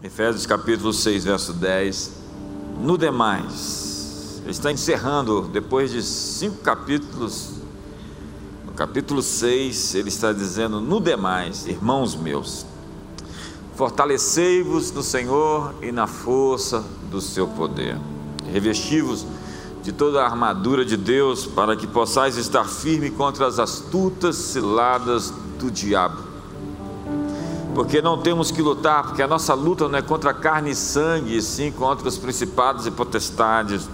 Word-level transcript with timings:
Efésios 0.00 0.46
capítulo 0.46 0.92
6, 0.92 1.24
verso 1.24 1.52
10. 1.52 2.12
No 2.80 2.96
demais, 2.96 4.40
ele 4.42 4.52
está 4.52 4.70
encerrando, 4.70 5.48
depois 5.48 5.90
de 5.90 6.00
cinco 6.04 6.58
capítulos, 6.58 7.54
no 8.64 8.72
capítulo 8.74 9.20
6, 9.20 9.96
ele 9.96 10.08
está 10.08 10.32
dizendo: 10.32 10.80
No 10.80 11.00
demais, 11.00 11.66
irmãos 11.66 12.14
meus, 12.14 12.64
fortalecei-vos 13.74 14.92
no 14.92 15.02
Senhor 15.02 15.74
e 15.82 15.90
na 15.90 16.06
força 16.06 16.84
do 17.10 17.20
seu 17.20 17.48
poder, 17.48 17.98
revesti-vos 18.52 19.26
de 19.82 19.90
toda 19.90 20.22
a 20.22 20.26
armadura 20.26 20.84
de 20.84 20.96
Deus, 20.96 21.44
para 21.44 21.74
que 21.74 21.88
possais 21.88 22.36
estar 22.36 22.64
firme 22.64 23.10
contra 23.10 23.48
as 23.48 23.58
astutas 23.58 24.36
ciladas 24.36 25.32
do 25.58 25.72
diabo. 25.72 26.27
Porque 27.78 28.02
não 28.02 28.18
temos 28.18 28.50
que 28.50 28.60
lutar, 28.60 29.04
porque 29.04 29.22
a 29.22 29.28
nossa 29.28 29.54
luta 29.54 29.88
não 29.88 29.96
é 29.96 30.02
contra 30.02 30.34
carne 30.34 30.72
e 30.72 30.74
sangue, 30.74 31.40
sim 31.40 31.70
contra 31.70 32.08
os 32.08 32.18
principados 32.18 32.88
e 32.88 32.90
potestades, 32.90 33.88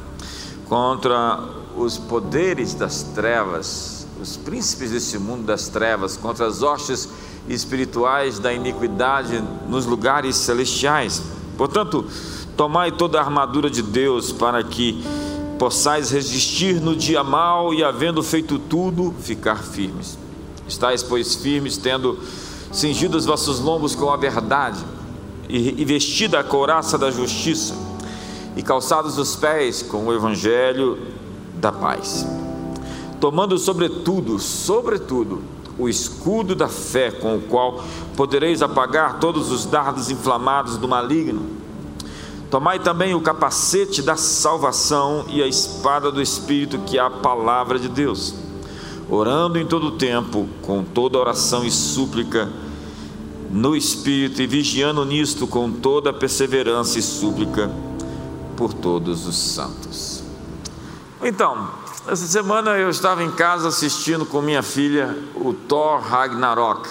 contra 0.67 1.39
os 1.77 1.99
poderes 1.99 2.73
das 2.73 3.03
trevas, 3.03 4.07
os 4.19 4.39
príncipes 4.39 4.91
desse 4.91 5.19
mundo 5.19 5.45
das 5.45 5.69
trevas, 5.69 6.17
contra 6.17 6.47
as 6.47 6.63
hostes 6.63 7.11
espirituais 7.47 8.39
da 8.39 8.55
iniquidade 8.55 9.45
nos 9.69 9.85
lugares 9.85 10.37
celestiais. 10.37 11.23
Portanto, 11.59 12.07
tomai 12.57 12.91
toda 12.91 13.19
a 13.19 13.23
armadura 13.23 13.69
de 13.69 13.83
Deus 13.83 14.33
para 14.33 14.65
que 14.65 15.05
possais 15.59 16.11
resistir 16.11 16.81
no 16.81 16.97
dia 16.97 17.23
mau 17.23 17.75
e, 17.75 17.85
havendo 17.85 18.23
feito 18.23 18.59
tudo, 18.59 19.15
ficar 19.21 19.63
firmes. 19.63 20.17
Estais, 20.67 21.03
pois, 21.03 21.35
firmes, 21.35 21.77
tendo 21.77 22.19
cingido 22.75 23.17
os 23.17 23.25
vossos 23.25 23.61
lombos 23.61 23.95
com 23.95 24.11
a 24.11 24.17
verdade, 24.17 24.85
e 25.49 25.85
vestida 25.85 26.41
a 26.41 26.45
couraça 26.45 26.99
da 26.99 27.11
justiça, 27.11 27.75
e 28.57 28.63
calçados 28.63 29.19
os 29.19 29.37
pés 29.37 29.83
com 29.83 30.07
o 30.07 30.13
evangelho 30.13 30.99
da 31.55 31.71
paz. 31.73 32.27
Tomando, 33.21 33.57
sobretudo, 33.57 34.39
sobretudo, 34.39 35.43
o 35.79 35.89
escudo 35.89 36.55
da 36.55 36.69
fé, 36.69 37.11
com 37.11 37.37
o 37.37 37.41
qual 37.41 37.83
podereis 38.17 38.63
apagar 38.63 39.19
todos 39.19 39.51
os 39.51 39.65
dardos 39.65 40.11
inflamados 40.11 40.77
do 40.77 40.87
maligno 40.87 41.65
Tomai 42.55 42.79
também 42.79 43.17
o 43.17 43.21
capacete 43.21 44.01
da 44.01 44.15
salvação 44.15 45.25
e 45.29 45.43
a 45.43 45.47
espada 45.49 46.13
do 46.13 46.23
Espírito, 46.23 46.79
que 46.79 46.97
é 46.97 47.01
a 47.01 47.11
palavra 47.11 47.81
de 47.81 47.89
Deus, 47.89 48.33
orando 49.11 49.59
em 49.59 49.67
todo 49.67 49.89
o 49.89 49.91
tempo, 49.91 50.49
com 50.63 50.85
toda 50.85 51.19
oração 51.19 51.65
e 51.65 51.71
súplica 51.73 52.49
no 53.55 53.77
Espírito, 53.77 54.43
e 54.43 54.49
vigiando 54.49 55.05
nisto 55.05 55.47
com 55.47 55.71
toda 55.71 56.13
perseverança 56.13 56.99
e 56.99 57.03
súplica 57.03 57.71
por 58.57 58.75
todos 58.75 59.29
os 59.29 59.37
santos. 59.37 60.25
Então, 61.23 61.71
essa 62.09 62.27
semana 62.27 62.73
eu 62.73 62.91
estava 62.91 63.23
em 63.23 63.31
casa 63.31 63.69
assistindo 63.69 64.27
com 64.27 64.43
minha 64.43 64.61
filha 64.61 65.17
o 65.37 65.53
Thor 65.53 66.01
Ragnarok. 66.01 66.89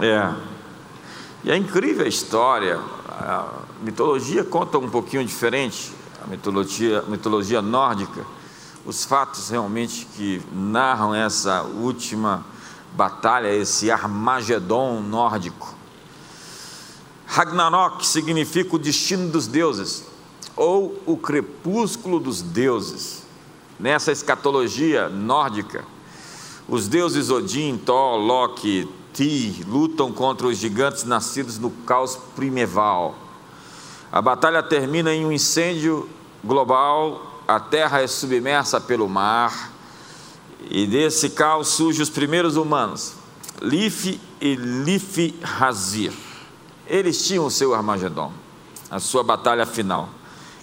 É. 0.00 0.32
E 1.44 1.52
é 1.52 1.56
incrível 1.56 2.04
a 2.04 2.08
história 2.08 2.80
a 3.08 3.46
mitologia 3.80 4.42
conta 4.42 4.78
um 4.78 4.90
pouquinho 4.90 5.24
diferente, 5.24 5.92
a 6.24 6.26
mitologia, 6.26 7.02
mitologia 7.02 7.62
nórdica, 7.62 8.24
os 8.84 9.04
fatos 9.04 9.50
realmente 9.50 10.06
que 10.16 10.42
narram 10.52 11.14
essa 11.14 11.62
última 11.62 12.44
batalha, 12.94 13.54
esse 13.54 13.90
Armagedon 13.90 15.00
nórdico. 15.00 15.74
Ragnarok 17.26 18.06
significa 18.06 18.76
o 18.76 18.78
destino 18.78 19.30
dos 19.30 19.46
deuses, 19.46 20.04
ou 20.54 21.00
o 21.06 21.16
crepúsculo 21.16 22.20
dos 22.20 22.42
deuses. 22.42 23.22
Nessa 23.80 24.12
escatologia 24.12 25.08
nórdica, 25.08 25.84
os 26.68 26.86
deuses 26.86 27.30
Odin, 27.30 27.76
Thor, 27.78 28.16
Loki, 28.16 28.88
Ti 29.12 29.64
lutam 29.66 30.10
contra 30.10 30.46
os 30.46 30.56
gigantes 30.56 31.04
nascidos 31.04 31.58
no 31.58 31.70
caos 31.70 32.16
primeval. 32.34 33.14
A 34.10 34.22
batalha 34.22 34.62
termina 34.62 35.12
em 35.12 35.26
um 35.26 35.32
incêndio 35.32 36.08
global, 36.42 37.42
a 37.46 37.60
terra 37.60 38.00
é 38.00 38.06
submersa 38.06 38.80
pelo 38.80 39.08
mar, 39.08 39.71
e 40.70 40.86
desse 40.86 41.30
caos 41.30 41.68
surgem 41.68 42.02
os 42.02 42.10
primeiros 42.10 42.56
humanos, 42.56 43.14
Lif 43.60 44.20
e 44.40 44.54
Lif 44.54 45.34
Hazir. 45.60 46.12
Eles 46.86 47.26
tinham 47.26 47.46
o 47.46 47.50
seu 47.50 47.74
Armagedon, 47.74 48.32
a 48.90 48.98
sua 48.98 49.22
batalha 49.22 49.64
final, 49.66 50.08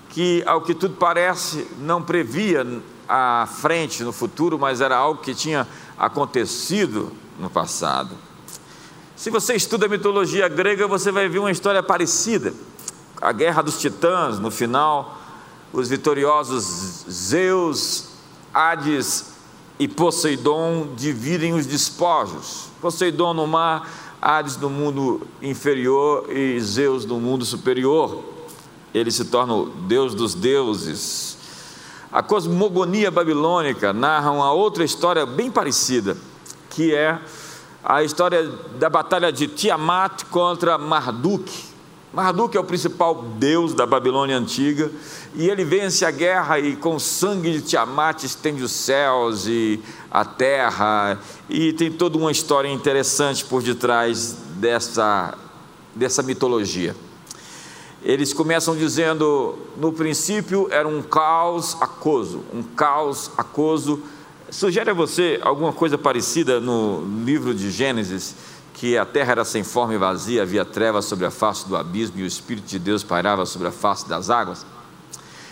que, 0.09 0.43
ao 0.45 0.61
que 0.61 0.73
tudo 0.73 0.95
parece, 0.95 1.67
não 1.79 2.01
previa 2.01 2.65
à 3.07 3.47
frente, 3.47 4.03
no 4.03 4.11
futuro, 4.11 4.59
mas 4.59 4.81
era 4.81 4.95
algo 4.95 5.21
que 5.21 5.33
tinha 5.33 5.67
acontecido 5.97 7.11
no 7.39 7.49
passado. 7.49 8.15
Se 9.15 9.29
você 9.29 9.55
estuda 9.55 9.85
a 9.85 9.89
mitologia 9.89 10.47
grega, 10.47 10.87
você 10.87 11.11
vai 11.11 11.27
ver 11.27 11.39
uma 11.39 11.51
história 11.51 11.83
parecida. 11.83 12.53
A 13.21 13.31
guerra 13.31 13.61
dos 13.61 13.79
titãs, 13.79 14.39
no 14.39 14.49
final, 14.49 15.17
os 15.73 15.89
vitoriosos 15.89 17.05
Zeus, 17.09 18.09
Hades 18.53 19.28
e 19.79 19.87
Poseidon 19.87 20.89
dividem 20.95 21.53
os 21.53 21.65
despojos. 21.65 22.65
Poseidon 22.81 23.33
no 23.33 23.47
mar, 23.47 23.89
Hades 24.21 24.57
no 24.57 24.69
mundo 24.69 25.25
inferior 25.41 26.29
e 26.29 26.59
Zeus 26.59 27.05
no 27.05 27.21
mundo 27.21 27.45
superior. 27.45 28.21
Ele 28.93 29.09
se 29.09 29.23
torna 29.23 29.53
o 29.53 29.67
deus 29.67 30.13
dos 30.13 30.35
deuses. 30.35 31.37
A 32.11 32.21
cosmogonia 32.21 33.09
babilônica 33.09 33.93
narra 33.93 34.31
uma 34.31 34.51
outra 34.51 34.83
história 34.83 35.25
bem 35.25 35.49
parecida, 35.49 36.17
que 36.69 36.93
é 36.93 37.17
a 37.81 38.03
história 38.03 38.45
da 38.77 38.89
batalha 38.89 39.31
de 39.31 39.47
Tiamat 39.47 40.25
contra 40.25 40.77
Marduk. 40.77 41.68
Marduk 42.11 42.57
é 42.57 42.59
o 42.59 42.63
principal 42.63 43.23
deus 43.37 43.75
da 43.75 43.85
Babilônia 43.85 44.35
antiga, 44.35 44.91
e 45.35 45.47
ele 45.47 45.63
vence 45.63 46.03
a 46.03 46.09
guerra 46.09 46.57
e 46.59 46.75
com 46.75 46.95
o 46.95 46.99
sangue 46.99 47.51
de 47.51 47.61
Tiamat 47.61 48.23
estende 48.23 48.63
os 48.63 48.71
céus 48.71 49.45
e 49.45 49.79
a 50.09 50.25
terra, 50.25 51.19
e 51.47 51.71
tem 51.73 51.91
toda 51.91 52.17
uma 52.17 52.31
história 52.31 52.67
interessante 52.67 53.45
por 53.45 53.61
detrás 53.61 54.35
dessa, 54.55 55.37
dessa 55.95 56.23
mitologia. 56.23 56.95
Eles 58.01 58.33
começam 58.33 58.75
dizendo: 58.75 59.59
no 59.77 59.93
princípio 59.93 60.67
era 60.71 60.87
um 60.87 61.03
caos 61.03 61.77
aquoso, 61.79 62.43
um 62.51 62.63
caos 62.63 63.29
aquoso 63.37 64.01
Sugere 64.51 64.89
a 64.89 64.93
você 64.93 65.39
alguma 65.43 65.71
coisa 65.71 65.95
parecida 65.95 66.59
no 66.59 67.03
livro 67.23 67.53
de 67.53 67.69
Gênesis, 67.69 68.35
que 68.79 68.97
a 68.97 69.05
terra 69.05 69.33
era 69.33 69.43
sem 69.43 69.61
forma 69.61 69.93
e 69.93 69.97
vazia, 69.97 70.41
havia 70.41 70.63
trevas 70.63 71.03
sobre 71.03 71.25
a 71.25 71.31
face 71.31 71.67
do 71.67 71.75
abismo 71.75 72.17
e 72.17 72.23
o 72.23 72.25
Espírito 72.25 72.65
de 72.65 72.79
Deus 72.79 73.03
pairava 73.03 73.45
sobre 73.45 73.67
a 73.67 73.73
face 73.73 74.07
das 74.07 74.29
águas? 74.29 74.65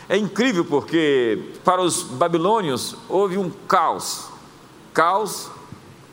É 0.07 0.15
incrível 0.15 0.63
porque 0.63 1.51
para 1.61 1.81
os 1.81 2.03
babilônios 2.03 2.95
houve 3.09 3.37
um 3.37 3.49
caos: 3.67 4.29
caos, 4.93 5.51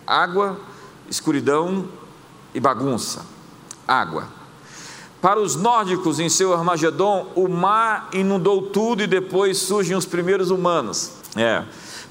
água, 0.04 0.58
escuridão 1.08 1.86
e 2.52 2.58
bagunça. 2.58 3.24
Água. 3.86 4.26
Para 5.22 5.38
os 5.38 5.54
nórdicos, 5.54 6.18
em 6.18 6.28
seu 6.28 6.52
Armagedon, 6.52 7.30
o 7.36 7.46
mar 7.46 8.08
inundou 8.12 8.60
tudo 8.60 9.04
e 9.04 9.06
depois 9.06 9.58
surgem 9.58 9.96
os 9.96 10.04
primeiros 10.04 10.50
humanos. 10.50 11.12
É. 11.36 11.62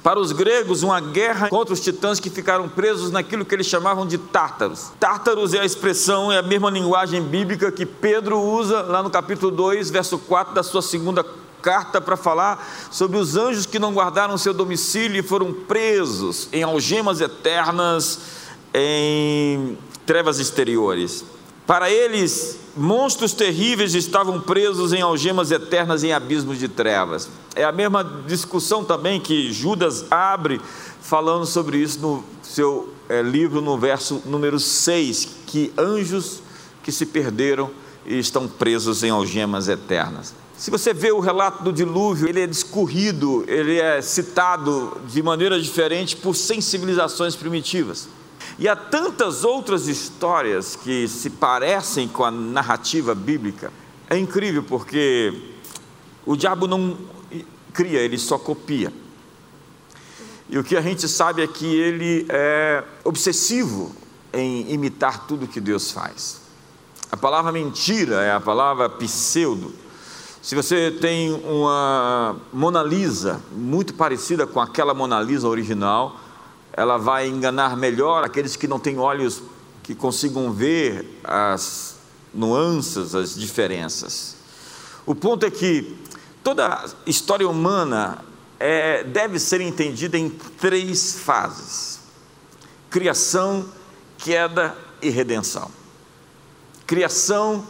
Para 0.03 0.19
os 0.19 0.33
gregos, 0.33 0.83
uma 0.83 0.99
guerra 0.99 1.47
contra 1.47 1.73
os 1.73 1.79
titãs 1.79 2.19
que 2.19 2.29
ficaram 2.29 2.67
presos 2.67 3.09
naquilo 3.09 3.45
que 3.45 3.55
eles 3.55 3.65
chamavam 3.65 4.05
de 4.05 4.17
tártaros. 4.17 4.91
Tártaros 4.99 5.53
é 5.53 5.61
a 5.61 5.65
expressão, 5.65 6.29
é 6.29 6.37
a 6.37 6.43
mesma 6.43 6.69
linguagem 6.69 7.21
bíblica 7.21 7.71
que 7.71 7.85
Pedro 7.85 8.37
usa 8.37 8.81
lá 8.81 9.01
no 9.01 9.09
capítulo 9.09 9.49
2, 9.49 9.89
verso 9.89 10.19
4 10.19 10.53
da 10.53 10.61
sua 10.61 10.81
segunda 10.81 11.25
carta 11.61 12.01
para 12.01 12.17
falar 12.17 12.67
sobre 12.91 13.17
os 13.17 13.37
anjos 13.37 13.65
que 13.65 13.79
não 13.79 13.93
guardaram 13.93 14.37
seu 14.37 14.53
domicílio 14.53 15.17
e 15.17 15.23
foram 15.23 15.53
presos 15.53 16.49
em 16.51 16.61
algemas 16.61 17.21
eternas, 17.21 18.19
em 18.73 19.77
trevas 20.05 20.37
exteriores. 20.37 21.23
Para 21.65 21.89
eles, 21.89 22.59
monstros 22.75 23.33
terríveis 23.33 23.95
estavam 23.95 24.41
presos 24.41 24.91
em 24.91 25.01
algemas 25.01 25.49
eternas 25.49 26.03
em 26.03 26.11
abismos 26.11 26.59
de 26.59 26.67
trevas. 26.67 27.29
É 27.55 27.63
a 27.63 27.71
mesma 27.71 28.03
discussão 28.27 28.83
também 28.83 29.19
que 29.19 29.51
Judas 29.53 30.05
abre 30.11 30.59
falando 31.01 31.45
sobre 31.45 31.77
isso 31.77 31.99
no 31.99 32.23
seu 32.41 32.93
é, 33.07 33.21
livro, 33.21 33.61
no 33.61 33.77
verso 33.77 34.21
número 34.25 34.59
6, 34.59 35.29
que 35.47 35.71
anjos 35.77 36.41
que 36.81 36.91
se 36.91 37.05
perderam 37.05 37.69
e 38.05 38.19
estão 38.19 38.47
presos 38.47 39.03
em 39.03 39.09
algemas 39.09 39.69
eternas. 39.69 40.33
Se 40.57 40.69
você 40.69 40.93
vê 40.93 41.11
o 41.11 41.19
relato 41.19 41.63
do 41.63 41.71
dilúvio, 41.71 42.27
ele 42.27 42.41
é 42.41 42.47
discorrido, 42.47 43.43
ele 43.47 43.79
é 43.79 44.01
citado 44.01 44.97
de 45.07 45.23
maneira 45.23 45.59
diferente 45.59 46.15
por 46.15 46.35
sensibilizações 46.35 47.35
primitivas. 47.35 48.07
E 48.59 48.67
há 48.67 48.75
tantas 48.75 49.43
outras 49.43 49.87
histórias 49.87 50.75
que 50.75 51.07
se 51.07 51.29
parecem 51.29 52.07
com 52.07 52.23
a 52.23 52.31
narrativa 52.31 53.15
bíblica. 53.15 53.71
É 54.09 54.17
incrível 54.17 54.63
porque 54.63 55.33
o 56.25 56.35
diabo 56.35 56.67
não 56.67 56.97
cria, 57.73 57.99
ele 57.99 58.17
só 58.17 58.37
copia. 58.37 58.93
E 60.49 60.57
o 60.57 60.63
que 60.63 60.77
a 60.77 60.81
gente 60.81 61.07
sabe 61.07 61.41
é 61.41 61.47
que 61.47 61.65
ele 61.65 62.25
é 62.29 62.83
obsessivo 63.03 63.91
em 64.31 64.71
imitar 64.71 65.25
tudo 65.25 65.47
que 65.47 65.59
Deus 65.59 65.91
faz. 65.91 66.41
A 67.11 67.17
palavra 67.17 67.51
mentira 67.51 68.21
é 68.21 68.31
a 68.31 68.39
palavra 68.39 68.89
pseudo. 68.89 69.73
Se 70.41 70.55
você 70.55 70.91
tem 70.91 71.31
uma 71.31 72.35
Mona 72.51 72.83
Lisa 72.83 73.41
muito 73.51 73.93
parecida 73.93 74.45
com 74.45 74.59
aquela 74.59 74.93
Mona 74.93 75.21
Lisa 75.21 75.47
original, 75.47 76.19
ela 76.73 76.97
vai 76.97 77.27
enganar 77.27 77.77
melhor 77.77 78.23
aqueles 78.23 78.55
que 78.55 78.67
não 78.67 78.79
têm 78.79 78.97
olhos 78.97 79.43
que 79.83 79.93
consigam 79.93 80.51
ver 80.51 81.19
as 81.23 81.97
nuances, 82.33 83.13
as 83.13 83.35
diferenças. 83.35 84.35
O 85.05 85.13
ponto 85.13 85.45
é 85.45 85.51
que 85.51 85.95
toda 86.43 86.83
história 87.05 87.47
humana 87.47 88.23
é, 88.59 89.03
deve 89.03 89.37
ser 89.37 89.61
entendida 89.61 90.17
em 90.17 90.29
três 90.29 91.19
fases: 91.19 91.99
criação, 92.89 93.65
queda 94.17 94.75
e 95.01 95.09
redenção. 95.09 95.69
Criação 96.87 97.67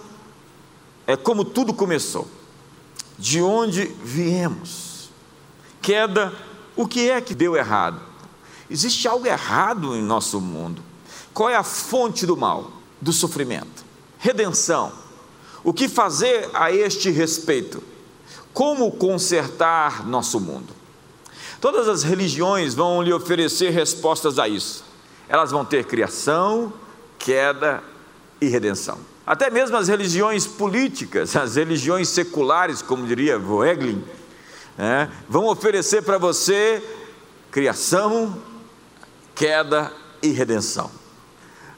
é 1.05 1.17
como 1.17 1.43
tudo 1.43 1.73
começou, 1.73 2.27
de 3.19 3.41
onde 3.41 3.85
viemos. 4.03 5.09
Queda, 5.81 6.31
o 6.75 6.87
que 6.87 7.09
é 7.09 7.19
que 7.19 7.35
deu 7.35 7.57
errado? 7.57 8.12
Existe 8.69 9.07
algo 9.07 9.25
errado 9.27 9.95
em 9.95 10.01
nosso 10.01 10.39
mundo. 10.39 10.81
Qual 11.33 11.49
é 11.49 11.55
a 11.55 11.63
fonte 11.63 12.25
do 12.25 12.37
mal, 12.37 12.71
do 13.01 13.11
sofrimento? 13.11 13.83
Redenção. 14.17 14.91
O 15.63 15.73
que 15.73 15.87
fazer 15.87 16.49
a 16.53 16.71
este 16.71 17.09
respeito? 17.09 17.81
Como 18.53 18.91
consertar 18.91 20.05
nosso 20.05 20.39
mundo? 20.39 20.73
Todas 21.59 21.87
as 21.87 22.03
religiões 22.03 22.73
vão 22.73 23.01
lhe 23.01 23.13
oferecer 23.13 23.71
respostas 23.71 24.37
a 24.37 24.47
isso. 24.47 24.83
Elas 25.29 25.51
vão 25.51 25.63
ter 25.63 25.85
criação, 25.85 26.73
queda 27.17 27.81
e 28.41 28.47
redenção. 28.47 28.97
Até 29.25 29.49
mesmo 29.49 29.77
as 29.77 29.87
religiões 29.87 30.45
políticas, 30.45 31.35
as 31.37 31.55
religiões 31.55 32.09
seculares, 32.09 32.81
como 32.81 33.07
diria 33.07 33.39
Voegelin, 33.39 34.03
é, 34.77 35.07
vão 35.29 35.45
oferecer 35.45 36.01
para 36.01 36.17
você 36.17 36.83
criação, 37.49 38.37
queda 39.35 39.91
e 40.21 40.29
redenção. 40.29 40.89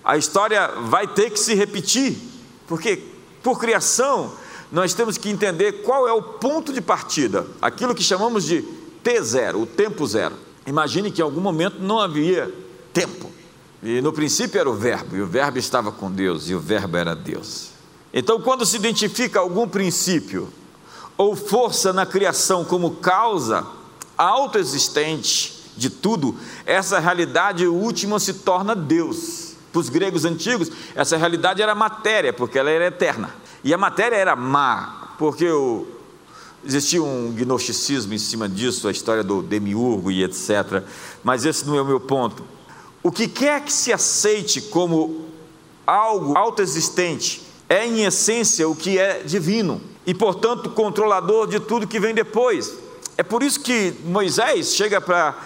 A 0.04 0.18
história 0.18 0.68
vai 0.68 1.08
ter 1.08 1.32
que 1.32 1.40
se 1.40 1.56
repetir, 1.56 2.18
porque 2.68 3.02
por 3.42 3.60
criação 3.60 4.34
nós 4.72 4.94
temos 4.94 5.18
que 5.18 5.30
entender 5.30 5.84
qual 5.84 6.08
é 6.08 6.14
o 6.14 6.22
ponto 6.22 6.72
de 6.74 6.82
partida, 6.82 7.48
aquilo 7.62 7.96
que 7.96 8.04
chamamos 8.04 8.44
de 8.44 8.64
T0, 9.04 9.62
o 9.62 9.66
tempo 9.66 10.06
zero. 10.06 10.36
Imagine 10.68 11.12
que 11.12 11.22
em 11.22 11.24
algum 11.24 11.42
momento 11.42 11.80
não 11.80 12.00
havia 12.00 12.54
tempo. 12.94 13.32
E 13.82 14.02
no 14.02 14.12
princípio 14.12 14.60
era 14.60 14.70
o 14.70 14.74
Verbo, 14.74 15.16
e 15.16 15.22
o 15.22 15.28
Verbo 15.28 15.60
estava 15.60 15.92
com 15.92 16.12
Deus, 16.12 16.50
e 16.50 16.56
o 16.56 16.60
Verbo 16.60 16.98
era 16.98 17.16
Deus. 17.16 17.70
Então, 18.12 18.42
quando 18.42 18.66
se 18.66 18.78
identifica 18.78 19.40
algum 19.40 19.68
princípio 19.68 20.50
ou 21.18 21.36
força 21.36 21.94
na 21.94 22.06
criação 22.06 22.66
como 22.66 22.96
causa 22.96 23.66
autoexistente 24.18 25.55
de 25.78 25.90
tudo, 25.90 26.36
essa 26.66 27.00
realidade 27.00 27.68
última 27.68 28.20
se 28.20 28.34
torna 28.34 28.76
Deus. 28.76 29.56
Para 29.72 29.82
os 29.82 29.90
gregos 29.90 30.24
antigos, 30.24 30.72
essa 30.96 31.18
realidade 31.18 31.62
era 31.62 31.76
matéria, 31.76 32.32
porque 32.32 32.58
ela 32.58 32.70
era 32.70 32.88
eterna. 32.88 33.36
E 33.64 33.74
a 33.74 33.78
matéria 33.78 34.16
era 34.16 34.36
má, 34.36 35.16
porque 35.18 35.50
o, 35.50 35.86
Existia 36.66 37.04
um 37.04 37.32
gnosticismo 37.32 38.16
em 38.16 38.18
cima 38.18 38.50
disso, 38.50 38.88
a 38.88 38.92
história 38.92 39.24
do 39.24 39.44
demiurgo 39.44 40.10
e 40.10 40.24
etc. 40.24 40.84
Mas 41.24 41.46
esse 41.46 41.64
não 41.68 41.78
é 41.78 41.82
o 41.82 41.86
meu 41.86 42.00
ponto. 42.00 42.44
O 43.04 43.12
que 43.12 43.28
quer 43.28 43.62
que 43.64 43.72
se 43.72 43.94
aceite 43.94 44.60
como 44.60 45.26
algo 45.86 46.36
autoexistente 46.36 47.44
é, 47.70 47.86
em 47.86 48.04
essência, 48.04 48.68
o 48.68 48.76
que 48.76 48.98
é 48.98 49.22
divino 49.22 49.80
e, 50.08 50.14
portanto, 50.16 50.72
controlador 50.72 51.46
de 51.46 51.60
tudo 51.60 51.86
que 51.86 52.00
vem 52.00 52.16
depois. 52.16 52.76
É 53.16 53.22
por 53.22 53.44
isso 53.44 53.60
que 53.60 53.94
Moisés 54.04 54.74
chega 54.74 55.00
para 55.00 55.38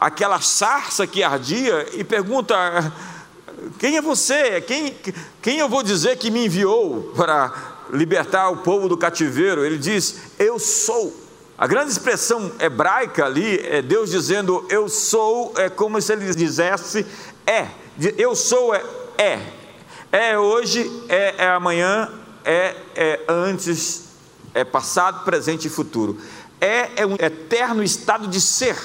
aquela 0.00 0.40
sarça 0.40 1.06
que 1.06 1.22
ardia 1.22 1.86
e 1.92 2.02
pergunta: 2.02 2.56
Quem 3.78 3.96
é 3.96 4.02
você? 4.02 4.60
Quem, 4.62 4.96
quem 5.42 5.58
eu 5.58 5.68
vou 5.68 5.82
dizer 5.82 6.16
que 6.16 6.30
me 6.30 6.46
enviou 6.46 7.12
para 7.14 7.52
libertar 7.92 8.48
o 8.48 8.58
povo 8.58 8.88
do 8.88 8.96
cativeiro, 8.96 9.64
ele 9.64 9.78
diz: 9.78 10.16
Eu 10.38 10.58
sou. 10.58 11.28
A 11.58 11.66
grande 11.66 11.92
expressão 11.92 12.50
hebraica 12.58 13.26
ali 13.26 13.58
é 13.58 13.82
Deus 13.82 14.10
dizendo 14.10 14.64
eu 14.70 14.88
sou, 14.88 15.52
é 15.58 15.68
como 15.68 16.00
se 16.00 16.10
ele 16.10 16.34
dissesse 16.34 17.04
é. 17.46 17.66
Eu 18.16 18.34
sou 18.34 18.74
é 18.74 18.82
é. 19.18 19.38
É 20.10 20.38
hoje, 20.38 20.90
é, 21.10 21.34
é 21.36 21.48
amanhã, 21.48 22.10
é, 22.42 22.74
é 22.96 23.20
antes, 23.28 24.04
é 24.54 24.64
passado, 24.64 25.22
presente 25.24 25.66
e 25.66 25.70
futuro. 25.70 26.18
É, 26.58 27.02
é 27.02 27.06
um 27.06 27.14
eterno 27.14 27.82
estado 27.82 28.26
de 28.26 28.40
ser. 28.40 28.76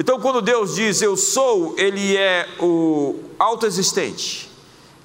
Então, 0.00 0.20
quando 0.20 0.40
Deus 0.40 0.76
diz 0.76 1.02
eu 1.02 1.16
sou, 1.16 1.74
Ele 1.76 2.16
é 2.16 2.48
o 2.60 3.16
autoexistente 3.36 4.48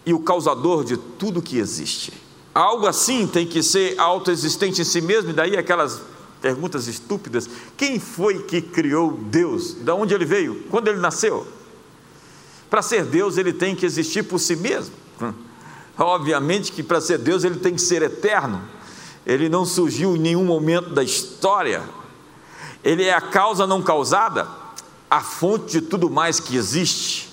e 0.05 0.13
o 0.13 0.19
causador 0.19 0.83
de 0.83 0.97
tudo 0.97 1.41
que 1.41 1.57
existe. 1.57 2.13
Algo 2.53 2.85
assim 2.85 3.25
tem 3.25 3.47
que 3.47 3.63
ser 3.63 3.99
autoexistente 3.99 4.81
em 4.81 4.83
si 4.83 5.01
mesmo, 5.01 5.31
e 5.31 5.33
daí 5.33 5.57
aquelas 5.57 5.99
perguntas 6.39 6.85
estúpidas: 6.85 7.49
quem 7.75 7.99
foi 7.99 8.43
que 8.43 8.61
criou 8.61 9.13
Deus? 9.13 9.73
De 9.73 9.89
onde 9.89 10.13
ele 10.13 10.25
veio? 10.25 10.63
Quando 10.69 10.89
ele 10.89 10.99
nasceu? 10.99 11.47
Para 12.69 12.83
ser 12.83 13.03
Deus, 13.03 13.35
ele 13.39 13.51
tem 13.51 13.75
que 13.75 13.87
existir 13.87 14.21
por 14.21 14.37
si 14.37 14.55
mesmo. 14.55 14.93
Obviamente 15.97 16.71
que 16.71 16.83
para 16.83 17.01
ser 17.01 17.17
Deus, 17.17 17.43
ele 17.43 17.57
tem 17.57 17.73
que 17.73 17.81
ser 17.81 18.03
eterno. 18.03 18.61
Ele 19.25 19.49
não 19.49 19.65
surgiu 19.65 20.15
em 20.15 20.19
nenhum 20.19 20.45
momento 20.45 20.91
da 20.91 21.03
história. 21.03 21.81
Ele 22.83 23.05
é 23.05 23.13
a 23.15 23.21
causa 23.21 23.65
não 23.65 23.81
causada, 23.81 24.61
a 25.13 25.21
fonte 25.21 25.73
de 25.73 25.81
tudo 25.81 26.09
mais 26.09 26.39
que 26.39 26.57
existe. 26.57 27.29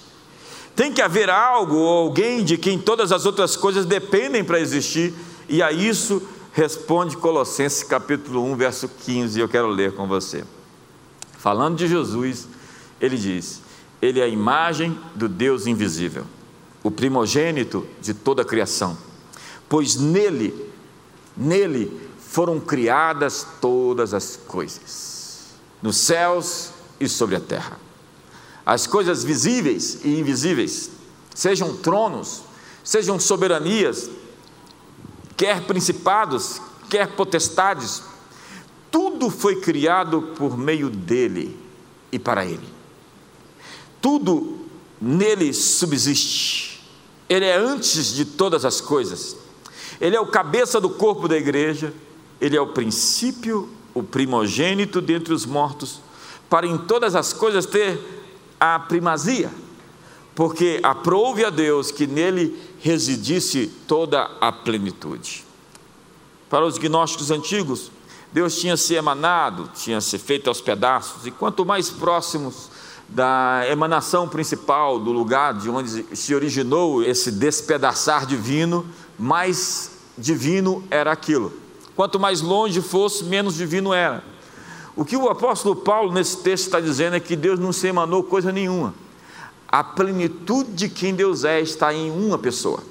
Tem 0.76 0.92
que 0.92 1.00
haver 1.00 1.30
algo 1.30 1.76
ou 1.76 2.08
alguém 2.08 2.44
de 2.44 2.58
quem 2.58 2.78
todas 2.78 3.10
as 3.10 3.24
outras 3.24 3.56
coisas 3.56 3.86
dependem 3.86 4.44
para 4.44 4.60
existir, 4.60 5.14
e 5.48 5.62
a 5.62 5.72
isso 5.72 6.20
responde 6.52 7.16
Colossenses 7.16 7.82
capítulo 7.82 8.44
1, 8.52 8.56
verso 8.56 8.86
15, 8.86 9.40
eu 9.40 9.48
quero 9.48 9.66
ler 9.68 9.94
com 9.94 10.06
você. 10.06 10.44
Falando 11.38 11.78
de 11.78 11.88
Jesus, 11.88 12.46
ele 13.00 13.16
diz: 13.16 13.62
Ele 14.02 14.20
é 14.20 14.24
a 14.24 14.28
imagem 14.28 14.98
do 15.14 15.26
Deus 15.26 15.66
invisível, 15.66 16.26
o 16.82 16.90
primogênito 16.90 17.86
de 17.98 18.12
toda 18.12 18.42
a 18.42 18.44
criação, 18.44 18.94
pois 19.70 19.96
nele, 19.96 20.70
nele 21.34 21.98
foram 22.18 22.60
criadas 22.60 23.46
todas 23.58 24.12
as 24.12 24.36
coisas, 24.36 25.46
nos 25.82 25.96
céus 25.96 26.69
e 27.00 27.08
sobre 27.08 27.34
a 27.34 27.40
terra 27.40 27.90
as 28.70 28.86
coisas 28.86 29.24
visíveis 29.24 29.98
e 30.04 30.20
invisíveis, 30.20 30.90
sejam 31.34 31.76
tronos, 31.76 32.42
sejam 32.84 33.18
soberanias, 33.18 34.08
quer 35.36 35.62
principados, 35.62 36.60
quer 36.88 37.08
potestades, 37.16 38.02
tudo 38.88 39.28
foi 39.28 39.60
criado 39.60 40.22
por 40.36 40.56
meio 40.56 40.88
dele 40.88 41.58
e 42.12 42.18
para 42.18 42.44
ele. 42.44 42.68
Tudo 44.00 44.60
nele 45.00 45.52
subsiste. 45.52 46.80
Ele 47.28 47.44
é 47.44 47.56
antes 47.56 48.14
de 48.14 48.24
todas 48.24 48.64
as 48.64 48.80
coisas. 48.80 49.36
Ele 50.00 50.14
é 50.14 50.20
o 50.20 50.26
cabeça 50.26 50.80
do 50.80 50.90
corpo 50.90 51.26
da 51.26 51.36
igreja, 51.36 51.92
ele 52.40 52.56
é 52.56 52.60
o 52.60 52.68
princípio, 52.72 53.68
o 53.92 54.02
primogênito 54.02 55.00
dentre 55.00 55.32
os 55.32 55.44
mortos, 55.44 56.00
para 56.50 56.66
em 56.66 56.76
todas 56.76 57.14
as 57.14 57.32
coisas 57.32 57.64
ter 57.64 57.98
a 58.58 58.78
primazia, 58.80 59.50
porque 60.34 60.80
aprove 60.82 61.44
a 61.44 61.50
Deus 61.50 61.92
que 61.92 62.06
nele 62.06 62.60
residisse 62.80 63.68
toda 63.86 64.28
a 64.40 64.50
plenitude. 64.50 65.44
Para 66.50 66.66
os 66.66 66.76
gnósticos 66.76 67.30
antigos, 67.30 67.92
Deus 68.32 68.58
tinha 68.58 68.76
se 68.76 68.94
emanado, 68.94 69.70
tinha 69.74 70.00
se 70.00 70.18
feito 70.18 70.48
aos 70.48 70.60
pedaços, 70.60 71.24
e 71.24 71.30
quanto 71.30 71.64
mais 71.64 71.88
próximos 71.88 72.68
da 73.08 73.62
emanação 73.68 74.28
principal, 74.28 74.98
do 74.98 75.12
lugar 75.12 75.54
de 75.54 75.70
onde 75.70 76.04
se 76.16 76.34
originou 76.34 77.02
esse 77.02 77.30
despedaçar 77.30 78.26
divino, 78.26 78.86
mais 79.18 79.92
divino 80.16 80.84
era 80.90 81.12
aquilo. 81.12 81.52
Quanto 81.96 82.20
mais 82.20 82.40
longe 82.40 82.80
fosse, 82.80 83.24
menos 83.24 83.54
divino 83.56 83.92
era. 83.92 84.29
O 85.00 85.04
que 85.06 85.16
o 85.16 85.30
apóstolo 85.30 85.74
Paulo 85.74 86.12
nesse 86.12 86.36
texto 86.42 86.66
está 86.66 86.78
dizendo 86.78 87.16
é 87.16 87.20
que 87.20 87.34
Deus 87.34 87.58
não 87.58 87.72
se 87.72 87.86
emanou 87.86 88.22
coisa 88.22 88.52
nenhuma. 88.52 88.94
A 89.66 89.82
plenitude 89.82 90.72
de 90.72 90.90
quem 90.90 91.14
Deus 91.14 91.42
é 91.42 91.58
está 91.58 91.94
em 91.94 92.10
uma 92.10 92.36
pessoa. 92.36 92.82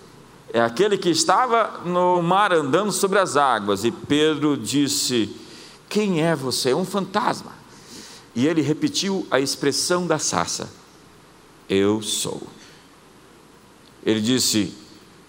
É 0.52 0.60
aquele 0.60 0.98
que 0.98 1.12
estava 1.12 1.82
no 1.86 2.20
mar 2.24 2.52
andando 2.52 2.92
sobre 2.92 3.20
as 3.20 3.38
águas, 3.38 3.84
e 3.84 3.92
Pedro 3.92 4.58
disse: 4.58 5.36
Quem 5.88 6.24
é 6.24 6.36
você? 6.36 6.72
É 6.72 6.76
um 6.76 6.84
fantasma. 6.84 7.52
E 8.34 8.48
ele 8.48 8.64
repetiu 8.64 9.28
a 9.30 9.40
expressão 9.40 10.08
da 10.08 10.18
sarça: 10.18 10.68
Eu 11.70 12.02
sou. 12.02 12.42
Ele 14.04 14.20
disse: 14.20 14.74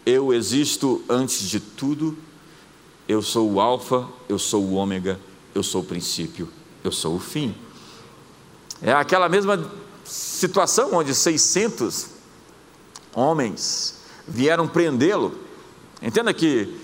Eu 0.06 0.32
existo 0.32 1.02
antes 1.10 1.46
de 1.46 1.60
tudo, 1.60 2.16
eu 3.06 3.20
sou 3.20 3.52
o 3.52 3.60
Alfa, 3.60 4.08
eu 4.30 4.38
sou 4.38 4.64
o 4.64 4.72
Ômega, 4.72 5.20
eu 5.54 5.62
sou 5.62 5.82
o 5.82 5.84
princípio, 5.84 6.48
eu 6.82 6.92
sou 6.92 7.16
o 7.16 7.20
fim. 7.20 7.54
É 8.82 8.92
aquela 8.92 9.28
mesma 9.28 9.70
situação 10.04 10.94
onde 10.94 11.14
600 11.14 12.06
homens 13.14 14.00
vieram 14.26 14.66
prendê-lo. 14.66 15.38
Entenda 16.00 16.32
que 16.32 16.74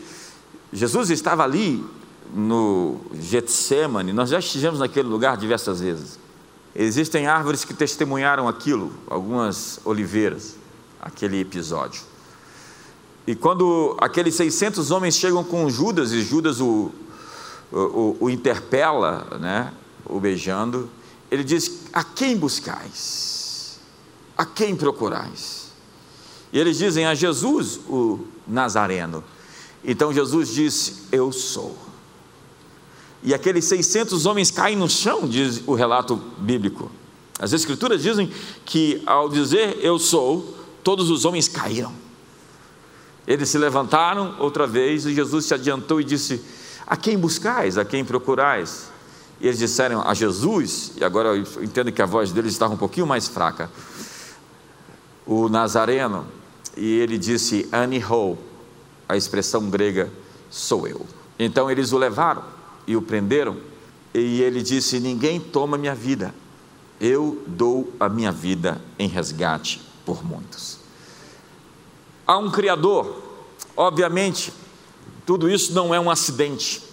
Jesus 0.72 1.10
estava 1.10 1.42
ali 1.42 1.84
no 2.34 3.00
Getsemane, 3.14 4.12
nós 4.12 4.30
já 4.30 4.38
estivemos 4.38 4.80
naquele 4.80 5.08
lugar 5.08 5.36
diversas 5.36 5.80
vezes. 5.80 6.18
Existem 6.74 7.26
árvores 7.26 7.64
que 7.64 7.72
testemunharam 7.72 8.46
aquilo, 8.46 8.92
algumas 9.08 9.80
oliveiras, 9.84 10.56
aquele 11.00 11.40
episódio. 11.40 12.02
E 13.26 13.34
quando 13.34 13.96
aqueles 14.00 14.34
600 14.34 14.90
homens 14.90 15.16
chegam 15.16 15.42
com 15.42 15.68
Judas, 15.70 16.12
e 16.12 16.20
Judas 16.20 16.60
o, 16.60 16.92
o, 17.72 18.16
o 18.20 18.30
interpela, 18.30 19.26
né, 19.40 19.72
o 20.08 20.20
beijando, 20.20 20.88
ele 21.30 21.44
diz: 21.44 21.82
A 21.92 22.02
quem 22.02 22.36
buscais? 22.36 23.78
A 24.36 24.44
quem 24.44 24.76
procurais? 24.76 25.66
E 26.52 26.58
eles 26.58 26.78
dizem 26.78 27.06
a 27.06 27.14
Jesus, 27.14 27.80
o 27.88 28.26
Nazareno. 28.46 29.22
Então 29.84 30.12
Jesus 30.12 30.48
disse: 30.48 31.04
Eu 31.12 31.32
sou. 31.32 31.76
E 33.22 33.34
aqueles 33.34 33.64
600 33.64 34.26
homens 34.26 34.50
caem 34.50 34.76
no 34.76 34.88
chão, 34.88 35.26
diz 35.26 35.62
o 35.66 35.74
relato 35.74 36.16
bíblico. 36.38 36.90
As 37.38 37.52
Escrituras 37.52 38.02
dizem 38.02 38.30
que 38.64 39.02
ao 39.04 39.28
dizer 39.28 39.78
eu 39.82 39.98
sou, 39.98 40.56
todos 40.82 41.10
os 41.10 41.24
homens 41.24 41.48
caíram. 41.48 41.92
Eles 43.26 43.48
se 43.48 43.58
levantaram 43.58 44.36
outra 44.38 44.66
vez 44.66 45.04
e 45.04 45.14
Jesus 45.14 45.46
se 45.46 45.54
adiantou 45.54 46.00
e 46.00 46.04
disse: 46.04 46.40
A 46.86 46.96
quem 46.96 47.18
buscais? 47.18 47.76
A 47.76 47.84
quem 47.84 48.04
procurais? 48.04 48.88
E 49.40 49.46
eles 49.46 49.58
disseram 49.58 50.00
a 50.02 50.14
Jesus, 50.14 50.92
e 50.96 51.04
agora 51.04 51.28
eu 51.30 51.42
entendo 51.62 51.92
que 51.92 52.00
a 52.00 52.06
voz 52.06 52.32
deles 52.32 52.52
estava 52.52 52.74
um 52.74 52.78
pouquinho 52.78 53.06
mais 53.06 53.28
fraca, 53.28 53.70
o 55.26 55.48
Nazareno, 55.48 56.26
e 56.76 56.98
ele 56.98 57.18
disse 57.18 57.68
Aniho, 57.70 58.38
a 59.08 59.16
expressão 59.16 59.68
grega 59.68 60.10
sou 60.50 60.86
eu. 60.86 61.04
Então 61.38 61.70
eles 61.70 61.92
o 61.92 61.98
levaram 61.98 62.42
e 62.86 62.96
o 62.96 63.02
prenderam, 63.02 63.56
e 64.14 64.40
ele 64.40 64.62
disse: 64.62 65.00
Ninguém 65.00 65.38
toma 65.38 65.76
minha 65.76 65.94
vida, 65.94 66.34
eu 67.00 67.42
dou 67.46 67.92
a 68.00 68.08
minha 68.08 68.32
vida 68.32 68.80
em 68.98 69.08
resgate 69.08 69.82
por 70.04 70.24
muitos. 70.24 70.78
Há 72.26 72.38
um 72.38 72.50
Criador, 72.50 73.22
obviamente, 73.76 74.52
tudo 75.26 75.50
isso 75.50 75.74
não 75.74 75.94
é 75.94 76.00
um 76.00 76.10
acidente 76.10 76.85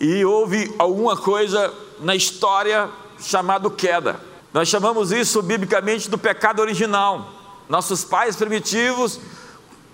e 0.00 0.24
houve 0.24 0.74
alguma 0.78 1.16
coisa 1.16 1.72
na 2.00 2.14
história 2.14 2.90
chamado 3.18 3.70
queda. 3.70 4.20
Nós 4.52 4.68
chamamos 4.68 5.12
isso 5.12 5.42
biblicamente 5.42 6.08
do 6.08 6.18
pecado 6.18 6.60
original. 6.60 7.30
Nossos 7.68 8.04
pais 8.04 8.36
primitivos 8.36 9.20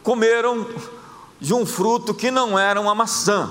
comeram 0.02 0.66
de 1.40 1.54
um 1.54 1.64
fruto 1.64 2.14
que 2.14 2.30
não 2.30 2.58
era 2.58 2.80
uma 2.80 2.94
maçã. 2.94 3.50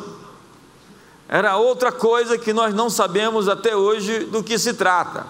Era 1.27 1.58
outra 1.58 1.91
coisa 1.91 2.38
que 2.38 2.51
nós 2.51 2.74
não 2.74 2.89
sabemos 2.89 3.48
até 3.48 3.75
hoje 3.75 4.25
do 4.25 4.43
que 4.43 4.60
se 4.60 4.74
trata. 4.74 5.25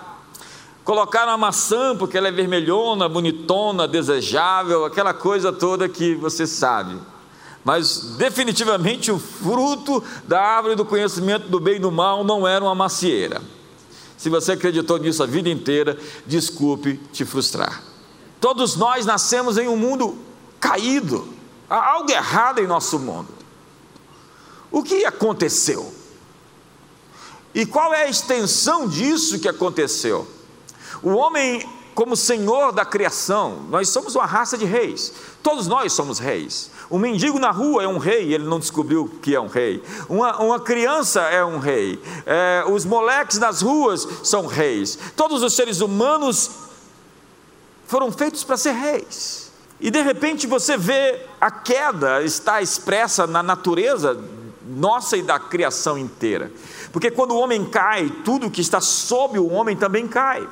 Colocaram 0.83 1.31
a 1.31 1.37
maçã 1.37 1.95
porque 1.95 2.17
ela 2.17 2.27
é 2.27 2.31
vermelhona, 2.31 3.07
bonitona, 3.07 3.87
desejável, 3.87 4.83
aquela 4.83 5.13
coisa 5.13 5.53
toda 5.53 5.87
que 5.87 6.15
você 6.15 6.47
sabe 6.47 6.99
mas 7.63 8.15
definitivamente 8.17 9.11
o 9.11 9.19
fruto 9.19 10.03
da 10.27 10.41
árvore 10.41 10.75
do 10.75 10.85
conhecimento 10.85 11.47
do 11.47 11.59
bem 11.59 11.75
e 11.75 11.79
do 11.79 11.91
mal 11.91 12.23
não 12.23 12.47
era 12.47 12.63
uma 12.63 12.75
macieira. 12.75 13.41
Se 14.17 14.29
você 14.29 14.53
acreditou 14.53 14.97
nisso 14.97 15.23
a 15.23 15.25
vida 15.25 15.49
inteira, 15.49 15.97
desculpe 16.25 16.99
te 17.11 17.25
frustrar. 17.25 17.83
Todos 18.39 18.75
nós 18.75 19.05
nascemos 19.05 19.57
em 19.57 19.67
um 19.67 19.77
mundo 19.77 20.17
caído, 20.59 21.27
há 21.69 21.93
algo 21.93 22.11
errado 22.11 22.59
em 22.59 22.67
nosso 22.67 22.99
mundo. 22.99 23.29
O 24.71 24.83
que 24.83 25.05
aconteceu? 25.05 25.93
E 27.53 27.65
qual 27.65 27.93
é 27.93 28.03
a 28.03 28.09
extensão 28.09 28.87
disso 28.87 29.39
que 29.39 29.47
aconteceu? 29.47 30.27
O 31.03 31.09
homem, 31.09 31.67
como 31.93 32.15
senhor 32.15 32.71
da 32.71 32.85
criação, 32.85 33.63
nós 33.69 33.89
somos 33.89 34.15
uma 34.15 34.25
raça 34.25 34.57
de 34.57 34.65
reis, 34.65 35.13
todos 35.43 35.67
nós 35.67 35.91
somos 35.93 36.19
reis. 36.19 36.71
Um 36.91 36.99
mendigo 36.99 37.39
na 37.39 37.51
rua 37.51 37.83
é 37.83 37.87
um 37.87 37.97
rei, 37.97 38.33
ele 38.33 38.43
não 38.43 38.59
descobriu 38.59 39.09
que 39.21 39.33
é 39.33 39.39
um 39.39 39.47
rei. 39.47 39.81
Uma, 40.09 40.37
uma 40.41 40.59
criança 40.59 41.21
é 41.21 41.43
um 41.43 41.57
rei. 41.57 41.97
É, 42.25 42.65
os 42.69 42.83
moleques 42.83 43.39
nas 43.39 43.61
ruas 43.61 44.05
são 44.23 44.45
reis. 44.45 44.99
Todos 45.15 45.41
os 45.41 45.55
seres 45.55 45.79
humanos 45.79 46.51
foram 47.87 48.11
feitos 48.11 48.43
para 48.43 48.57
ser 48.57 48.73
reis. 48.73 49.51
E 49.79 49.89
de 49.89 50.01
repente 50.01 50.45
você 50.45 50.75
vê 50.75 51.25
a 51.39 51.49
queda 51.49 52.21
está 52.23 52.61
expressa 52.61 53.25
na 53.25 53.41
natureza 53.41 54.21
nossa 54.67 55.15
e 55.15 55.21
da 55.21 55.39
criação 55.39 55.97
inteira. 55.97 56.51
Porque 56.91 57.09
quando 57.09 57.31
o 57.31 57.39
homem 57.39 57.63
cai, 57.63 58.09
tudo 58.25 58.51
que 58.51 58.61
está 58.61 58.81
sob 58.81 59.39
o 59.39 59.49
homem 59.49 59.77
também 59.77 60.07
cai. 60.07 60.47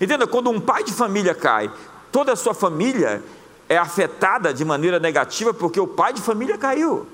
Entenda, 0.00 0.26
quando 0.26 0.50
um 0.50 0.60
pai 0.60 0.82
de 0.82 0.92
família 0.92 1.34
cai, 1.34 1.70
toda 2.10 2.32
a 2.32 2.36
sua 2.36 2.54
família 2.54 3.22
é 3.68 3.76
afetada 3.76 4.52
de 4.52 4.64
maneira 4.64 4.98
negativa 4.98 5.52
porque 5.52 5.78
o 5.78 5.86
pai 5.86 6.12
de 6.12 6.20
família 6.20 6.56
caiu. 6.56 7.06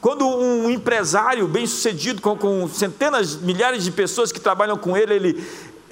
Quando 0.00 0.26
um 0.26 0.70
empresário 0.70 1.46
bem 1.46 1.66
sucedido, 1.66 2.20
com, 2.20 2.36
com 2.36 2.68
centenas, 2.68 3.36
milhares 3.36 3.84
de 3.84 3.90
pessoas 3.90 4.32
que 4.32 4.40
trabalham 4.40 4.76
com 4.76 4.96
ele, 4.96 5.14
ele 5.14 5.46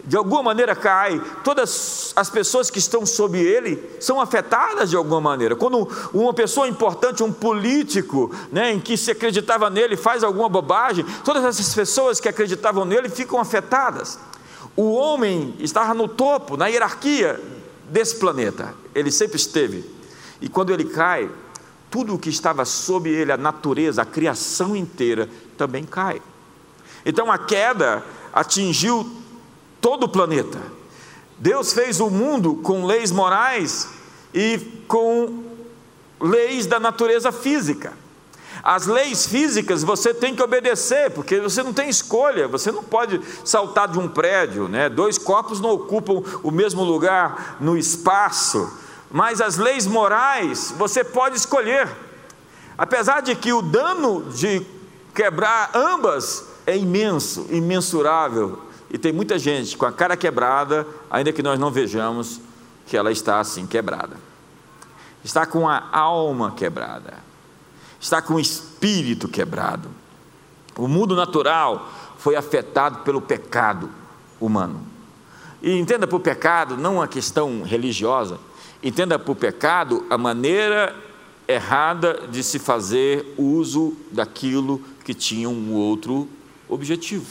de 0.06 0.16
alguma 0.16 0.42
maneira 0.42 0.76
cai, 0.76 1.20
todas 1.42 2.12
as 2.14 2.28
pessoas 2.28 2.68
que 2.68 2.78
estão 2.78 3.06
sob 3.06 3.38
ele 3.38 3.82
são 4.00 4.20
afetadas 4.20 4.90
de 4.90 4.96
alguma 4.96 5.20
maneira. 5.20 5.56
Quando 5.56 5.88
uma 6.12 6.34
pessoa 6.34 6.68
importante, 6.68 7.22
um 7.22 7.32
político, 7.32 8.34
né, 8.52 8.72
em 8.72 8.80
que 8.80 8.98
se 8.98 9.10
acreditava 9.10 9.70
nele, 9.70 9.96
faz 9.96 10.22
alguma 10.22 10.48
bobagem, 10.48 11.06
todas 11.24 11.42
essas 11.42 11.74
pessoas 11.74 12.20
que 12.20 12.28
acreditavam 12.28 12.84
nele 12.84 13.08
ficam 13.08 13.40
afetadas. 13.40 14.18
O 14.76 14.92
homem 14.92 15.54
estava 15.58 15.94
no 15.94 16.06
topo, 16.06 16.56
na 16.56 16.66
hierarquia 16.66 17.40
desse 17.88 18.16
planeta, 18.16 18.74
ele 18.94 19.10
sempre 19.10 19.36
esteve. 19.36 19.94
E 20.40 20.48
quando 20.48 20.72
ele 20.72 20.84
cai, 20.84 21.30
tudo 21.90 22.14
o 22.14 22.18
que 22.18 22.28
estava 22.28 22.64
sob 22.64 23.08
ele, 23.08 23.30
a 23.30 23.36
natureza, 23.36 24.02
a 24.02 24.06
criação 24.06 24.74
inteira, 24.74 25.28
também 25.56 25.84
cai. 25.84 26.20
Então 27.06 27.30
a 27.30 27.38
queda 27.38 28.04
atingiu 28.32 29.08
todo 29.80 30.04
o 30.04 30.08
planeta. 30.08 30.58
Deus 31.38 31.72
fez 31.72 32.00
o 32.00 32.10
mundo 32.10 32.56
com 32.56 32.84
leis 32.84 33.10
morais 33.10 33.88
e 34.32 34.58
com 34.88 35.44
leis 36.20 36.66
da 36.66 36.80
natureza 36.80 37.30
física. 37.30 37.92
As 38.62 38.86
leis 38.86 39.26
físicas 39.26 39.82
você 39.82 40.14
tem 40.14 40.34
que 40.34 40.42
obedecer, 40.42 41.10
porque 41.10 41.38
você 41.40 41.62
não 41.62 41.72
tem 41.72 41.88
escolha, 41.88 42.48
você 42.48 42.72
não 42.72 42.82
pode 42.82 43.20
saltar 43.44 43.88
de 43.88 43.98
um 43.98 44.08
prédio, 44.08 44.68
né? 44.68 44.88
dois 44.88 45.18
corpos 45.18 45.60
não 45.60 45.70
ocupam 45.70 46.22
o 46.42 46.50
mesmo 46.50 46.82
lugar 46.82 47.58
no 47.60 47.76
espaço 47.76 48.82
mas 49.14 49.40
as 49.40 49.58
leis 49.58 49.86
morais 49.86 50.74
você 50.76 51.04
pode 51.04 51.36
escolher. 51.36 51.88
Apesar 52.76 53.20
de 53.20 53.36
que 53.36 53.52
o 53.52 53.62
dano 53.62 54.24
de 54.32 54.60
quebrar 55.14 55.70
ambas 55.72 56.44
é 56.66 56.76
imenso, 56.76 57.46
imensurável, 57.48 58.58
e 58.90 58.98
tem 58.98 59.12
muita 59.12 59.38
gente 59.38 59.76
com 59.76 59.86
a 59.86 59.92
cara 59.92 60.16
quebrada, 60.16 60.84
ainda 61.08 61.32
que 61.32 61.44
nós 61.44 61.60
não 61.60 61.70
vejamos 61.70 62.40
que 62.88 62.96
ela 62.96 63.12
está 63.12 63.38
assim 63.38 63.68
quebrada. 63.68 64.16
Está 65.22 65.46
com 65.46 65.68
a 65.68 65.90
alma 65.92 66.50
quebrada, 66.50 67.14
está 68.00 68.20
com 68.20 68.34
o 68.34 68.40
espírito 68.40 69.28
quebrado. 69.28 69.90
O 70.76 70.88
mundo 70.88 71.14
natural 71.14 71.88
foi 72.18 72.34
afetado 72.34 72.98
pelo 73.04 73.20
pecado 73.20 73.88
humano. 74.40 74.84
E 75.62 75.78
entenda 75.78 76.04
por 76.04 76.18
pecado 76.18 76.76
não 76.76 76.96
uma 76.96 77.06
questão 77.06 77.62
religiosa, 77.62 78.40
Entenda 78.84 79.18
por 79.18 79.34
pecado 79.34 80.04
a 80.10 80.18
maneira 80.18 80.94
errada 81.48 82.28
de 82.30 82.44
se 82.44 82.58
fazer 82.58 83.34
uso 83.38 83.96
daquilo 84.12 84.78
que 85.02 85.14
tinha 85.14 85.48
um 85.48 85.72
outro 85.72 86.28
objetivo. 86.68 87.24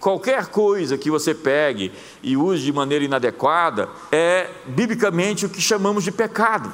qualquer 0.00 0.46
coisa 0.46 0.98
que 0.98 1.10
você 1.10 1.32
pegue 1.32 1.92
e 2.22 2.36
use 2.36 2.64
de 2.64 2.72
maneira 2.72 3.04
inadequada 3.04 3.88
é 4.10 4.50
biblicamente 4.66 5.46
o 5.46 5.50
que 5.50 5.60
chamamos 5.60 6.02
de 6.02 6.10
pecado. 6.10 6.72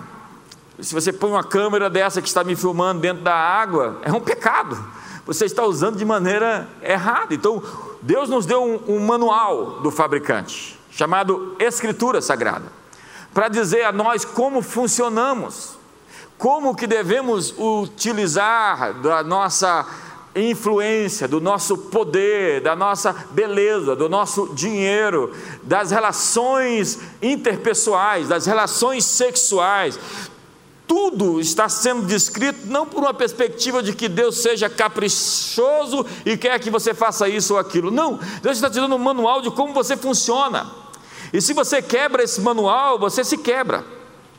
Se 0.81 0.95
você 0.95 1.13
põe 1.13 1.31
uma 1.31 1.45
câmera 1.45 1.91
dessa 1.91 2.23
que 2.23 2.29
está 2.29 2.45
me 2.45 2.55
filmando 2.55 3.01
dentro 3.01 3.25
da 3.25 3.35
água, 3.35 4.01
é 4.03 4.13
um 4.13 4.21
pecado. 4.21 4.79
Você 5.27 5.45
está 5.45 5.65
usando 5.65 5.97
de 5.97 6.05
maneira 6.05 6.69
errada. 6.81 7.35
Então, 7.35 7.63
Deus 8.01 8.31
nos 8.31 8.47
deu 8.47 8.63
um, 8.63 8.95
um 8.95 9.05
manual 9.05 9.81
do 9.81 9.91
fabricante, 9.91 10.79
chamado 10.91 11.57
Escritura 11.59 12.23
Sagrada, 12.23 12.78
para 13.33 13.49
dizer 13.49 13.85
a 13.85 13.93
nós 13.93 14.25
como 14.25 14.63
funcionamos, 14.63 15.79
como 16.37 16.75
que 16.75 16.87
devemos 16.87 17.55
utilizar 17.57 18.95
da 19.01 19.23
nossa 19.23 19.87
influência, 20.35 21.27
do 21.27 21.41
nosso 21.41 21.77
poder, 21.77 22.61
da 22.61 22.77
nossa 22.77 23.13
beleza, 23.31 23.97
do 23.97 24.09
nosso 24.09 24.55
dinheiro, 24.55 25.35
das 25.63 25.91
relações 25.91 26.99
interpessoais, 27.21 28.29
das 28.29 28.47
relações 28.47 29.05
sexuais. 29.05 29.99
Tudo 30.87 31.39
está 31.41 31.69
sendo 31.69 32.07
descrito 32.07 32.67
não 32.67 32.87
por 32.87 33.01
uma 33.01 33.13
perspectiva 33.13 33.83
de 33.83 33.93
que 33.93 34.09
Deus 34.09 34.41
seja 34.41 34.71
caprichoso 34.71 36.07
e 36.25 36.37
quer 36.37 36.59
que 36.61 36.71
você 36.71 36.95
faça 36.95 37.29
isso 37.29 37.55
ou 37.55 37.61
aquilo. 37.61 37.91
Não, 37.91 38.19
Deus 38.43 38.57
está 38.57 38.71
te 38.71 38.81
dando 38.81 38.95
um 38.95 38.99
manual 38.99 39.43
de 39.43 39.51
como 39.51 39.75
você 39.75 39.97
funciona. 39.97 40.67
E 41.33 41.41
se 41.41 41.53
você 41.53 41.83
quebra 41.83 42.23
esse 42.23 42.41
manual, 42.41 42.99
você 42.99 43.23
se 43.23 43.39
quebra. 43.39 43.85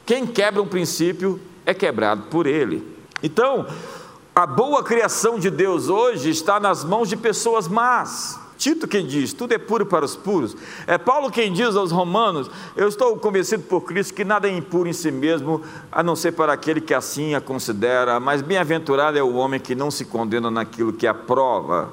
Quem 0.05 0.25
quebra 0.25 0.62
um 0.62 0.67
princípio 0.67 1.39
é 1.65 1.74
quebrado 1.74 2.24
por 2.24 2.48
ele. 2.48 2.98
Então, 3.22 3.67
a 4.34 4.46
boa 4.48 4.84
criação 4.84 5.38
de 5.38 5.50
Deus 5.50 5.89
hoje 5.89 6.29
está 6.29 6.60
nas 6.60 6.84
mãos 6.84 7.10
de 7.10 7.17
pessoas 7.17 7.67
más. 7.67 8.39
Tito 8.58 8.88
quem 8.88 9.05
diz, 9.05 9.31
tudo 9.31 9.53
é 9.53 9.58
puro 9.58 9.86
para 9.86 10.03
os 10.03 10.15
puros. 10.15 10.55
É 10.86 10.98
Paulo 10.98 11.31
quem 11.31 11.53
diz 11.53 11.75
aos 11.75 11.91
romanos: 11.91 12.50
Eu 12.75 12.88
estou 12.89 13.17
convencido 13.17 13.63
por 13.63 13.81
Cristo 13.81 14.13
que 14.13 14.25
nada 14.25 14.50
é 14.50 14.51
impuro 14.51 14.89
em 14.89 14.93
si 14.93 15.12
mesmo, 15.12 15.62
a 15.91 16.01
não 16.01 16.15
ser 16.15 16.34
para 16.34 16.53
aquele 16.53 16.81
que 16.81 16.93
assim 16.93 17.36
a 17.36 17.41
considera, 17.41 18.19
mas 18.19 18.41
bem-aventurado 18.41 19.17
é 19.17 19.24
o 19.24 19.36
homem 19.36 19.60
que 19.60 19.75
não 19.75 19.89
se 19.91 20.05
condena 20.05 20.50
naquilo 20.51 20.91
que 20.91 21.08
aprova. 21.08 21.89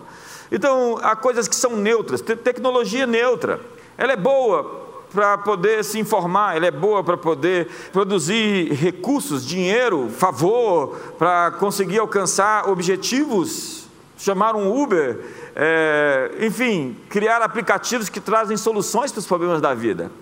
Então, 0.50 0.98
há 1.02 1.14
coisas 1.14 1.46
que 1.46 1.54
são 1.54 1.76
neutras, 1.76 2.20
tecnologia 2.20 3.06
neutra, 3.06 3.60
ela 3.98 4.12
é 4.12 4.16
boa 4.16 4.85
para 5.16 5.38
poder 5.38 5.82
se 5.82 5.98
informar, 5.98 6.58
ela 6.58 6.66
é 6.66 6.70
boa 6.70 7.02
para 7.02 7.16
poder 7.16 7.68
produzir 7.90 8.70
recursos, 8.74 9.46
dinheiro, 9.46 10.10
favor, 10.10 10.94
para 11.18 11.52
conseguir 11.52 12.00
alcançar 12.00 12.68
objetivos, 12.68 13.86
chamar 14.18 14.54
um 14.54 14.78
Uber, 14.78 15.18
é, 15.54 16.32
enfim, 16.42 16.94
criar 17.08 17.40
aplicativos 17.40 18.10
que 18.10 18.20
trazem 18.20 18.58
soluções 18.58 19.10
para 19.10 19.20
os 19.20 19.26
problemas 19.26 19.62
da 19.62 19.72
vida. 19.72 20.12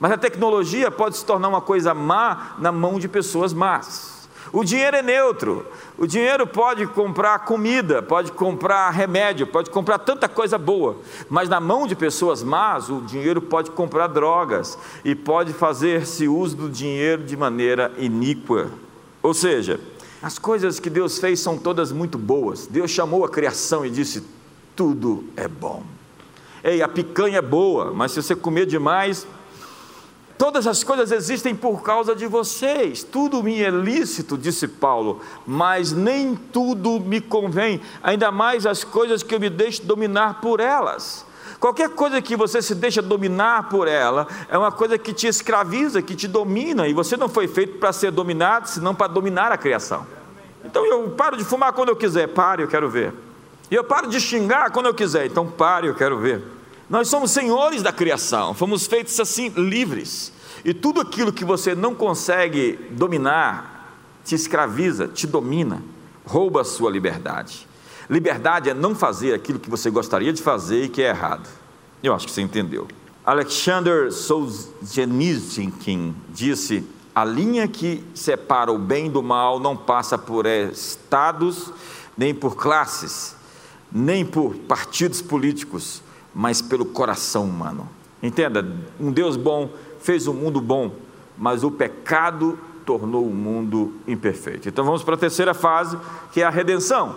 Mas 0.00 0.10
a 0.10 0.18
tecnologia 0.18 0.90
pode 0.90 1.16
se 1.16 1.24
tornar 1.24 1.46
uma 1.46 1.60
coisa 1.60 1.94
má 1.94 2.56
na 2.58 2.72
mão 2.72 2.98
de 2.98 3.06
pessoas 3.06 3.52
más. 3.52 4.19
O 4.52 4.64
dinheiro 4.64 4.96
é 4.96 5.02
neutro. 5.02 5.66
O 5.96 6.06
dinheiro 6.06 6.46
pode 6.46 6.86
comprar 6.86 7.38
comida, 7.40 8.02
pode 8.02 8.32
comprar 8.32 8.90
remédio, 8.90 9.46
pode 9.46 9.70
comprar 9.70 9.98
tanta 9.98 10.28
coisa 10.28 10.58
boa. 10.58 10.96
Mas 11.28 11.48
na 11.48 11.60
mão 11.60 11.86
de 11.86 11.94
pessoas 11.94 12.42
más, 12.42 12.88
o 12.88 13.00
dinheiro 13.02 13.40
pode 13.40 13.70
comprar 13.70 14.08
drogas 14.08 14.76
e 15.04 15.14
pode 15.14 15.52
fazer-se 15.52 16.26
uso 16.26 16.56
do 16.56 16.68
dinheiro 16.68 17.22
de 17.22 17.36
maneira 17.36 17.92
iníqua. 17.96 18.70
Ou 19.22 19.32
seja, 19.32 19.78
as 20.22 20.38
coisas 20.38 20.80
que 20.80 20.90
Deus 20.90 21.18
fez 21.18 21.40
são 21.40 21.56
todas 21.56 21.92
muito 21.92 22.18
boas. 22.18 22.66
Deus 22.66 22.90
chamou 22.90 23.24
a 23.24 23.28
criação 23.28 23.86
e 23.86 23.90
disse: 23.90 24.24
tudo 24.74 25.24
é 25.36 25.46
bom. 25.46 25.82
Ei, 26.62 26.82
a 26.82 26.88
picanha 26.88 27.38
é 27.38 27.42
boa, 27.42 27.92
mas 27.92 28.12
se 28.12 28.22
você 28.22 28.34
comer 28.34 28.66
demais, 28.66 29.26
Todas 30.40 30.66
as 30.66 30.82
coisas 30.82 31.12
existem 31.12 31.54
por 31.54 31.82
causa 31.82 32.16
de 32.16 32.26
vocês. 32.26 33.02
Tudo 33.02 33.42
me 33.42 33.62
é 33.62 33.68
lícito, 33.68 34.38
disse 34.38 34.66
Paulo, 34.66 35.20
mas 35.46 35.92
nem 35.92 36.34
tudo 36.34 36.98
me 36.98 37.20
convém, 37.20 37.78
ainda 38.02 38.32
mais 38.32 38.64
as 38.64 38.82
coisas 38.82 39.22
que 39.22 39.34
eu 39.34 39.38
me 39.38 39.50
deixo 39.50 39.82
dominar 39.82 40.40
por 40.40 40.58
elas. 40.58 41.26
Qualquer 41.60 41.90
coisa 41.90 42.22
que 42.22 42.36
você 42.36 42.62
se 42.62 42.74
deixa 42.74 43.02
dominar 43.02 43.68
por 43.68 43.86
ela 43.86 44.26
é 44.48 44.56
uma 44.56 44.72
coisa 44.72 44.96
que 44.96 45.12
te 45.12 45.26
escraviza, 45.26 46.00
que 46.00 46.16
te 46.16 46.26
domina, 46.26 46.88
e 46.88 46.94
você 46.94 47.18
não 47.18 47.28
foi 47.28 47.46
feito 47.46 47.76
para 47.76 47.92
ser 47.92 48.10
dominado, 48.10 48.66
senão 48.66 48.94
para 48.94 49.08
dominar 49.08 49.52
a 49.52 49.58
criação. 49.58 50.06
Então 50.64 50.86
eu 50.86 51.10
paro 51.10 51.36
de 51.36 51.44
fumar 51.44 51.74
quando 51.74 51.90
eu 51.90 51.96
quiser, 51.96 52.28
pare, 52.28 52.62
eu 52.62 52.68
quero 52.68 52.88
ver. 52.88 53.12
E 53.70 53.74
eu 53.74 53.84
paro 53.84 54.08
de 54.08 54.18
xingar 54.18 54.70
quando 54.70 54.86
eu 54.86 54.94
quiser, 54.94 55.26
então 55.26 55.46
pare, 55.46 55.86
eu 55.86 55.94
quero 55.94 56.16
ver. 56.16 56.42
Nós 56.90 57.06
somos 57.06 57.30
senhores 57.30 57.84
da 57.84 57.92
criação, 57.92 58.52
fomos 58.52 58.88
feitos 58.88 59.20
assim 59.20 59.48
livres. 59.50 60.32
E 60.64 60.74
tudo 60.74 61.00
aquilo 61.00 61.32
que 61.32 61.44
você 61.44 61.72
não 61.72 61.94
consegue 61.94 62.72
dominar, 62.90 63.96
te 64.24 64.34
escraviza, 64.34 65.06
te 65.06 65.24
domina, 65.24 65.80
rouba 66.26 66.62
a 66.62 66.64
sua 66.64 66.90
liberdade. 66.90 67.68
Liberdade 68.10 68.68
é 68.68 68.74
não 68.74 68.92
fazer 68.92 69.32
aquilo 69.32 69.60
que 69.60 69.70
você 69.70 69.88
gostaria 69.88 70.32
de 70.32 70.42
fazer 70.42 70.82
e 70.82 70.88
que 70.88 71.00
é 71.00 71.10
errado. 71.10 71.48
Eu 72.02 72.12
acho 72.12 72.26
que 72.26 72.32
você 72.32 72.40
entendeu. 72.40 72.88
Alexander 73.24 74.10
Solzhenitsyn 74.10 76.12
disse: 76.30 76.84
a 77.14 77.24
linha 77.24 77.68
que 77.68 78.02
separa 78.16 78.72
o 78.72 78.78
bem 78.78 79.08
do 79.08 79.22
mal 79.22 79.60
não 79.60 79.76
passa 79.76 80.18
por 80.18 80.44
estados, 80.44 81.72
nem 82.18 82.34
por 82.34 82.56
classes, 82.56 83.36
nem 83.92 84.26
por 84.26 84.56
partidos 84.56 85.22
políticos, 85.22 86.02
mas 86.34 86.62
pelo 86.62 86.84
coração 86.84 87.44
humano. 87.44 87.88
Entenda, 88.22 88.66
um 88.98 89.10
Deus 89.10 89.36
bom 89.36 89.70
fez 90.00 90.26
o 90.26 90.32
um 90.32 90.34
mundo 90.34 90.60
bom, 90.60 90.92
mas 91.36 91.64
o 91.64 91.70
pecado 91.70 92.58
tornou 92.84 93.26
o 93.26 93.34
mundo 93.34 93.94
imperfeito. 94.06 94.68
Então 94.68 94.84
vamos 94.84 95.02
para 95.02 95.14
a 95.14 95.18
terceira 95.18 95.54
fase, 95.54 95.98
que 96.32 96.42
é 96.42 96.44
a 96.44 96.50
redenção. 96.50 97.14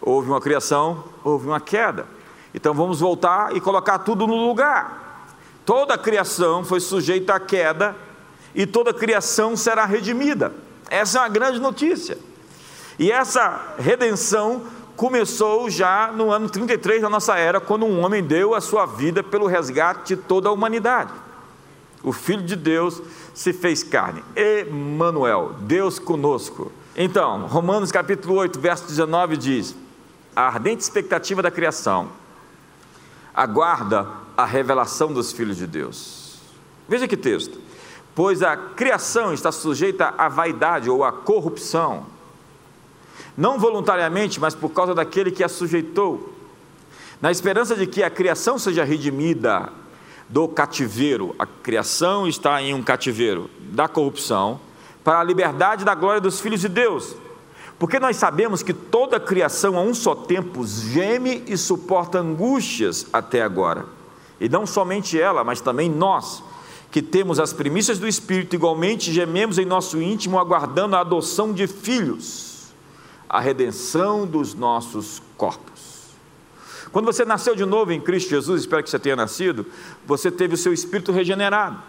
Houve 0.00 0.28
uma 0.28 0.40
criação, 0.40 1.04
houve 1.24 1.46
uma 1.46 1.60
queda. 1.60 2.06
Então 2.54 2.72
vamos 2.72 3.00
voltar 3.00 3.54
e 3.54 3.60
colocar 3.60 3.98
tudo 3.98 4.26
no 4.26 4.46
lugar. 4.46 5.26
Toda 5.64 5.94
a 5.94 5.98
criação 5.98 6.64
foi 6.64 6.80
sujeita 6.80 7.34
à 7.34 7.40
queda 7.40 7.94
e 8.54 8.66
toda 8.66 8.90
a 8.90 8.94
criação 8.94 9.56
será 9.56 9.84
redimida. 9.84 10.52
Essa 10.88 11.18
é 11.18 11.20
uma 11.22 11.28
grande 11.28 11.60
notícia. 11.60 12.18
E 12.98 13.12
essa 13.12 13.74
redenção 13.78 14.62
começou 14.98 15.70
já 15.70 16.10
no 16.12 16.32
ano 16.32 16.50
33 16.50 17.02
da 17.02 17.08
nossa 17.08 17.36
era, 17.36 17.60
quando 17.60 17.86
um 17.86 18.04
homem 18.04 18.20
deu 18.20 18.52
a 18.52 18.60
sua 18.60 18.84
vida 18.84 19.22
pelo 19.22 19.46
resgate 19.46 20.16
de 20.16 20.22
toda 20.22 20.48
a 20.48 20.52
humanidade. 20.52 21.12
O 22.02 22.12
Filho 22.12 22.42
de 22.42 22.56
Deus 22.56 23.00
se 23.32 23.52
fez 23.52 23.84
carne. 23.84 24.24
Emanuel, 24.34 25.54
Deus 25.60 26.00
conosco. 26.00 26.72
Então, 26.96 27.46
Romanos 27.46 27.92
capítulo 27.92 28.34
8, 28.34 28.58
verso 28.58 28.88
19 28.88 29.36
diz: 29.36 29.76
A 30.34 30.48
ardente 30.48 30.82
expectativa 30.82 31.40
da 31.40 31.50
criação 31.50 32.08
aguarda 33.32 34.04
a 34.36 34.44
revelação 34.44 35.12
dos 35.12 35.30
filhos 35.30 35.56
de 35.56 35.68
Deus. 35.68 36.40
Veja 36.88 37.06
que 37.06 37.16
texto. 37.16 37.60
Pois 38.16 38.42
a 38.42 38.56
criação 38.56 39.32
está 39.32 39.52
sujeita 39.52 40.12
à 40.18 40.28
vaidade 40.28 40.90
ou 40.90 41.04
à 41.04 41.12
corrupção 41.12 42.17
não 43.38 43.56
voluntariamente, 43.56 44.40
mas 44.40 44.56
por 44.56 44.70
causa 44.70 44.92
daquele 44.92 45.30
que 45.30 45.44
a 45.44 45.48
sujeitou, 45.48 46.34
na 47.22 47.30
esperança 47.30 47.76
de 47.76 47.86
que 47.86 48.02
a 48.02 48.10
criação 48.10 48.58
seja 48.58 48.82
redimida 48.82 49.72
do 50.28 50.48
cativeiro. 50.48 51.36
A 51.38 51.46
criação 51.46 52.26
está 52.26 52.60
em 52.60 52.74
um 52.74 52.82
cativeiro 52.82 53.48
da 53.60 53.86
corrupção 53.86 54.58
para 55.04 55.20
a 55.20 55.24
liberdade 55.24 55.84
da 55.84 55.94
glória 55.94 56.20
dos 56.20 56.40
filhos 56.40 56.60
de 56.60 56.68
Deus. 56.68 57.14
Porque 57.78 58.00
nós 58.00 58.16
sabemos 58.16 58.60
que 58.60 58.74
toda 58.74 59.18
a 59.18 59.20
criação 59.20 59.78
a 59.78 59.82
um 59.82 59.94
só 59.94 60.16
tempo 60.16 60.66
geme 60.66 61.44
e 61.46 61.56
suporta 61.56 62.18
angústias 62.18 63.06
até 63.12 63.40
agora. 63.40 63.86
E 64.40 64.48
não 64.48 64.66
somente 64.66 65.18
ela, 65.18 65.44
mas 65.44 65.60
também 65.60 65.88
nós, 65.88 66.42
que 66.90 67.00
temos 67.00 67.38
as 67.38 67.52
primícias 67.52 68.00
do 68.00 68.08
Espírito, 68.08 68.56
igualmente 68.56 69.12
gememos 69.12 69.58
em 69.58 69.64
nosso 69.64 70.02
íntimo, 70.02 70.40
aguardando 70.40 70.96
a 70.96 71.00
adoção 71.00 71.52
de 71.52 71.68
filhos 71.68 72.47
a 73.28 73.40
redenção 73.40 74.26
dos 74.26 74.54
nossos 74.54 75.22
corpos. 75.36 75.98
Quando 76.90 77.04
você 77.04 77.24
nasceu 77.24 77.54
de 77.54 77.66
novo 77.66 77.92
em 77.92 78.00
Cristo 78.00 78.30
Jesus, 78.30 78.62
espero 78.62 78.82
que 78.82 78.88
você 78.88 78.98
tenha 78.98 79.16
nascido, 79.16 79.66
você 80.06 80.30
teve 80.30 80.54
o 80.54 80.56
seu 80.56 80.72
espírito 80.72 81.12
regenerado. 81.12 81.82